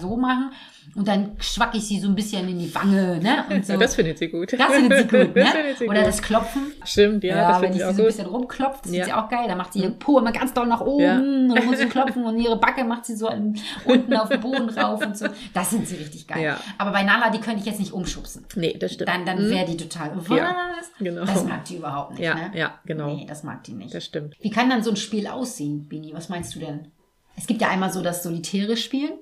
so 0.00 0.16
machen 0.16 0.50
und 0.96 1.08
dann 1.08 1.32
schwack 1.40 1.74
ich 1.74 1.86
sie 1.86 1.98
so 2.00 2.08
ein 2.08 2.14
bisschen 2.14 2.48
in 2.48 2.58
die 2.58 2.74
Wange, 2.74 3.18
ne? 3.20 3.44
Und 3.50 3.66
so. 3.66 3.76
Das 3.76 3.94
findet 3.96 4.18
sie 4.18 4.28
gut. 4.28 4.52
Das 4.52 4.72
findet 4.72 5.10
sie 5.10 5.18
gut, 5.18 5.30
Das 5.36 5.44
ne? 5.44 5.50
findet 5.52 5.78
sie 5.78 5.88
Oder 5.88 5.98
gut. 6.00 6.06
das 6.08 6.22
Klopfen. 6.22 6.62
Stimmt, 6.84 7.24
ja, 7.24 7.36
Ja, 7.36 7.48
das 7.48 7.62
wenn 7.62 7.72
finde 7.72 7.76
ich 7.76 7.80
ich 7.80 7.82
sie 7.82 7.90
auch 7.92 7.96
so 7.96 8.02
ein 8.02 8.06
bisschen 8.06 8.26
rumklopft, 8.26 8.84
das 8.84 8.92
Ja. 8.92 9.04
findet 9.04 9.06
sie 9.06 9.12
auch 9.24 9.28
geil. 9.28 9.44
Da 9.48 9.54
macht 9.56 9.72
sie 9.72 9.80
ihren 9.80 9.98
Po 9.98 10.18
immer 10.18 10.32
ganz 10.32 10.52
doll 10.54 10.66
nach 10.66 10.80
oben 10.80 11.02
Ja. 11.02 11.16
und 11.18 11.48
dann 11.54 11.66
muss 11.66 11.78
sie 11.78 11.86
klopfen 11.86 12.24
und 12.24 12.38
ihre 12.38 12.56
Backe 12.58 12.84
macht 12.84 13.06
sie 13.06 13.16
so 13.16 13.28
unten 13.30 14.14
auf 14.14 14.28
den 14.28 14.40
Boden 14.40 14.68
rauf 14.78 15.04
und 15.04 15.16
so. 15.18 15.26
Das 15.52 15.70
sind 15.70 15.86
sie 15.88 15.96
richtig 15.96 16.26
geil. 16.26 16.42
Ja. 16.42 16.60
Aber 16.78 16.92
bei 16.92 17.02
Nala, 17.02 17.30
die 17.30 17.40
könnte 17.40 17.60
ich 17.60 17.66
jetzt 17.66 17.80
nicht 17.80 17.92
umschubsen. 17.92 18.44
Nee, 18.54 18.76
das 18.78 18.92
stimmt. 18.94 19.08
Dann, 19.08 19.26
dann 19.26 19.38
wäre 19.50 19.66
die 19.66 19.76
total, 19.76 20.12
was? 20.14 20.90
Genau. 21.00 21.24
Das 21.24 21.44
mag 21.44 21.64
die 21.64 21.76
überhaupt 21.76 22.12
nicht, 22.12 22.20
Ja, 22.22 22.34
ne? 22.34 22.50
ja, 22.54 22.74
genau. 22.86 23.14
Nee, 23.14 23.26
das 23.28 23.42
mag 23.42 23.64
die 23.64 23.72
nicht. 23.72 23.92
Das 23.94 24.04
stimmt. 24.04 24.34
Wie 24.40 24.50
kann 24.50 24.70
dann 24.70 24.82
so 24.82 24.90
ein 24.90 24.96
Spiel 24.96 25.26
aussehen, 25.26 25.86
Bini? 25.88 26.12
Was 26.14 26.28
meinst 26.28 26.54
du 26.54 26.60
denn? 26.60 26.88
Es 27.36 27.46
gibt 27.48 27.60
ja 27.60 27.68
einmal 27.68 27.90
so 27.92 28.00
das 28.00 28.22
solitäre 28.22 28.76
Spielen, 28.76 29.12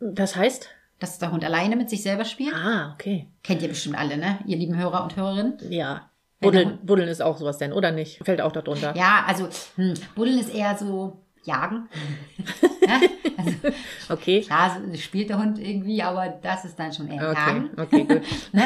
Das 0.00 0.34
heißt? 0.34 0.68
Dass 1.00 1.18
der 1.18 1.32
Hund 1.32 1.44
alleine 1.44 1.74
mit 1.76 1.90
sich 1.90 2.02
selber 2.02 2.24
spielt. 2.24 2.54
Ah, 2.54 2.92
okay. 2.94 3.26
Kennt 3.42 3.62
ihr 3.62 3.68
bestimmt 3.68 3.98
alle, 3.98 4.16
ne? 4.16 4.38
Ihr 4.46 4.56
lieben 4.58 4.76
Hörer 4.76 5.02
und 5.02 5.16
Hörerinnen. 5.16 5.58
Ja. 5.70 6.02
Buddeln, 6.40 6.78
Buddeln 6.84 7.08
ist 7.08 7.20
auch 7.20 7.36
sowas 7.36 7.58
denn, 7.58 7.72
oder 7.72 7.90
nicht? 7.90 8.24
Fällt 8.24 8.40
auch 8.40 8.52
darunter. 8.52 8.94
Ja, 8.96 9.24
also 9.26 9.48
hm, 9.76 9.94
Buddeln 10.14 10.38
ist 10.38 10.54
eher 10.54 10.76
so 10.78 11.18
Jagen. 11.44 11.88
ja? 12.86 13.00
also, 13.36 13.52
Okay. 14.08 14.40
klar, 14.42 14.76
so 14.90 14.96
spielt 14.98 15.28
der 15.30 15.38
Hund 15.38 15.58
irgendwie, 15.58 16.02
aber 16.02 16.28
das 16.28 16.64
ist 16.64 16.78
dann 16.78 16.92
schon 16.92 17.08
eher 17.08 17.30
Okay, 17.30 17.38
Jagen. 17.40 17.70
okay, 17.78 18.04
gut. 18.04 18.22
Ne? 18.52 18.62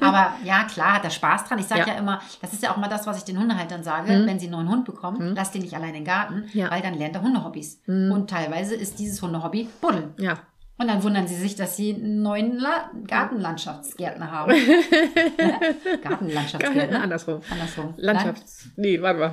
Aber 0.00 0.34
ja, 0.44 0.64
klar, 0.64 0.94
hat 0.94 1.04
er 1.04 1.10
Spaß 1.10 1.44
dran. 1.48 1.58
Ich 1.58 1.66
sage 1.66 1.82
ja. 1.82 1.88
Ja. 1.88 1.94
Immer, 1.98 2.20
das 2.40 2.52
ist 2.52 2.62
ja 2.62 2.72
auch 2.72 2.76
mal 2.78 2.88
das, 2.88 3.06
was 3.06 3.18
ich 3.18 3.24
den 3.24 3.38
Hundehaltern 3.38 3.82
sage, 3.82 4.08
wenn 4.08 4.38
sie 4.38 4.46
einen 4.46 4.52
neuen 4.56 4.68
Hund 4.70 4.84
bekommen, 4.84 5.34
lasst 5.34 5.54
den 5.54 5.62
nicht 5.62 5.74
allein 5.74 5.90
in 5.90 5.94
den 5.96 6.04
Garten, 6.04 6.44
Ja. 6.52 6.70
Weil 6.70 6.82
dann 6.82 6.94
lernt 6.94 7.14
er 7.14 7.22
Hundehobbys. 7.22 7.80
Und 7.86 8.28
teilweise 8.30 8.74
ist 8.74 8.98
dieses 8.98 9.20
Hundehobby 9.22 9.68
Buddeln. 9.80 10.14
Ja. 10.18 10.38
Und 10.80 10.86
dann 10.86 11.02
wundern 11.02 11.26
sie 11.26 11.34
sich, 11.34 11.56
dass 11.56 11.76
sie 11.76 11.92
einen 11.92 12.22
neuen 12.22 12.56
La 12.58 12.90
Gartenlandschaftsgärtner 13.08 14.30
haben. 14.30 14.52
ne? 14.52 15.98
Gartenlandschaftsgärtner. 16.02 17.00
Andersrum. 17.02 17.40
Andersrum. 17.50 17.94
Landschafts... 17.96 18.68
Nee, 18.76 19.00
warte 19.02 19.18
mal. 19.20 19.32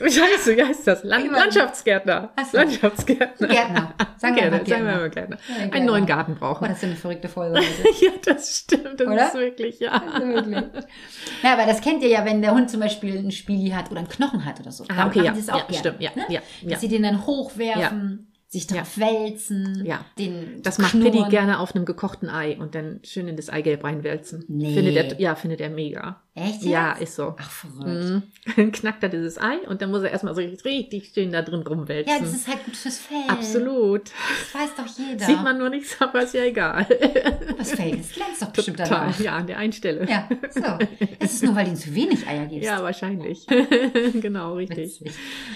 Scheiße, 0.00 0.56
wie 0.56 0.62
heißt 0.64 0.86
das? 0.86 1.04
Land 1.04 1.30
Landschaftsgärtner. 1.30 2.30
So. 2.50 2.56
Landschaftsgärtner. 2.56 3.48
Gärtner. 3.48 3.94
Sagen 4.16 4.36
wir 4.36 4.50
mal 4.50 4.58
Gärtner. 4.60 4.66
Sagen 4.76 4.86
wir 4.86 4.96
mal 4.96 5.10
Gärtner. 5.10 5.36
Ja, 5.48 5.54
Einen 5.56 5.70
Gärtner. 5.70 5.90
neuen 5.92 6.06
Garten 6.06 6.32
Oh, 6.36 6.40
brauchen. 6.40 6.68
das 6.68 6.78
ist 6.78 6.84
eine 6.84 6.96
verrückte 6.96 7.28
Folge. 7.28 7.60
Ja, 8.00 8.10
das 8.24 8.58
stimmt. 8.58 8.98
Das 9.00 9.06
Oder? 9.08 9.26
ist 9.26 9.34
wirklich, 9.34 9.80
ja. 9.80 10.00
Wirklich. 10.20 10.64
Ja, 11.42 11.52
aber 11.54 11.66
das 11.66 11.80
kennt 11.80 12.02
ihr 12.02 12.08
ja, 12.08 12.24
wenn 12.24 12.40
der 12.42 12.52
Hund 12.52 12.70
zum 12.70 12.80
Beispiel 12.80 13.18
ein 13.18 13.30
Spieli 13.32 13.70
hat 13.70 13.90
oder 13.90 14.00
einen 14.00 14.08
Knochen 14.08 14.44
hat 14.44 14.60
oder 14.60 14.70
so. 14.72 14.84
Ah, 14.88 15.06
okay, 15.06 15.24
ja. 15.24 15.32
es 15.32 15.48
auch 15.48 15.56
Ja, 15.56 15.64
gerne, 15.64 15.78
stimmt, 15.78 16.00
ja, 16.00 16.10
ne? 16.14 16.24
ja, 16.28 16.40
ja. 16.62 16.70
Dass 16.70 16.80
sie 16.80 16.88
den 16.88 17.02
dann 17.02 17.26
hochwerfen, 17.26 18.27
sich 18.50 18.66
drauf 18.66 18.96
wälzen, 18.98 19.84
Ja. 19.84 20.06
den 20.18 20.62
Das 20.62 20.78
macht 20.78 20.92
knurren. 20.92 21.12
Pitti 21.12 21.28
gerne 21.28 21.58
auf 21.60 21.74
einem 21.74 21.84
gekochten 21.84 22.30
Ei 22.30 22.56
und 22.58 22.74
dann 22.74 23.00
schön 23.04 23.28
in 23.28 23.36
das 23.36 23.50
Eigelb 23.50 23.84
reinwälzen. 23.84 24.42
Nee. 24.48 24.72
Findet 24.74 24.96
er, 24.96 25.20
ja, 25.20 25.34
findet 25.34 25.60
er 25.60 25.68
mega. 25.68 26.22
Echt? 26.34 26.62
Ja, 26.62 26.92
jetzt? 26.92 27.02
ist 27.02 27.16
so. 27.16 27.34
Ach, 27.38 27.50
verrückt. 27.50 27.86
Mhm. 27.86 28.22
Dann 28.56 28.72
knackt 28.72 29.02
er 29.02 29.08
dieses 29.10 29.38
Ei 29.38 29.58
und 29.68 29.82
dann 29.82 29.90
muss 29.90 30.02
er 30.04 30.10
erstmal 30.12 30.34
so 30.36 30.40
richtig 30.40 31.10
schön 31.12 31.32
da 31.32 31.42
drin 31.42 31.60
rumwälzen. 31.62 32.10
Ja, 32.14 32.20
das 32.20 32.32
ist 32.32 32.46
halt 32.48 32.64
gut 32.64 32.76
fürs 32.76 32.96
Fell. 32.98 33.24
Absolut. 33.28 34.02
Das 34.52 34.62
weiß 34.62 34.70
doch 34.76 34.98
jeder. 34.98 35.26
Sieht 35.26 35.42
man 35.42 35.58
nur 35.58 35.68
nichts, 35.68 35.96
aber 36.00 36.22
ist 36.22 36.34
ja 36.34 36.44
egal. 36.44 36.86
Das 37.58 37.72
Fell, 37.72 37.96
das 37.96 38.12
glänzt 38.12 38.40
doch 38.40 38.48
bestimmt 38.50 38.78
Total. 38.78 39.00
danach. 39.00 39.20
Ja, 39.20 39.36
an 39.36 39.46
der 39.48 39.58
einen 39.58 39.72
Stelle. 39.72 40.08
Ja, 40.08 40.28
so. 40.50 40.62
Es 41.18 41.34
ist 41.34 41.42
nur, 41.44 41.54
weil 41.56 41.64
du 41.64 41.72
ihm 41.72 41.76
zu 41.76 41.92
wenig 41.94 42.26
Eier 42.26 42.46
gibst. 42.46 42.64
Ja, 42.64 42.82
wahrscheinlich. 42.82 43.44
genau, 44.20 44.54
richtig. 44.54 45.00
Witzig. 45.00 45.12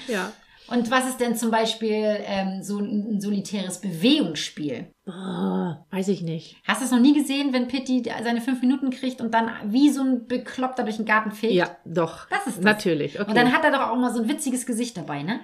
Ja. 0.08 0.32
Und 0.68 0.90
was 0.90 1.08
ist 1.08 1.20
denn 1.20 1.36
zum 1.36 1.50
Beispiel 1.50 2.16
ähm, 2.24 2.62
so 2.62 2.78
ein, 2.78 3.20
solitäres 3.20 3.80
Bewegungsspiel? 3.80 4.86
Boah, 5.04 5.84
weiß 5.90 6.08
ich 6.08 6.22
nicht. 6.22 6.56
Hast 6.64 6.80
du 6.80 6.84
es 6.86 6.90
noch 6.90 7.00
nie 7.00 7.14
gesehen, 7.14 7.52
wenn 7.52 7.68
Pitti 7.68 8.02
seine 8.22 8.40
fünf 8.40 8.60
Minuten 8.60 8.90
kriegt 8.90 9.20
und 9.20 9.34
dann 9.34 9.50
wie 9.66 9.90
so 9.90 10.02
ein 10.02 10.26
Bekloppter 10.26 10.84
durch 10.84 10.96
den 10.96 11.04
Garten 11.04 11.32
fegt? 11.32 11.52
Ja, 11.52 11.76
doch. 11.84 12.28
Das 12.28 12.46
ist 12.46 12.58
das. 12.58 12.64
Natürlich. 12.64 13.20
Okay. 13.20 13.28
Und 13.28 13.36
dann 13.36 13.52
hat 13.52 13.64
er 13.64 13.72
doch 13.72 13.90
auch 13.90 13.96
mal 13.96 14.12
so 14.12 14.22
ein 14.22 14.28
witziges 14.28 14.64
Gesicht 14.66 14.96
dabei, 14.96 15.22
ne? 15.22 15.40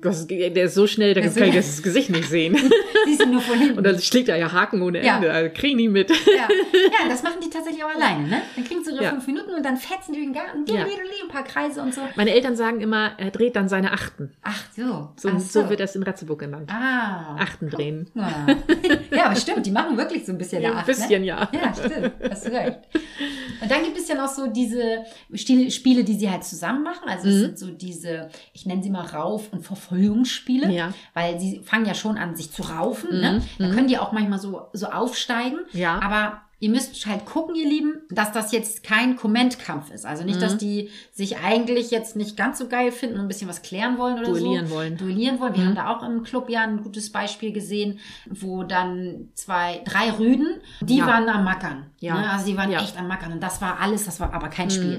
das, 0.00 0.26
der 0.26 0.56
ist 0.56 0.74
so 0.74 0.86
schnell, 0.86 1.14
da 1.14 1.20
kann 1.20 1.48
ich 1.48 1.54
das 1.54 1.82
Gesicht 1.82 2.10
nicht 2.10 2.28
sehen. 2.28 2.56
Siehst 3.06 3.20
du 3.22 3.26
nur 3.26 3.40
von 3.40 3.58
hinten. 3.58 3.78
Und 3.78 3.84
dann 3.84 3.98
schlägt 3.98 4.28
er 4.28 4.36
ja 4.36 4.50
Haken 4.52 4.82
ohne 4.82 5.04
Ja. 5.04 5.16
Ende. 5.16 5.32
Also 5.32 5.50
kriegen 5.54 5.78
die 5.78 5.88
mit. 5.88 6.10
ja. 6.10 6.14
ja, 6.48 7.08
das 7.08 7.22
machen 7.22 7.36
die 7.44 7.50
tatsächlich 7.50 7.82
auch 7.84 7.94
alleine, 7.94 8.26
ne? 8.28 8.42
Dann 8.56 8.64
kriegen 8.64 8.84
sie 8.84 8.92
ihre 8.92 9.04
Ja. 9.04 9.10
fünf 9.10 9.26
Minuten 9.26 9.54
und 9.54 9.64
dann 9.64 9.76
fetzen 9.76 10.12
die 10.12 10.20
den 10.20 10.32
Garten, 10.32 10.64
Ja. 10.66 10.82
ein 10.84 11.28
paar 11.28 11.44
Kreise 11.44 11.80
und 11.82 11.94
so. 11.94 12.00
Meine 12.16 12.32
Eltern 12.32 12.56
sagen 12.56 12.80
immer, 12.80 13.12
er 13.18 13.30
dreht 13.30 13.56
dann 13.56 13.68
seine 13.68 13.92
Achten. 13.92 14.32
Ach 14.42 14.62
so. 14.76 15.10
So, 15.16 15.30
Ach 15.34 15.40
so. 15.40 15.68
wird 15.70 15.80
das 15.80 15.94
in 15.96 16.02
Ratzeburg 16.02 16.38
genannt. 16.40 16.70
Ah. 16.72 17.36
Achten 17.38 17.70
drehen. 17.70 18.08
Ja. 18.14 18.46
ja, 19.16 19.24
aber 19.26 19.36
stimmt, 19.36 19.66
die 19.66 19.70
machen 19.70 19.96
wirklich 19.96 20.24
so 20.26 20.32
ein 20.32 20.38
bisschen 20.38 20.62
Ja, 20.62 20.68
der 20.70 20.72
ein 20.72 20.80
Acht, 20.80 20.86
bisschen, 20.86 21.20
ne? 21.20 21.26
ja. 21.26 21.48
Ja, 21.52 21.72
stimmt. 21.74 22.12
Hast 22.30 22.46
du 22.46 22.52
recht. 22.52 22.78
Und 23.62 23.70
dann 23.70 23.82
gibt 23.84 23.98
es 23.98 24.08
ja 24.08 24.14
noch 24.14 24.28
so 24.28 24.46
diese 24.46 25.04
Spiele, 25.70 26.04
die 26.04 26.14
sie 26.14 26.30
halt 26.30 26.44
zusammen 26.44 26.82
machen. 26.82 27.08
Also 27.08 27.28
es 27.28 27.34
Mhm. 27.36 27.40
sind 27.40 27.58
so 27.58 27.66
diese, 27.70 28.30
ich 28.52 28.66
nenne 28.66 28.82
sie 28.82 28.90
mal 28.90 29.04
Rauf- 29.04 29.52
und 29.52 29.64
Verfolgungsspiele. 29.64 30.70
Ja. 30.72 30.92
Weil 31.14 31.38
sie 31.38 31.60
fangen 31.64 31.84
ja 31.86 31.94
schon 31.94 32.16
an, 32.18 32.36
sich 32.36 32.50
zu 32.50 32.62
raufen. 32.62 32.89
Mhm, 33.10 33.20
Ne? 33.20 33.42
Da 33.58 33.68
können 33.70 33.88
die 33.88 33.98
auch 33.98 34.12
manchmal 34.12 34.38
so, 34.38 34.68
so 34.72 34.86
aufsteigen. 34.86 35.60
Ja. 35.72 36.00
Aber 36.02 36.42
ihr 36.60 36.70
müsst 36.70 37.04
halt 37.06 37.24
gucken, 37.24 37.54
ihr 37.54 37.66
Lieben, 37.68 38.02
dass 38.10 38.32
das 38.32 38.52
jetzt 38.52 38.82
kein 38.84 39.16
Kommentkampf 39.16 39.90
ist. 39.90 40.04
Also 40.06 40.24
nicht, 40.24 40.36
Mhm. 40.36 40.40
dass 40.42 40.58
die 40.58 40.90
sich 41.10 41.38
eigentlich 41.38 41.90
jetzt 41.90 42.16
nicht 42.16 42.36
ganz 42.36 42.58
so 42.58 42.68
geil 42.68 42.92
finden 42.92 43.16
und 43.16 43.22
ein 43.22 43.28
bisschen 43.28 43.48
was 43.48 43.62
klären 43.62 43.96
wollen 43.98 44.18
oder 44.18 44.28
Duellieren 44.28 44.66
so. 44.66 44.74
wollen. 44.74 44.96
Duellieren 44.98 45.40
wollen. 45.40 45.54
Wir 45.54 45.62
Mhm. 45.62 45.68
haben 45.68 45.74
da 45.74 45.88
auch 45.96 46.02
im 46.02 46.22
Club 46.22 46.48
ja 46.50 46.60
ein 46.62 46.82
gutes 46.82 47.10
Beispiel 47.10 47.52
gesehen, 47.52 47.98
wo 48.28 48.62
dann 48.62 49.30
zwei, 49.34 49.80
drei 49.86 50.10
Rüden, 50.12 50.60
die 50.82 50.98
Ja. 50.98 51.06
waren 51.06 51.28
am 51.28 51.44
Mackern. 51.44 51.86
Ja. 51.98 52.20
Ne? 52.20 52.30
Also 52.30 52.46
die 52.46 52.56
waren 52.56 52.70
Ja. 52.70 52.80
echt 52.82 52.98
am 52.98 53.08
Mackern. 53.08 53.32
Und 53.32 53.42
das 53.42 53.60
war 53.62 53.80
alles, 53.80 54.04
das 54.04 54.20
war 54.20 54.32
aber 54.34 54.48
kein 54.48 54.70
Spiel. 54.70 54.98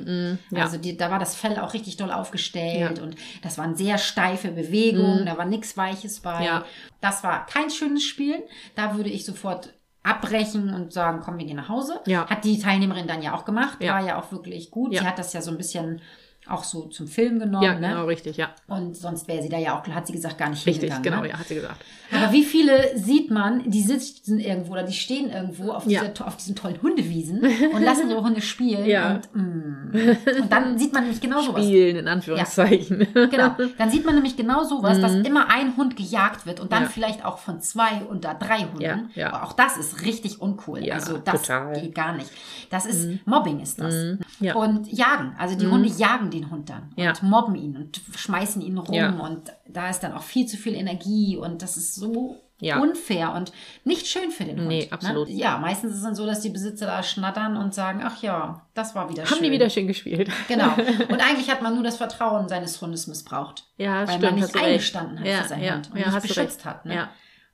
mm, 0.52 0.56
ja. 0.56 0.64
Also 0.64 0.78
die, 0.78 0.98
da 0.98 1.12
war 1.12 1.20
das 1.20 1.36
Fell 1.36 1.58
auch 1.60 1.74
richtig 1.74 1.96
doll 1.98 2.12
aufgestellt 2.12 3.00
und 3.00 3.16
das 3.44 3.58
waren 3.60 3.76
sehr 3.76 3.98
steife 4.00 4.50
Bewegungen, 4.50 5.26
da 5.28 5.38
war 5.38 5.46
nichts 5.46 5.78
Weiches 5.78 6.20
bei. 6.22 6.44
Ja. 6.44 6.66
Das 7.02 7.24
war 7.24 7.46
kein 7.46 7.70
schönes 7.70 8.04
Spiel. 8.04 8.36
Da 8.76 8.96
würde 8.96 9.10
ich 9.10 9.26
sofort 9.26 9.74
abbrechen 10.04 10.74
und 10.74 10.94
sagen, 10.94 11.22
komm, 11.24 11.38
wir 11.38 11.46
gehen 11.46 11.58
nach 11.58 11.70
Hause. 11.70 12.00
Ja. 12.08 12.28
Hat 12.28 12.44
die 12.44 12.58
Teilnehmerin 12.60 13.08
dann 13.08 13.22
ja 13.22 13.34
auch 13.36 13.46
gemacht, 13.46 13.78
Ja. 13.84 13.94
war 13.94 14.02
ja 14.06 14.20
auch 14.20 14.32
wirklich 14.32 14.72
gut. 14.72 14.94
Ja. 14.94 15.02
Sie 15.02 15.08
hat 15.08 15.20
das 15.20 15.34
ja 15.34 15.42
so 15.42 15.52
ein 15.52 15.58
bisschen 15.58 16.02
auch 16.48 16.64
so 16.64 16.86
zum 16.88 17.08
Film 17.08 17.40
genommen. 17.40 17.64
Ja, 17.64 17.76
ne? 17.76 17.88
genau, 17.90 18.06
richtig, 18.06 18.36
ja. 18.38 18.50
Und 18.68 18.96
sonst 18.98 19.28
wäre 19.28 19.42
sie 19.42 19.50
da 19.50 19.58
ja 19.58 19.80
auch, 19.80 19.88
hat 19.88 20.08
sie 20.08 20.14
gesagt, 20.14 20.38
gar 20.38 20.50
nicht 20.50 20.66
Richtig, 20.66 20.92
hingegangen. 20.92 21.04
genau, 21.04 21.22
ne? 21.22 21.30
ja, 21.30 21.40
hat 21.40 21.48
sie 21.48 21.56
gesagt. 21.56 21.78
Aber 22.14 22.34
wie 22.34 22.44
viele 22.44 22.98
sieht 22.98 23.32
man, 23.32 23.70
die 23.70 23.82
sitzen 23.82 24.40
irgendwo 24.40 24.74
oder 24.74 24.84
die 24.84 24.94
stehen 24.94 25.30
irgendwo 25.32 25.72
auf, 25.72 25.86
Ja. 25.88 26.04
dieser, 26.04 26.28
auf 26.28 26.36
diesen 26.38 26.56
tollen 26.56 26.82
Hundewiesen 26.82 27.42
und 27.74 27.82
lassen 27.84 28.10
ihre 28.10 28.22
Hunde 28.22 28.42
spielen. 28.42 28.86
Ja. 28.86 29.22
Und, 29.34 29.36
mm. 29.36 30.42
und 30.42 30.52
dann 30.52 30.78
sieht 30.78 30.92
man 30.94 31.04
nämlich 31.04 31.22
genau 31.22 31.42
sowas. 31.42 31.64
Spielen, 31.64 31.96
in 31.98 32.08
Anführungszeichen. 32.08 33.08
Genau. 33.14 33.56
Dann 33.78 33.90
sieht 33.90 34.06
man 34.06 34.16
nämlich 34.16 34.36
genau 34.36 34.64
sowas, 34.64 35.00
dass 35.00 35.14
immer 35.14 35.50
ein 35.50 35.78
Hund 35.78 35.96
gejagt 35.96 36.46
wird 36.46 36.60
und 36.60 36.72
dann 36.72 36.82
Mhm. 36.82 36.86
Ja. 36.88 36.92
vielleicht 36.94 37.26
auch 37.26 37.38
von 37.38 37.62
zwei 37.62 38.02
oder 38.10 38.34
drei 38.34 38.60
Hunden. 38.60 38.82
Ja, 38.82 39.00
ja. 39.16 39.32
Aber 39.34 39.44
Auch 39.48 39.54
das 39.54 39.78
ist 39.78 40.02
richtig 40.04 40.42
uncool. 40.42 40.84
Ja, 40.84 40.96
also 40.96 41.18
das 41.18 41.42
total. 41.44 41.80
geht 41.80 41.94
gar 41.96 42.16
nicht. 42.16 42.30
Das 42.70 42.86
ist 42.86 43.26
Mobbing 43.28 43.60
ist 43.60 43.80
das. 43.80 43.94
Mhm. 43.94 44.20
Ja. 44.40 44.56
Und 44.56 44.92
jagen. 44.92 45.36
Also 45.38 45.56
die 45.58 45.68
Hunde 45.68 45.88
jagen 45.90 46.30
den 46.32 46.41
Hund 46.50 46.70
dann 46.70 46.92
Ja. 46.96 47.10
und 47.12 47.24
mobben 47.24 47.56
ihn 47.56 47.76
und 47.78 48.02
schmeißen 48.16 48.62
ihn 48.62 48.78
rum 48.78 48.96
Ja. 48.96 49.10
und 49.12 49.52
da 49.68 49.90
ist 49.90 50.00
dann 50.00 50.14
auch 50.14 50.24
viel 50.24 50.46
zu 50.48 50.58
viel 50.58 50.74
Energie 50.74 51.38
und 51.38 51.62
das 51.62 51.78
ist 51.78 51.94
so 51.96 52.38
Ja. 52.60 52.80
unfair 52.80 53.34
und 53.34 53.52
nicht 53.86 54.06
schön 54.08 54.30
für 54.32 54.44
den 54.46 54.58
Hund. 54.60 54.68
Nee, 54.68 54.88
absolut. 54.92 55.28
Ne? 55.30 55.34
Ja, 55.36 55.58
meistens 55.58 55.92
ist 55.92 55.98
es 55.98 56.04
dann 56.04 56.14
so, 56.16 56.26
dass 56.28 56.42
die 56.42 56.50
Besitzer 56.52 56.86
da 56.86 57.02
schnattern 57.02 57.58
und 57.58 57.74
sagen, 57.74 58.02
ach 58.04 58.22
ja, 58.22 58.66
das 58.76 58.94
war 58.94 59.10
wieder 59.10 59.24
Haben 59.24 59.30
schön. 59.36 59.44
die 59.44 59.52
wieder 59.52 59.70
schön 59.70 59.88
gespielt. 59.88 60.30
Genau. 60.48 60.70
Und 61.10 61.20
eigentlich 61.28 61.50
hat 61.50 61.62
man 61.64 61.74
nur 61.74 61.84
das 61.84 61.98
Vertrauen 61.98 62.48
seines 62.50 62.80
Hundes 62.80 63.08
missbraucht. 63.08 63.66
Ja, 63.78 64.02
weil 64.02 64.08
stimmt, 64.10 64.22
man 64.24 64.36
nicht 64.36 64.54
du 64.54 64.60
recht. 64.60 64.68
eingestanden 64.68 65.20
hat 65.20 65.28
für 65.28 65.48
seinen 65.50 65.74
Hund 65.76 65.90
und 65.92 65.96
nicht 65.96 66.22
beschützt 66.22 66.64
hat. 66.66 66.86
Ne? 66.86 66.94
Ja. 66.96 67.10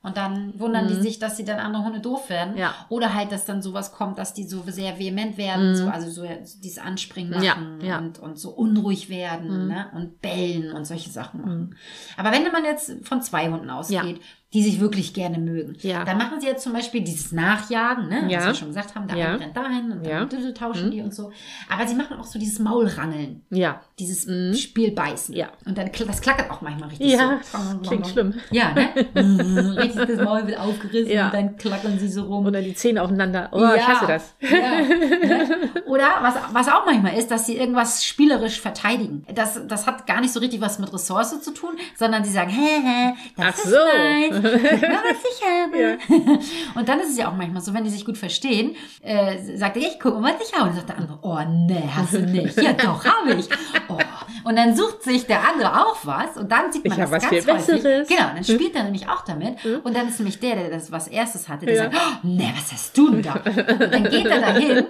Und 0.08 0.16
dann 0.16 0.58
wundern 0.58 0.88
die 0.88 0.94
sich, 0.94 1.18
dass 1.18 1.36
sie 1.36 1.44
dann 1.44 1.58
andere 1.58 1.84
Hunde 1.84 2.00
doof 2.00 2.30
werden. 2.30 2.56
Ja. 2.56 2.74
Oder 2.88 3.14
halt, 3.14 3.30
dass 3.30 3.44
dann 3.44 3.62
sowas 3.62 3.92
kommt, 3.92 4.18
dass 4.18 4.34
die 4.34 4.44
so 4.44 4.62
sehr 4.66 4.98
vehement 4.98 5.36
werden, 5.38 5.76
so, 5.76 5.88
also 5.88 6.10
so 6.10 6.26
dieses 6.62 6.78
Anspringen 6.78 7.28
Mhm. 7.38 7.44
Ja, 7.44 7.54
machen 7.54 7.80
ja. 7.82 7.98
Und, 7.98 8.18
und 8.18 8.38
so 8.38 8.50
unruhig 8.50 9.08
werden 9.08 9.68
ne? 9.68 9.86
und 9.94 10.20
bellen 10.20 10.72
und 10.72 10.84
solche 10.86 11.10
Sachen 11.10 11.40
machen. 11.40 11.76
Aber 12.16 12.32
wenn 12.32 12.50
man 12.50 12.64
jetzt 12.64 12.92
von 13.02 13.22
zwei 13.22 13.50
Hunden 13.50 13.70
ausgeht, 13.70 14.20
die 14.54 14.62
sich 14.62 14.80
wirklich 14.80 15.12
gerne 15.12 15.38
mögen, 15.38 15.76
Ja. 15.80 16.04
dann 16.06 16.16
machen 16.16 16.40
sie 16.40 16.46
jetzt 16.46 16.62
zum 16.62 16.72
Beispiel 16.72 17.02
dieses 17.02 17.32
Nachjagen, 17.32 18.08
ne? 18.08 18.30
Ja. 18.30 18.38
was 18.38 18.46
wir 18.46 18.54
schon 18.54 18.68
gesagt 18.68 18.94
haben, 18.94 19.06
der 19.06 19.16
Ja. 19.18 19.34
rennt 19.34 19.54
dahin 19.54 19.92
und 19.92 20.06
dann 20.06 20.10
Ja. 20.10 20.24
Mhm. 20.24 20.54
tauschen 20.54 20.90
die 20.90 21.02
und 21.02 21.14
so. 21.14 21.30
Aber 21.68 21.86
sie 21.86 21.94
machen 21.94 22.16
auch 22.18 22.24
so 22.24 22.38
dieses 22.38 22.58
Maulrangeln 22.58 23.42
Ja. 23.50 23.82
dieses 23.98 24.26
Spiel 24.58 24.92
beißen. 24.92 25.34
Ja. 25.34 25.48
Und 25.66 25.76
dann 25.76 25.90
das 26.06 26.20
klackert 26.22 26.50
auch 26.50 26.62
manchmal 26.62 26.88
richtig 26.88 27.12
Ja, 27.12 27.40
so. 27.42 27.78
klingt 27.86 28.06
schlimm. 28.06 28.34
Ja, 28.50 28.72
ne? 28.72 28.88
Mhm, 29.22 29.58
richtig 29.76 30.06
das 30.06 30.24
Maul 30.24 30.46
wird 30.46 30.58
aufgerissen 30.58 31.12
Ja. 31.12 31.26
und 31.26 31.34
dann 31.34 31.56
klackern 31.58 31.98
sie 31.98 32.08
so 32.08 32.22
rum. 32.24 32.46
Und 32.46 32.52
dann 32.54 32.64
die 32.64 32.74
Zähne 32.74 33.02
aufeinander. 33.02 33.50
Oh, 33.52 33.62
ich 33.76 33.86
hasse 33.86 34.06
das. 34.06 34.34
Ja, 34.40 34.48
ne? 34.80 35.58
Oder 35.86 36.08
was, 36.22 36.34
was 36.52 36.68
auch 36.68 36.86
manchmal 36.86 37.18
ist, 37.18 37.30
dass 37.30 37.44
sie 37.46 37.56
irgendwas 37.58 38.04
spielerisch 38.04 38.60
verteidigen. 38.60 39.26
Das, 39.34 39.60
das 39.68 39.86
hat 39.86 40.06
gar 40.06 40.20
nicht 40.22 40.32
so 40.32 40.40
richtig 40.40 40.60
was 40.62 40.78
mit 40.78 40.90
Ressource 40.92 41.40
zu 41.42 41.52
tun, 41.52 41.72
sondern 41.96 42.24
sie 42.24 42.30
sagen, 42.32 42.50
hä, 42.50 42.80
hä, 42.82 43.12
das 43.36 43.46
Ach 43.46 43.58
ist 43.58 43.64
so. 43.70 43.76
mal, 43.76 44.37
was 44.42 45.24
ich 45.24 45.44
habe. 45.44 45.98
Und 46.74 46.88
dann 46.88 47.00
ist 47.00 47.10
es 47.10 47.18
ja 47.18 47.28
auch 47.28 47.34
manchmal 47.36 47.62
so, 47.62 47.74
wenn 47.74 47.84
die 47.84 47.90
sich 47.90 48.04
gut 48.04 48.18
verstehen, 48.18 48.76
äh, 49.02 49.36
sagt 49.56 49.76
er, 49.76 49.82
ich 49.82 49.98
guck 50.00 50.18
mal, 50.20 50.34
was 50.34 50.48
ich 50.48 50.52
habe. 50.54 50.64
Und 50.64 50.76
dann 50.76 50.76
sagt 50.76 50.88
der 50.90 50.98
andere, 50.98 51.18
oh, 51.22 51.38
nee, 51.66 51.88
hast 51.94 52.14
du 52.14 52.20
nicht. 52.20 52.60
Ja, 52.60 52.72
doch, 52.72 53.04
habe 53.04 53.34
ich. 53.34 53.48
Oh. 53.88 53.98
Und 54.44 54.56
dann 54.56 54.74
sucht 54.76 55.02
sich 55.02 55.26
der 55.26 55.46
andere 55.48 55.80
auch 55.86 55.96
was 56.04 56.36
und 56.36 56.50
dann 56.50 56.72
sieht 56.72 56.84
man 56.86 56.92
Ich 56.98 57.04
das 57.04 57.10
was 57.10 57.22
ganz 57.28 57.44
viel 57.44 57.52
häufig. 57.54 57.66
Besseres. 57.82 58.08
Genau, 58.08 58.22
dann 58.34 58.44
spielt 58.44 58.74
er 58.74 58.84
nämlich 58.84 59.08
auch 59.08 59.22
damit. 59.24 59.56
Und 59.84 59.94
dann 59.96 60.08
ist 60.08 60.18
nämlich 60.20 60.38
der, 60.40 60.56
der 60.56 60.70
das 60.70 60.90
was 60.92 61.08
erstes 61.08 61.48
hatte, 61.48 61.66
der 61.66 61.74
Ja. 61.74 61.82
sagt, 61.84 61.96
oh, 61.96 62.18
nee, 62.22 62.50
was 62.56 62.72
hast 62.72 62.96
du 62.96 63.10
denn 63.10 63.22
da? 63.22 63.34
Und 63.34 63.92
dann 63.92 64.04
geht 64.04 64.26
er 64.26 64.40
dahin 64.40 64.86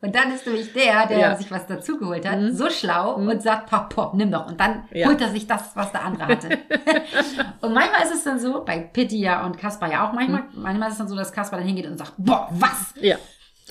und 0.00 0.14
dann 0.14 0.32
ist 0.32 0.46
nämlich 0.46 0.72
der, 0.72 1.06
der 1.06 1.18
Ja. 1.18 1.32
Mhm. 1.34 1.38
sich 1.38 1.50
was 1.50 1.66
dazugeholt 1.66 2.26
hat, 2.28 2.38
so 2.52 2.70
schlau 2.70 3.14
und 3.14 3.42
sagt, 3.42 3.68
pop, 3.68 3.88
pop, 3.90 4.14
nimm 4.14 4.30
doch. 4.30 4.46
Und 4.46 4.58
dann 4.60 4.84
Ja. 4.92 5.08
holt 5.08 5.20
er 5.20 5.28
sich 5.28 5.46
das, 5.46 5.70
was 5.74 5.92
der 5.92 6.02
andere 6.04 6.26
hatte. 6.28 6.48
und 7.60 7.74
manchmal 7.74 8.02
ist 8.04 8.14
es 8.14 8.24
dann 8.24 8.38
so, 8.38 8.62
bei 8.64 8.83
Pitti 8.92 9.18
ja 9.20 9.44
und 9.44 9.58
Kaspar 9.58 9.90
ja 9.90 10.08
auch 10.08 10.12
manchmal, 10.12 10.42
Mhm. 10.52 10.62
manchmal 10.62 10.88
ist 10.88 10.94
es 10.94 10.98
dann 10.98 11.08
so, 11.08 11.16
dass 11.16 11.32
Kaspar 11.32 11.58
dann 11.58 11.66
hingeht 11.66 11.86
und 11.86 11.98
sagt, 11.98 12.12
boah, 12.18 12.48
was? 12.52 12.94
Ja. 13.00 13.16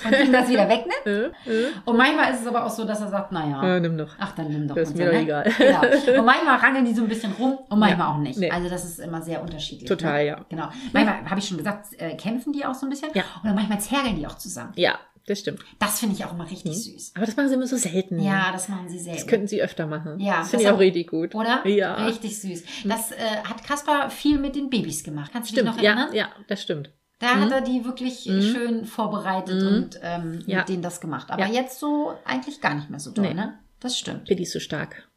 Und 0.03 0.11
ihm 0.11 0.31
das 0.33 0.49
wieder 0.49 0.67
wegnimmt. 0.67 1.35
Und 1.85 1.97
manchmal 1.97 2.33
ist 2.33 2.41
es 2.41 2.47
aber 2.47 2.65
auch 2.65 2.69
so, 2.71 2.83
dass 2.83 2.99
er 2.99 3.09
sagt, 3.09 3.31
naja, 3.31 3.75
äh, 3.75 3.79
nimm 3.79 3.95
doch. 3.95 4.09
Ach, 4.19 4.31
dann 4.31 4.47
nimm 4.47 4.67
doch. 4.67 4.73
Das 4.73 4.89
ist 4.89 4.97
mir 4.97 5.05
doch 5.05 5.13
ne? 5.13 5.19
egal. 5.19 5.51
Genau. 5.55 6.19
Und 6.19 6.25
manchmal 6.25 6.57
rangeln 6.57 6.83
die 6.85 6.95
so 6.95 7.03
ein 7.03 7.07
bisschen 7.07 7.31
rum 7.33 7.59
und 7.69 7.77
manchmal 7.77 8.07
Ja. 8.07 8.13
auch 8.13 8.17
nicht. 8.17 8.39
Nee. 8.39 8.49
Also 8.49 8.69
das 8.69 8.85
ist 8.85 8.99
immer 8.99 9.21
sehr 9.21 9.43
unterschiedlich. 9.43 9.87
Total, 9.87 10.23
ne? 10.23 10.25
ja. 10.29 10.39
Genau. 10.49 10.69
Manchmal, 10.93 11.29
habe 11.29 11.39
ich 11.39 11.47
schon 11.47 11.57
gesagt, 11.59 11.85
äh, 12.01 12.15
kämpfen 12.17 12.53
die 12.53 12.65
auch 12.65 12.73
so 12.73 12.87
ein 12.87 12.89
bisschen. 12.89 13.09
Ja. 13.13 13.23
Oder 13.43 13.53
manchmal 13.53 13.79
zergeln 13.81 14.15
die 14.15 14.25
auch 14.25 14.35
zusammen. 14.37 14.71
Ja, 14.77 14.95
das 15.25 15.39
stimmt. 15.39 15.61
Das 15.79 15.99
finde 15.99 16.15
ich 16.15 16.25
auch 16.25 16.33
immer 16.33 16.49
richtig 16.49 16.73
süß. 16.83 17.13
Aber 17.15 17.25
das 17.25 17.35
machen 17.35 17.47
sie 17.49 17.55
immer 17.55 17.67
so 17.67 17.77
selten. 17.77 18.21
Ja, 18.21 18.51
das 18.51 18.67
machen 18.69 18.89
sie 18.89 18.97
Das 18.97 19.05
selten. 19.05 19.27
könnten 19.27 19.47
sie 19.47 19.61
öfter 19.61 19.87
machen. 19.87 20.19
Ja, 20.19 20.39
das 20.39 20.49
finde 20.49 20.65
das 20.65 20.71
ich 20.71 20.75
auch 20.75 20.79
richtig 20.79 21.07
gut. 21.09 21.33
Oder? 21.35 21.65
Ja. 21.67 21.95
Richtig 22.05 22.39
süß. 22.41 22.63
Das 22.85 23.11
äh, 23.11 23.15
hat 23.47 23.63
Kaspar 23.63 24.09
viel 24.09 24.37
mit 24.39 24.55
den 24.55 24.69
Babys 24.69 25.03
gemacht. 25.03 25.31
Kannst 25.31 25.51
du 25.51 25.55
dich 25.55 25.61
Stimmt, 25.61 25.77
noch 25.77 25.83
ja, 25.83 25.91
erinnern? 25.91 26.13
ja, 26.13 26.29
das 26.47 26.61
stimmt. 26.61 26.89
Da 27.19 27.39
hat 27.39 27.51
er 27.51 27.61
die 27.61 27.85
wirklich 27.85 28.23
schön 28.23 28.83
vorbereitet 28.85 29.63
und 29.63 29.99
ähm, 30.01 30.43
Ja. 30.45 30.59
mit 30.59 30.69
denen 30.69 30.81
das 30.81 30.99
gemacht. 30.99 31.31
Aber 31.31 31.45
Ja. 31.45 31.51
jetzt 31.53 31.79
so 31.79 32.13
eigentlich 32.25 32.59
gar 32.59 32.73
nicht 32.75 32.89
mehr 32.89 32.99
so 32.99 33.11
doll, 33.11 33.27
Nee. 33.29 33.33
ne? 33.33 33.59
Das 33.79 33.97
stimmt. 33.97 34.25
Pitti 34.25 34.43
ist 34.43 34.51
so 34.51 34.59
stark. 34.59 35.07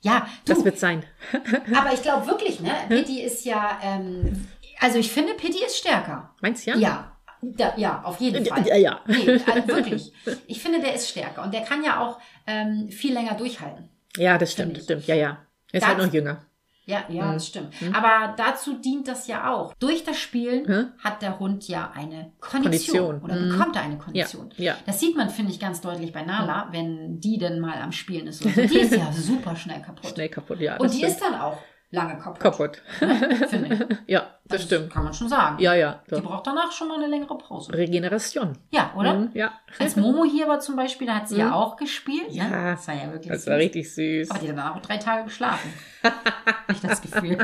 Ja, 0.00 0.28
du, 0.44 0.54
Das 0.54 0.64
wird 0.64 0.78
sein. 0.78 1.02
aber 1.74 1.92
ich 1.92 2.02
glaube 2.02 2.26
wirklich, 2.28 2.60
ne? 2.60 2.70
Pitti 2.88 3.20
ist 3.20 3.44
ja, 3.44 3.78
ähm, 3.82 4.46
also 4.80 4.98
ich 4.98 5.10
finde, 5.10 5.34
Pitti 5.34 5.58
ist 5.64 5.76
stärker. 5.76 6.34
Meinst 6.40 6.66
du 6.66 6.70
ja? 6.70 6.76
Ja. 6.76 7.15
Da, 7.42 7.74
ja, 7.76 8.02
auf 8.02 8.20
jeden 8.20 8.44
Ja, 8.44 8.54
Fall. 8.54 8.66
ja, 8.66 8.76
ja. 8.76 9.00
Nee, 9.06 9.40
also 9.46 9.68
wirklich. 9.68 10.12
Ich 10.46 10.60
finde, 10.62 10.80
der 10.80 10.94
ist 10.94 11.08
stärker 11.08 11.42
und 11.42 11.52
der 11.54 11.62
kann 11.62 11.82
ja 11.84 12.00
auch 12.00 12.18
ähm, 12.46 12.88
viel 12.88 13.12
länger 13.12 13.34
durchhalten. 13.34 13.88
Ja, 14.16 14.38
das 14.38 14.52
stimmt, 14.52 14.78
stimmt. 14.82 15.06
Ja, 15.06 15.14
ja. 15.14 15.38
Er 15.72 15.78
ist 15.78 15.82
Das- 15.82 15.88
halt 15.88 15.98
noch 16.06 16.12
jünger. 16.12 16.42
Ja, 16.88 17.02
ja, 17.08 17.24
Mhm. 17.26 17.32
das 17.32 17.48
stimmt. 17.48 17.74
Aber 17.92 18.34
dazu 18.36 18.74
dient 18.74 19.08
das 19.08 19.26
ja 19.26 19.52
auch. 19.52 19.74
Durch 19.80 20.04
das 20.04 20.18
Spielen 20.20 20.68
Hm? 20.68 20.92
hat 21.02 21.20
der 21.20 21.40
Hund 21.40 21.66
ja 21.66 21.90
eine 21.92 22.30
Kondition, 22.38 23.20
Kondition. 23.20 23.22
oder 23.22 23.34
Mhm. 23.34 23.48
bekommt 23.58 23.74
er 23.76 23.82
eine 23.82 23.94
Ja, 23.94 24.00
Kondition. 24.04 24.54
ja. 24.56 24.76
Das 24.86 25.00
sieht 25.00 25.16
man, 25.16 25.28
finde 25.28 25.50
ich, 25.50 25.58
ganz 25.58 25.80
deutlich 25.80 26.12
bei 26.12 26.22
Nala, 26.22 26.68
wenn 26.70 27.18
die 27.18 27.38
denn 27.38 27.58
mal 27.58 27.82
am 27.82 27.90
Spielen 27.90 28.28
ist. 28.28 28.38
So. 28.40 28.48
Die 28.48 28.60
ist 28.78 28.92
ja 28.94 29.10
super 29.12 29.56
schnell 29.56 29.82
kaputt. 29.82 30.10
Schnell 30.10 30.28
kaputt, 30.28 30.60
ja. 30.60 30.76
und 30.76 30.92
die 30.92 30.98
stimmt. 30.98 31.12
ist 31.12 31.20
dann 31.22 31.34
auch 31.34 31.58
lange 31.90 32.18
kaputt. 32.18 32.40
kaputt. 32.40 32.82
Ne? 33.00 33.46
Finde 33.48 33.74
ich. 33.90 33.98
Ja, 34.08 34.34
das 34.44 34.60
Also, 34.62 34.66
stimmt. 34.76 34.92
Kann 34.92 35.04
man 35.04 35.14
schon 35.14 35.28
sagen. 35.28 35.58
Ja, 35.60 35.74
ja. 35.74 36.02
Die 36.10 36.16
So. 36.16 36.20
braucht 36.22 36.46
danach 36.46 36.70
schon 36.72 36.88
mal 36.88 36.96
eine 36.96 37.06
längere 37.06 37.36
Pause. 37.38 37.72
Regeneration. 37.72 38.58
Ja, 38.70 38.92
oder? 38.96 39.14
Mhm, 39.14 39.30
Ja. 39.34 39.52
Als 39.78 39.96
Momo 39.96 40.24
hier 40.24 40.48
war 40.48 40.60
zum 40.60 40.76
Beispiel, 40.76 41.06
da 41.06 41.16
hat 41.16 41.28
sie 41.28 41.38
ja 41.38 41.52
auch 41.54 41.76
gespielt. 41.76 42.30
Ja. 42.30 42.44
Ne? 42.48 42.72
Das 42.74 42.86
war 42.88 42.94
ja 42.94 43.12
wirklich 43.12 43.32
Das 43.32 43.46
war 43.46 43.54
süß. 43.54 43.64
richtig 43.64 43.94
süß. 43.94 44.30
Aber 44.30 44.38
die 44.40 44.48
hat 44.48 44.56
danach 44.56 44.76
auch 44.76 44.82
drei 44.82 44.96
Tage 44.98 45.24
geschlafen. 45.24 45.72
Hab 46.02 46.70
ich 46.70 46.80
das 46.80 47.00
Gefühl. 47.02 47.38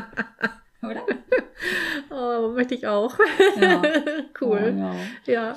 Oder? 0.82 1.03
Oh, 2.11 2.49
möchte 2.55 2.74
ich 2.74 2.86
auch. 2.86 3.14
Ja. 3.61 3.80
cool. 4.40 4.74
Oh, 4.76 5.30
ja. 5.30 5.43
Ja. 5.53 5.57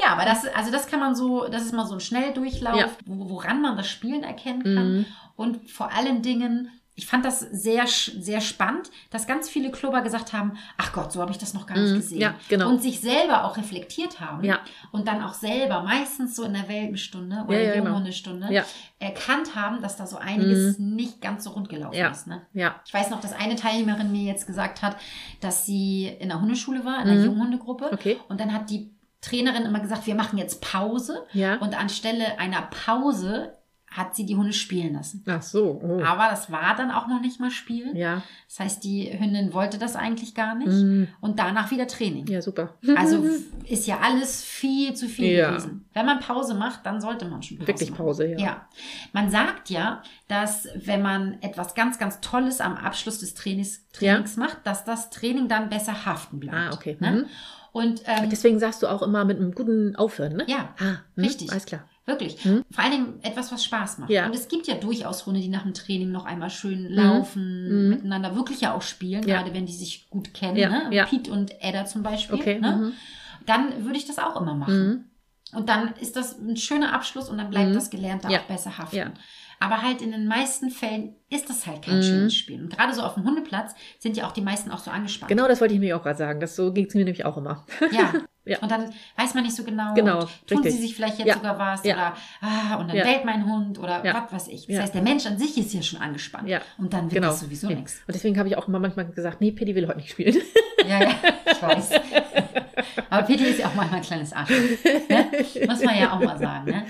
Ja, 0.00 0.06
aber 0.12 0.24
das, 0.24 0.46
also 0.54 0.70
das 0.70 0.86
kann 0.86 1.00
man 1.00 1.14
so, 1.16 1.48
das 1.48 1.62
ist 1.62 1.72
mal 1.72 1.86
so 1.86 1.94
ein 1.94 2.00
Schnelldurchlauf, 2.00 2.76
Ja. 2.78 2.88
wo, 3.06 3.30
woran 3.30 3.60
man 3.62 3.76
das 3.76 3.88
Spielen 3.88 4.22
erkennen 4.22 4.62
kann. 4.62 4.92
Mhm. 4.98 5.06
Und 5.36 5.70
vor 5.70 5.90
allen 5.92 6.22
Dingen, 6.22 6.70
ich 6.98 7.06
fand 7.06 7.24
das 7.24 7.38
sehr, 7.40 7.86
sehr 7.86 8.40
spannend, 8.40 8.90
dass 9.10 9.28
ganz 9.28 9.48
viele 9.48 9.70
Klubber 9.70 10.02
gesagt 10.02 10.32
haben, 10.32 10.58
ach 10.76 10.92
Gott, 10.92 11.12
so 11.12 11.20
habe 11.20 11.30
ich 11.30 11.38
das 11.38 11.54
noch 11.54 11.64
gar 11.66 11.78
nicht 11.78 11.92
Mhm. 11.92 11.96
gesehen. 11.96 12.20
Ja, 12.20 12.34
genau. 12.48 12.68
Und 12.68 12.82
sich 12.82 13.00
selber 13.00 13.44
auch 13.44 13.56
reflektiert 13.56 14.18
haben. 14.20 14.42
Ja. 14.42 14.58
Und 14.90 15.06
dann 15.06 15.22
auch 15.22 15.32
selber, 15.34 15.82
meistens 15.82 16.34
so 16.34 16.42
in 16.42 16.54
der 16.54 16.68
Welpenstunde 16.68 17.44
oder 17.46 17.54
Ja, 17.56 17.60
ja, 17.60 17.66
der 17.66 17.74
genau. 17.76 17.86
Junghundestunde, 17.90 18.52
Ja. 18.52 18.64
erkannt 18.98 19.54
haben, 19.54 19.80
dass 19.80 19.96
da 19.96 20.08
so 20.08 20.16
einiges 20.18 20.78
nicht 20.80 21.20
ganz 21.20 21.44
so 21.44 21.50
rund 21.50 21.68
gelaufen 21.68 21.96
Ja. 21.96 22.08
ist. 22.10 22.26
Ne? 22.26 22.42
Ja. 22.52 22.74
Ich 22.84 22.92
weiß 22.92 23.10
noch, 23.10 23.20
dass 23.20 23.32
eine 23.32 23.54
Teilnehmerin 23.54 24.10
mir 24.10 24.24
jetzt 24.24 24.46
gesagt 24.48 24.82
hat, 24.82 24.96
dass 25.40 25.64
sie 25.66 26.08
in 26.18 26.28
der 26.30 26.40
Hundeschule 26.40 26.84
war, 26.84 26.96
in 26.96 27.08
einer 27.08 27.20
Mhm. 27.20 27.26
Junghundegruppe. 27.26 27.90
Okay. 27.92 28.18
Und 28.28 28.40
dann 28.40 28.52
hat 28.52 28.70
die 28.70 28.90
Trainerin 29.20 29.62
immer 29.64 29.80
gesagt, 29.80 30.06
wir 30.06 30.14
machen 30.14 30.38
jetzt 30.38 30.60
Pause. 30.60 31.24
Ja. 31.32 31.56
Und 31.58 31.78
anstelle 31.78 32.38
einer 32.38 32.62
Pause 32.62 33.52
hat 33.90 34.14
sie 34.14 34.26
die 34.26 34.36
Hunde 34.36 34.52
spielen 34.52 34.92
lassen. 34.94 35.24
Ach 35.26 35.40
so. 35.42 35.80
Oh. 35.82 36.02
Aber 36.02 36.28
das 36.30 36.52
war 36.52 36.76
dann 36.76 36.90
auch 36.90 37.06
noch 37.08 37.20
nicht 37.20 37.40
mal 37.40 37.50
Spielen. 37.50 37.96
Ja. 37.96 38.22
Das 38.46 38.60
heißt, 38.60 38.84
die 38.84 39.10
Hündin 39.18 39.52
wollte 39.54 39.78
das 39.78 39.96
eigentlich 39.96 40.34
gar 40.34 40.54
nicht. 40.54 40.68
Mhm. 40.68 41.08
Und 41.20 41.38
danach 41.38 41.70
wieder 41.70 41.86
Training. 41.86 42.26
Ja, 42.26 42.42
super. 42.42 42.74
Also 42.96 43.24
ist 43.66 43.86
ja 43.86 43.98
alles 44.00 44.42
viel 44.44 44.94
zu 44.94 45.08
viel 45.08 45.32
Ja. 45.38 45.50
gewesen. 45.50 45.86
Wenn 45.94 46.04
man 46.06 46.20
Pause 46.20 46.54
macht, 46.54 46.84
dann 46.84 47.00
sollte 47.00 47.24
man 47.26 47.42
schon 47.42 47.58
Pause 47.58 47.66
Wirklich 47.68 47.90
machen. 47.90 48.04
Pause, 48.04 48.26
ja. 48.26 48.38
Ja. 48.38 48.68
Man 49.12 49.30
sagt 49.30 49.70
ja, 49.70 50.02
dass 50.28 50.68
wenn 50.74 51.00
man 51.02 51.38
etwas 51.40 51.74
ganz, 51.74 51.98
ganz 51.98 52.20
Tolles 52.20 52.60
am 52.60 52.76
Abschluss 52.76 53.18
des 53.20 53.34
Trainings, 53.34 53.86
Trainings 53.92 54.36
macht, 54.36 54.58
dass 54.64 54.84
das 54.84 55.10
Training 55.10 55.48
dann 55.48 55.70
besser 55.70 56.04
haften 56.04 56.40
bleibt. 56.40 56.56
Ah, 56.56 56.74
okay. 56.74 56.96
Ne? 57.00 57.10
Mhm. 57.10 57.26
Und 57.72 58.02
ähm, 58.06 58.28
Deswegen 58.30 58.58
sagst 58.58 58.82
du 58.82 58.86
auch 58.86 59.02
immer 59.02 59.24
mit 59.24 59.38
einem 59.38 59.52
guten 59.54 59.94
Aufhören, 59.96 60.36
ne? 60.36 60.44
ja, 60.48 60.74
Ah, 60.78 60.96
hm, 61.14 61.24
Richtig. 61.24 61.50
Alles 61.50 61.66
klar. 61.66 61.84
Wirklich. 62.08 62.42
Hm? 62.44 62.64
Vor 62.70 62.82
allen 62.82 62.92
Dingen 62.92 63.14
etwas, 63.22 63.52
was 63.52 63.62
Spaß 63.64 63.98
macht. 63.98 64.10
Ja. 64.10 64.26
Und 64.26 64.34
es 64.34 64.48
gibt 64.48 64.66
ja 64.66 64.74
durchaus 64.74 65.26
Hunde, 65.26 65.40
die 65.40 65.48
nach 65.48 65.62
dem 65.62 65.74
Training 65.74 66.10
noch 66.10 66.24
einmal 66.24 66.48
schön 66.50 66.88
laufen, 66.88 67.84
Mhm. 67.84 67.88
miteinander 67.90 68.34
wirklich 68.34 68.60
ja 68.62 68.74
auch 68.74 68.82
spielen, 68.82 69.28
Ja. 69.28 69.36
gerade 69.42 69.52
wenn 69.54 69.66
die 69.66 69.72
sich 69.74 70.08
gut 70.10 70.32
kennen. 70.34 70.56
Ja, 70.56 70.68
Ne? 70.70 70.88
ja. 70.96 71.04
Pete 71.04 71.30
und 71.30 71.52
Edda 71.62 71.84
zum 71.84 72.02
Beispiel. 72.02 72.36
Okay. 72.36 72.58
Ne? 72.60 72.72
Mhm. 72.76 72.92
Dann 73.46 73.84
würde 73.84 73.98
ich 73.98 74.06
das 74.06 74.18
auch 74.18 74.40
immer 74.40 74.54
machen. 74.54 74.88
Mhm. 74.88 75.04
Und 75.56 75.68
dann 75.68 75.94
ist 76.00 76.16
das 76.16 76.38
ein 76.38 76.56
schöner 76.56 76.92
Abschluss 76.94 77.28
und 77.28 77.38
dann 77.38 77.50
bleibt 77.50 77.70
Mhm. 77.70 77.74
das 77.74 77.90
Gelernte 77.90 78.28
auch 78.28 78.42
besser 78.44 78.76
haften. 78.78 79.12
Aber 79.60 79.82
halt 79.82 80.02
in 80.02 80.12
den 80.12 80.26
meisten 80.26 80.70
Fällen 80.70 81.14
ist 81.30 81.48
das 81.50 81.66
halt 81.66 81.82
kein 81.84 81.98
Mhm. 81.98 82.02
schönes 82.02 82.36
Spiel. 82.36 82.60
Und 82.60 82.70
gerade 82.76 82.94
so 82.94 83.02
auf 83.02 83.14
dem 83.14 83.24
Hundeplatz 83.24 83.74
sind 83.98 84.16
ja 84.16 84.26
auch 84.26 84.32
die 84.32 84.40
meisten 84.40 84.70
auch 84.70 84.78
so 84.78 84.90
angespannt. 84.90 85.28
Genau 85.28 85.48
das 85.48 85.60
wollte 85.60 85.74
ich 85.74 85.80
mir 85.80 85.96
auch 85.96 86.02
gerade 86.02 86.16
sagen. 86.18 86.40
Das 86.40 86.54
so 86.56 86.72
ging 86.72 86.86
es 86.86 86.94
mir 86.94 87.04
nämlich 87.04 87.24
auch 87.24 87.36
immer. 87.36 87.66
Ja. 87.92 88.12
Ja. 88.44 88.60
Und 88.60 88.70
dann 88.70 88.90
weiß 89.16 89.34
man 89.34 89.44
nicht 89.44 89.54
so 89.54 89.62
genau. 89.62 89.92
Genau, 89.92 90.20
tun 90.46 90.58
richtig. 90.60 90.72
sie 90.72 90.78
sich 90.78 90.94
vielleicht 90.96 91.18
jetzt 91.18 91.26
Ja. 91.28 91.34
sogar 91.34 91.58
was 91.58 91.84
Ja. 91.84 91.94
oder 91.94 92.16
ah, 92.40 92.76
und 92.76 92.88
dann 92.88 92.96
Ja. 92.96 93.04
bellt 93.04 93.26
mein 93.26 93.44
Hund 93.44 93.78
oder 93.78 94.02
Ja. 94.02 94.26
was 94.30 94.32
weiß 94.32 94.48
ich. 94.48 94.66
Das 94.66 94.78
heißt, 94.80 94.94
der 94.94 95.02
Mensch 95.02 95.26
an 95.26 95.36
sich 95.38 95.58
ist 95.58 95.74
ja 95.74 95.82
schon 95.82 96.00
angespannt. 96.00 96.48
Ja. 96.48 96.62
Und 96.78 96.94
dann 96.94 97.02
wird 97.10 97.12
Genau. 97.14 97.26
das 97.26 97.40
sowieso 97.40 97.66
nichts. 97.68 98.00
Und 98.06 98.14
deswegen 98.14 98.38
habe 98.38 98.48
ich 98.48 98.56
auch 98.56 98.66
immer 98.66 98.78
manchmal 98.78 99.04
gesagt, 99.10 99.42
nee, 99.42 99.50
Pitti 99.52 99.74
will 99.74 99.86
heute 99.86 99.98
nicht 99.98 100.10
spielen. 100.12 100.36
Ja, 100.88 101.00
ja, 101.02 101.10
ich 101.52 101.60
weiß. 101.62 101.90
Aber 103.10 103.22
Pitti 103.26 103.44
ist 103.44 103.58
ja 103.58 103.66
auch 103.66 103.74
manchmal 103.74 103.98
ein 104.00 104.06
kleines 104.06 104.32
Arschloch. 104.32 104.56
Ne? 105.10 105.26
Muss 105.66 105.82
man 105.82 105.98
ja 105.98 106.12
auch 106.12 106.20
mal 106.20 106.38
sagen. 106.38 106.70
Ne? 106.70 106.86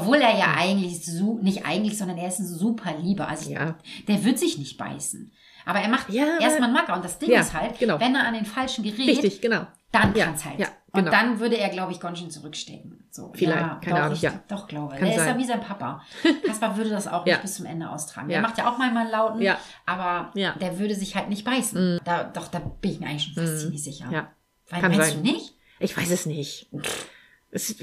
Obwohl 0.00 0.16
er 0.16 0.36
ja 0.38 0.54
eigentlich 0.56 1.04
so, 1.04 1.38
nicht 1.42 1.64
eigentlich, 1.66 1.96
sondern 1.98 2.18
er 2.18 2.28
ist 2.28 2.38
ein 2.40 2.46
super 2.46 2.94
Lieber. 2.98 3.28
Also 3.28 3.50
Ja. 3.50 3.76
der 4.08 4.24
wird 4.24 4.38
sich 4.38 4.58
nicht 4.58 4.76
beißen. 4.78 5.32
Aber 5.64 5.80
er 5.80 5.88
macht 5.88 6.10
Ja, 6.10 6.38
erstmal 6.40 6.64
einen 6.68 6.74
Macker. 6.74 6.94
Und 6.94 7.04
das 7.04 7.18
Ding 7.18 7.30
Ja, 7.30 7.40
ist 7.40 7.52
halt, 7.52 7.78
genau. 7.78 7.98
wenn 7.98 8.14
er 8.14 8.26
an 8.26 8.34
den 8.34 8.44
falschen 8.46 8.84
gerät, 8.84 9.08
Richtig, 9.08 9.40
genau. 9.40 9.66
dann 9.90 10.14
Ja, 10.14 10.26
kann 10.26 10.34
es 10.34 10.44
halt. 10.44 10.58
ja, 10.60 10.66
Und 10.92 11.00
genau. 11.04 11.10
dann 11.10 11.40
würde 11.40 11.56
er, 11.58 11.68
glaube 11.70 11.90
ich, 11.90 11.98
ganz 11.98 12.20
schön 12.20 12.30
zurückstecken. 12.30 13.04
So, 13.10 13.32
Vielleicht, 13.34 13.58
ja, 13.60 13.80
keine 13.82 13.96
doch, 13.96 14.02
Ahnung, 14.04 14.14
ich, 14.16 14.22
ja. 14.22 14.32
Doch, 14.46 14.68
glaube. 14.68 14.94
Kann 14.94 15.04
er 15.08 15.10
ist 15.10 15.16
ja 15.18 15.24
sein. 15.24 15.38
wie 15.38 15.44
sein 15.44 15.60
Papa. 15.60 16.02
Kaspar 16.46 16.76
würde 16.76 16.90
das 16.90 17.08
auch 17.08 17.24
nicht 17.24 17.42
bis 17.42 17.56
zum 17.56 17.66
Ende 17.66 17.90
austragen. 17.90 18.28
Der 18.28 18.42
macht 18.42 18.58
ja 18.58 18.70
auch 18.70 18.78
manchmal 18.78 19.08
lauten, 19.08 19.42
Ja. 19.42 19.58
aber 19.86 20.30
Ja. 20.34 20.52
der 20.52 20.78
würde 20.78 20.94
sich 20.94 21.16
halt 21.16 21.28
nicht 21.30 21.44
beißen. 21.44 22.00
Da, 22.04 22.24
doch, 22.24 22.46
da 22.48 22.60
bin 22.60 22.92
ich 22.92 23.00
mir 23.00 23.06
eigentlich 23.08 23.24
schon 23.24 23.42
fast 23.44 23.60
ziemlich 23.62 23.82
sicher. 23.82 24.06
Ja. 24.12 24.28
Weil, 24.70 24.80
Kann 24.82 24.92
meinst 24.92 25.12
sein. 25.14 25.24
du 25.24 25.32
nicht? 25.32 25.54
Ich 25.80 25.96
weiß 25.96 26.10
es 26.10 26.26
nicht. 26.26 26.68
Es 27.50 27.76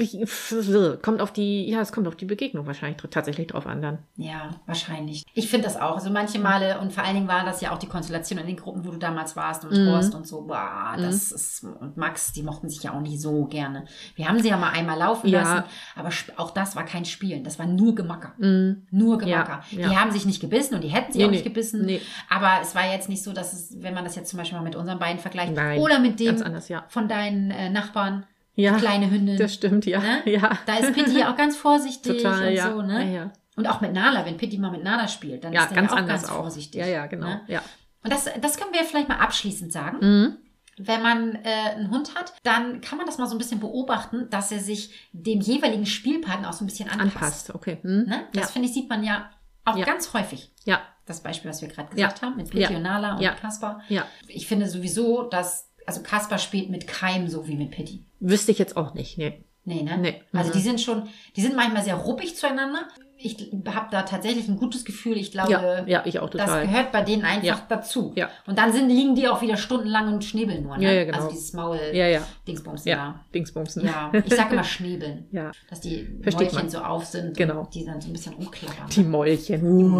kommt 1.01 1.21
auf 1.21 1.31
die, 1.33 1.69
ja, 1.69 1.79
es 1.81 1.91
kommt 1.91 2.07
auf 2.07 2.15
die 2.15 2.25
Begegnung 2.25 2.67
wahrscheinlich 2.67 3.01
tatsächlich 3.09 3.47
drauf 3.47 3.65
an 3.65 3.81
dann. 3.81 3.97
Ja, 4.17 4.51
wahrscheinlich. 4.65 5.23
Ich 5.33 5.49
finde 5.49 5.65
das 5.65 5.77
auch. 5.77 5.95
Also 5.95 6.09
manche 6.09 6.37
Male, 6.37 6.79
und 6.79 6.93
vor 6.93 7.03
allen 7.03 7.15
Dingen 7.15 7.27
war 7.27 7.45
das 7.45 7.61
ja 7.61 7.71
auch 7.71 7.77
die 7.79 7.87
Konstellation 7.87 8.37
in 8.39 8.45
den 8.47 8.57
Gruppen, 8.57 8.85
wo 8.85 8.91
du 8.91 8.97
damals 8.97 9.35
warst 9.35 9.63
und 9.65 9.71
Mhm. 9.71 9.87
Horst 9.89 10.13
und 10.15 10.27
so, 10.27 10.41
boah, 10.41 10.95
das 10.97 11.31
ist, 11.31 11.63
und 11.63 11.97
Max, 11.97 12.33
die 12.33 12.43
mochten 12.43 12.69
sich 12.69 12.83
ja 12.83 12.93
auch 12.93 12.99
nicht 13.01 13.19
so 13.21 13.45
gerne. 13.45 13.85
Wir 14.15 14.27
haben 14.27 14.39
sie 14.39 14.49
ja 14.49 14.57
mal 14.57 14.71
einmal 14.71 14.99
laufen 14.99 15.27
Ja. 15.29 15.41
lassen, 15.41 15.63
aber 15.95 16.09
auch 16.37 16.51
das 16.51 16.75
war 16.75 16.85
kein 16.85 17.05
Spielen, 17.05 17.43
das 17.43 17.57
war 17.57 17.65
nur 17.65 17.95
Gemacker. 17.95 18.33
Mhm. 18.37 18.85
Nur 18.91 19.17
Gemacker. 19.17 19.63
Ja, 19.71 19.79
ja. 19.79 19.89
Die 19.89 19.97
haben 19.97 20.11
sich 20.11 20.25
nicht 20.25 20.41
gebissen 20.41 20.75
und 20.75 20.83
die 20.83 20.89
hätten 20.89 21.13
sich 21.13 21.19
Nee, 21.21 21.27
auch 21.27 21.31
nicht 21.31 21.43
gebissen. 21.45 21.85
nee. 21.85 22.01
Aber 22.29 22.59
es 22.61 22.75
war 22.75 22.85
jetzt 22.91 23.09
nicht 23.09 23.23
so, 23.23 23.33
dass 23.33 23.53
es, 23.53 23.81
wenn 23.81 23.93
man 23.93 24.03
das 24.03 24.15
jetzt 24.15 24.29
zum 24.29 24.37
Beispiel 24.37 24.57
mal 24.57 24.63
mit 24.63 24.75
unseren 24.75 24.99
beiden 24.99 25.19
vergleicht, 25.19 25.53
Nein, 25.53 25.79
oder 25.79 25.99
mit 25.99 26.19
dem 26.19 26.41
anders, 26.43 26.69
von 26.89 27.07
deinen 27.07 27.49
äh, 27.51 27.69
Nachbarn, 27.69 28.25
Ja, 28.55 28.73
die 28.75 28.79
kleine 28.81 29.09
Hündin. 29.09 29.37
das 29.37 29.53
stimmt, 29.53 29.85
ja. 29.85 29.99
Ne? 29.99 30.21
Ja. 30.25 30.57
Da 30.65 30.75
ist 30.77 30.93
Pitti 30.93 31.17
ja 31.19 31.31
auch 31.31 31.37
ganz 31.37 31.57
vorsichtig 31.57 32.17
Total, 32.23 32.47
und 32.49 32.53
ja. 32.53 32.71
so, 32.71 32.81
ne? 32.81 33.05
Ja, 33.05 33.11
ja. 33.23 33.33
Und 33.55 33.67
auch 33.67 33.81
mit 33.81 33.93
Nala, 33.93 34.25
wenn 34.25 34.37
Pitti 34.37 34.57
mal 34.57 34.71
mit 34.71 34.83
Nala 34.83 35.07
spielt, 35.07 35.43
dann 35.43 35.53
Ja, 35.53 35.63
ist 35.63 35.69
der 35.71 35.75
ganz 35.77 35.91
ja 35.91 36.01
auch 36.01 36.07
ganz 36.07 36.25
auch. 36.25 36.37
vorsichtig. 36.41 36.79
Ja, 36.81 36.87
ja, 36.87 37.05
genau. 37.07 37.27
Ne? 37.27 37.41
Ja. 37.47 37.61
Und 38.03 38.11
das, 38.11 38.25
das 38.41 38.57
können 38.57 38.73
wir 38.73 38.83
vielleicht 38.83 39.09
mal 39.09 39.17
abschließend 39.19 39.71
sagen. 39.71 39.97
Mhm. 40.01 40.37
Wenn 40.77 41.03
man 41.03 41.35
äh, 41.35 41.49
einen 41.75 41.91
Hund 41.91 42.15
hat, 42.15 42.33
dann 42.41 42.81
kann 42.81 42.97
man 42.97 43.05
das 43.05 43.19
mal 43.19 43.27
so 43.27 43.35
ein 43.35 43.37
bisschen 43.37 43.59
beobachten, 43.59 44.27
dass 44.31 44.51
er 44.51 44.59
sich 44.59 44.91
dem 45.13 45.39
jeweiligen 45.39 45.85
Spielpartner 45.85 46.49
auch 46.49 46.53
so 46.53 46.63
ein 46.63 46.67
bisschen 46.67 46.89
anpasst. 46.89 47.15
Anpasst, 47.15 47.55
okay. 47.55 47.77
Mhm. 47.83 48.05
Ne? 48.07 48.23
Das 48.33 48.45
Ja. 48.45 48.47
finde 48.53 48.67
ich, 48.67 48.73
sieht 48.73 48.89
man 48.89 49.03
ja 49.03 49.29
auch 49.65 49.77
Ja. 49.77 49.85
ganz 49.85 50.13
häufig. 50.13 50.51
ja, 50.65 50.81
Das 51.05 51.21
Beispiel, 51.21 51.49
was 51.51 51.61
wir 51.61 51.67
gerade 51.69 51.89
Ja. 51.89 52.07
gesagt 52.07 52.21
haben, 52.23 52.37
mit 52.37 52.49
Pitti 52.49 52.71
Ja. 52.71 52.77
und 52.77 52.81
Nala 52.83 53.15
und 53.15 53.21
Ja. 53.21 53.33
Kaspar. 53.35 53.81
ja. 53.89 54.05
Ich 54.27 54.47
finde 54.47 54.67
sowieso, 54.67 55.23
dass, 55.23 55.69
also 55.85 56.01
Kaspar 56.01 56.37
spielt 56.37 56.69
mit 56.69 56.87
keinem 56.87 57.27
so 57.27 57.47
wie 57.47 57.55
mit 57.55 57.71
Pitti. 57.71 58.03
Wüsste 58.19 58.51
ich 58.51 58.59
jetzt 58.59 58.77
auch 58.77 58.93
nicht, 58.93 59.17
nee. 59.17 59.43
Nee, 59.65 59.81
ne? 59.83 59.97
Nee. 59.97 60.21
Also 60.33 60.49
Mhm. 60.49 60.53
die 60.53 60.61
sind 60.61 60.81
schon, 60.81 61.03
die 61.37 61.41
sind 61.41 61.55
manchmal 61.55 61.83
sehr 61.83 61.95
ruppig 61.95 62.35
zueinander. 62.35 62.87
Ich 63.25 63.37
habe 63.67 63.87
da 63.89 64.01
tatsächlich 64.01 64.49
ein 64.49 64.57
gutes 64.57 64.83
Gefühl. 64.83 65.15
Ich 65.15 65.31
glaube, 65.31 65.51
Ja, 65.51 65.85
ja, 65.87 66.01
ich 66.05 66.15
das 66.15 66.31
gehört 66.61 66.91
bei 66.91 67.01
denen 67.03 67.23
einfach 67.23 67.45
Ja. 67.59 67.65
dazu. 67.69 68.11
Ja. 68.17 68.27
Und 68.47 68.57
dann 68.57 68.73
sind, 68.73 68.89
liegen 68.89 69.15
die 69.15 69.29
auch 69.29 69.41
wieder 69.41 69.55
stundenlang 69.55 70.11
und 70.13 70.25
schnäbeln 70.25 70.63
nur. 70.63 70.75
Ne? 70.77 70.83
Ja, 70.83 70.91
ja, 70.91 71.03
genau. 71.05 71.17
Also 71.19 71.29
dieses 71.29 71.53
Maul, 71.53 71.79
Ja, 71.93 72.07
ja. 72.07 72.27
Dingsbums 72.45 72.83
Ja, 72.83 73.23
Dingsbumsen. 73.33 73.85
Ja, 73.85 74.11
ich 74.13 74.33
sage 74.33 74.51
immer 74.55 74.63
schnäbeln. 74.65 75.27
Ja. 75.31 75.51
Dass 75.69 75.79
die 75.79 76.09
Versteht 76.21 76.51
Mäulchen 76.51 76.59
man. 76.63 76.69
so 76.69 76.79
auf 76.79 77.05
sind 77.05 77.37
Genau. 77.37 77.69
die 77.73 77.85
dann 77.85 78.01
so 78.01 78.09
ein 78.09 78.13
bisschen 78.13 78.33
umklappern. 78.33 78.89
Die 78.89 79.03
Mäulchen. 79.03 79.93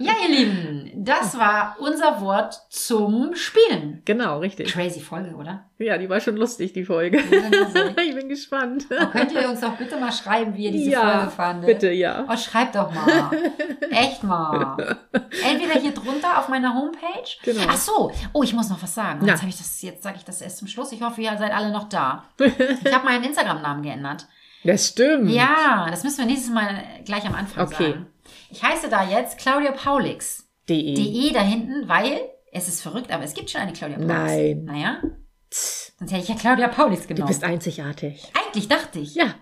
Ja, 0.00 0.12
ihr 0.28 0.36
Lieben, 0.36 1.01
das 1.04 1.38
war 1.38 1.76
unser 1.80 2.20
Wort 2.20 2.60
zum 2.70 3.34
Spielen. 3.34 4.02
Genau, 4.04 4.38
richtig. 4.38 4.72
Crazy 4.72 5.00
Folge, 5.00 5.34
oder? 5.34 5.64
Ja, 5.78 5.98
die 5.98 6.08
war 6.08 6.20
schon 6.20 6.36
lustig, 6.36 6.72
die 6.72 6.84
Folge. 6.84 7.18
Ich 8.04 8.14
bin 8.14 8.28
gespannt. 8.28 8.86
Aber 8.90 9.06
könnt 9.10 9.32
ihr 9.32 9.48
uns 9.48 9.60
doch 9.60 9.76
bitte 9.76 9.96
mal 9.98 10.12
schreiben, 10.12 10.54
wie 10.56 10.64
ihr 10.66 10.72
diese 10.72 10.90
Ja, 10.90 11.18
Folge 11.18 11.30
fandet. 11.30 11.66
bitte, 11.66 11.90
ja. 11.92 12.24
Oh, 12.28 12.36
schreibt 12.36 12.74
doch 12.74 12.92
mal. 12.92 13.30
Echt 13.90 14.22
mal. 14.22 14.98
Entweder 15.44 15.80
hier 15.80 15.92
drunter 15.92 16.38
auf 16.38 16.48
meiner 16.48 16.74
Homepage. 16.74 17.28
Genau. 17.44 17.62
Ach 17.68 17.76
so. 17.76 18.12
Oh, 18.32 18.42
ich 18.42 18.52
muss 18.54 18.68
noch 18.70 18.82
was 18.82 18.94
sagen. 18.94 19.24
Ja. 19.26 19.34
Jetzt 19.34 19.44
ich 19.44 19.56
das, 19.58 19.82
jetzt 19.82 20.02
sage 20.02 20.16
ich 20.18 20.24
das 20.24 20.40
erst 20.40 20.58
zum 20.58 20.68
Schluss. 20.68 20.92
Ich 20.92 21.02
hoffe, 21.02 21.20
ihr 21.20 21.36
seid 21.38 21.52
alle 21.52 21.70
noch 21.70 21.88
da. 21.88 22.24
Ich 22.38 22.92
habe 22.94 23.04
meinen 23.04 23.24
Instagram-Namen 23.24 23.82
geändert. 23.82 24.26
Das 24.64 24.88
stimmt. 24.88 25.30
Ja, 25.30 25.86
das 25.90 26.04
müssen 26.04 26.18
wir 26.18 26.26
nächstes 26.26 26.52
Mal 26.52 26.68
gleich 27.04 27.26
am 27.26 27.34
Anfang 27.34 27.66
Okay. 27.66 27.90
sagen. 27.92 28.06
Ich 28.50 28.62
heiße 28.62 28.88
da 28.88 29.02
jetzt 29.04 29.38
Claudia 29.38 29.72
Paulix. 29.72 30.48
De. 30.72 30.94
DE 30.94 31.32
da 31.32 31.40
hinten, 31.42 31.88
weil 31.88 32.20
es 32.52 32.68
ist 32.68 32.80
verrückt, 32.82 33.10
aber 33.12 33.24
es 33.24 33.34
gibt 33.34 33.50
schon 33.50 33.60
eine 33.60 33.72
Claudia 33.72 33.96
Paulix. 33.98 34.12
Nein. 34.14 34.64
Naja, 34.64 35.02
sonst 35.50 36.12
hätte 36.12 36.22
ich 36.22 36.28
ja 36.28 36.34
Claudia 36.34 36.68
Paulix 36.68 37.02
Du 37.02 37.08
genommen. 37.08 37.28
bist 37.28 37.44
einzigartig. 37.44 38.30
Eigentlich 38.46 38.68
dachte 38.68 38.98
ich. 38.98 39.14
Ja. 39.14 39.34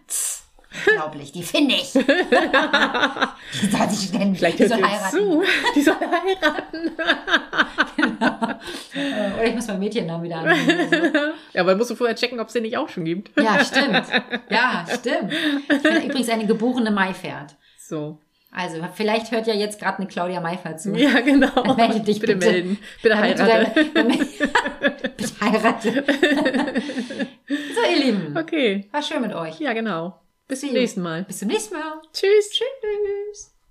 Unglaublich, 0.87 1.33
die 1.33 1.43
finde 1.43 1.75
ich. 1.75 1.93
die 1.93 3.67
soll 3.67 3.91
sich 3.91 4.13
kennen. 4.13 4.37
Vielleicht 4.37 4.59
die 4.61 4.67
soll 4.69 4.81
heiraten. 4.83 5.11
zu. 5.19 5.43
Die 5.75 5.83
soll 5.83 5.97
heiraten. 5.99 6.93
Äh, 8.95 9.33
Oder 9.35 9.45
ich 9.47 9.55
muss 9.55 9.67
mein 9.67 9.79
Mädchennamen 9.81 10.23
wieder 10.25 10.37
annehmen. 10.39 10.89
oder 10.89 10.89
so. 11.11 11.17
Ja, 11.53 11.63
aber 11.63 11.75
musst 11.75 11.91
du 11.91 11.97
vorher 11.97 12.15
checken, 12.15 12.39
ob 12.39 12.47
es 12.47 12.53
den 12.53 12.63
nicht 12.63 12.77
auch 12.77 12.89
schon 12.89 13.05
gibt. 13.05 13.37
Ja, 13.41 13.65
stimmt. 13.65 14.05
Ja, 14.49 14.87
stimmt. 14.89 15.33
Ich 15.69 15.83
bin 15.83 16.03
übrigens 16.05 16.29
eine 16.29 16.47
geborene 16.47 16.93
Maifert. 16.93 17.57
So. 17.79 18.19
Also, 18.53 18.85
vielleicht 18.95 19.31
hört 19.31 19.47
ja 19.47 19.55
jetzt 19.55 19.79
gerade 19.79 19.99
eine 19.99 20.09
Claudia 20.09 20.41
Maifert 20.41 20.81
zu. 20.81 20.95
Ja, 20.97 21.21
genau. 21.21 21.51
Dann 21.55 21.77
melde 21.77 22.01
dich 22.01 22.19
bitte, 22.19 22.35
bitte. 22.35 22.51
melden. 22.51 22.79
Bitte 23.03 23.19
heirate. 23.19 23.73
Bitte 25.17 25.41
heirate. 25.41 26.05
so, 27.49 27.91
ihr 27.91 28.05
Lieben. 28.05 28.37
Okay. 28.37 28.89
War 28.91 29.03
schön 29.03 29.23
mit 29.23 29.35
euch. 29.35 29.61
Ja, 29.61 29.73
genau. 29.73 30.21
Bis 30.49 30.61
zum 30.61 30.73
nächsten 30.73 31.03
Mal. 31.03 31.25
Bis 31.25 31.39
zum 31.39 31.49
nächsten 31.49 31.75
Mal. 31.75 32.01
Tschüss. 32.13 32.51
Tschüss. 32.51 33.51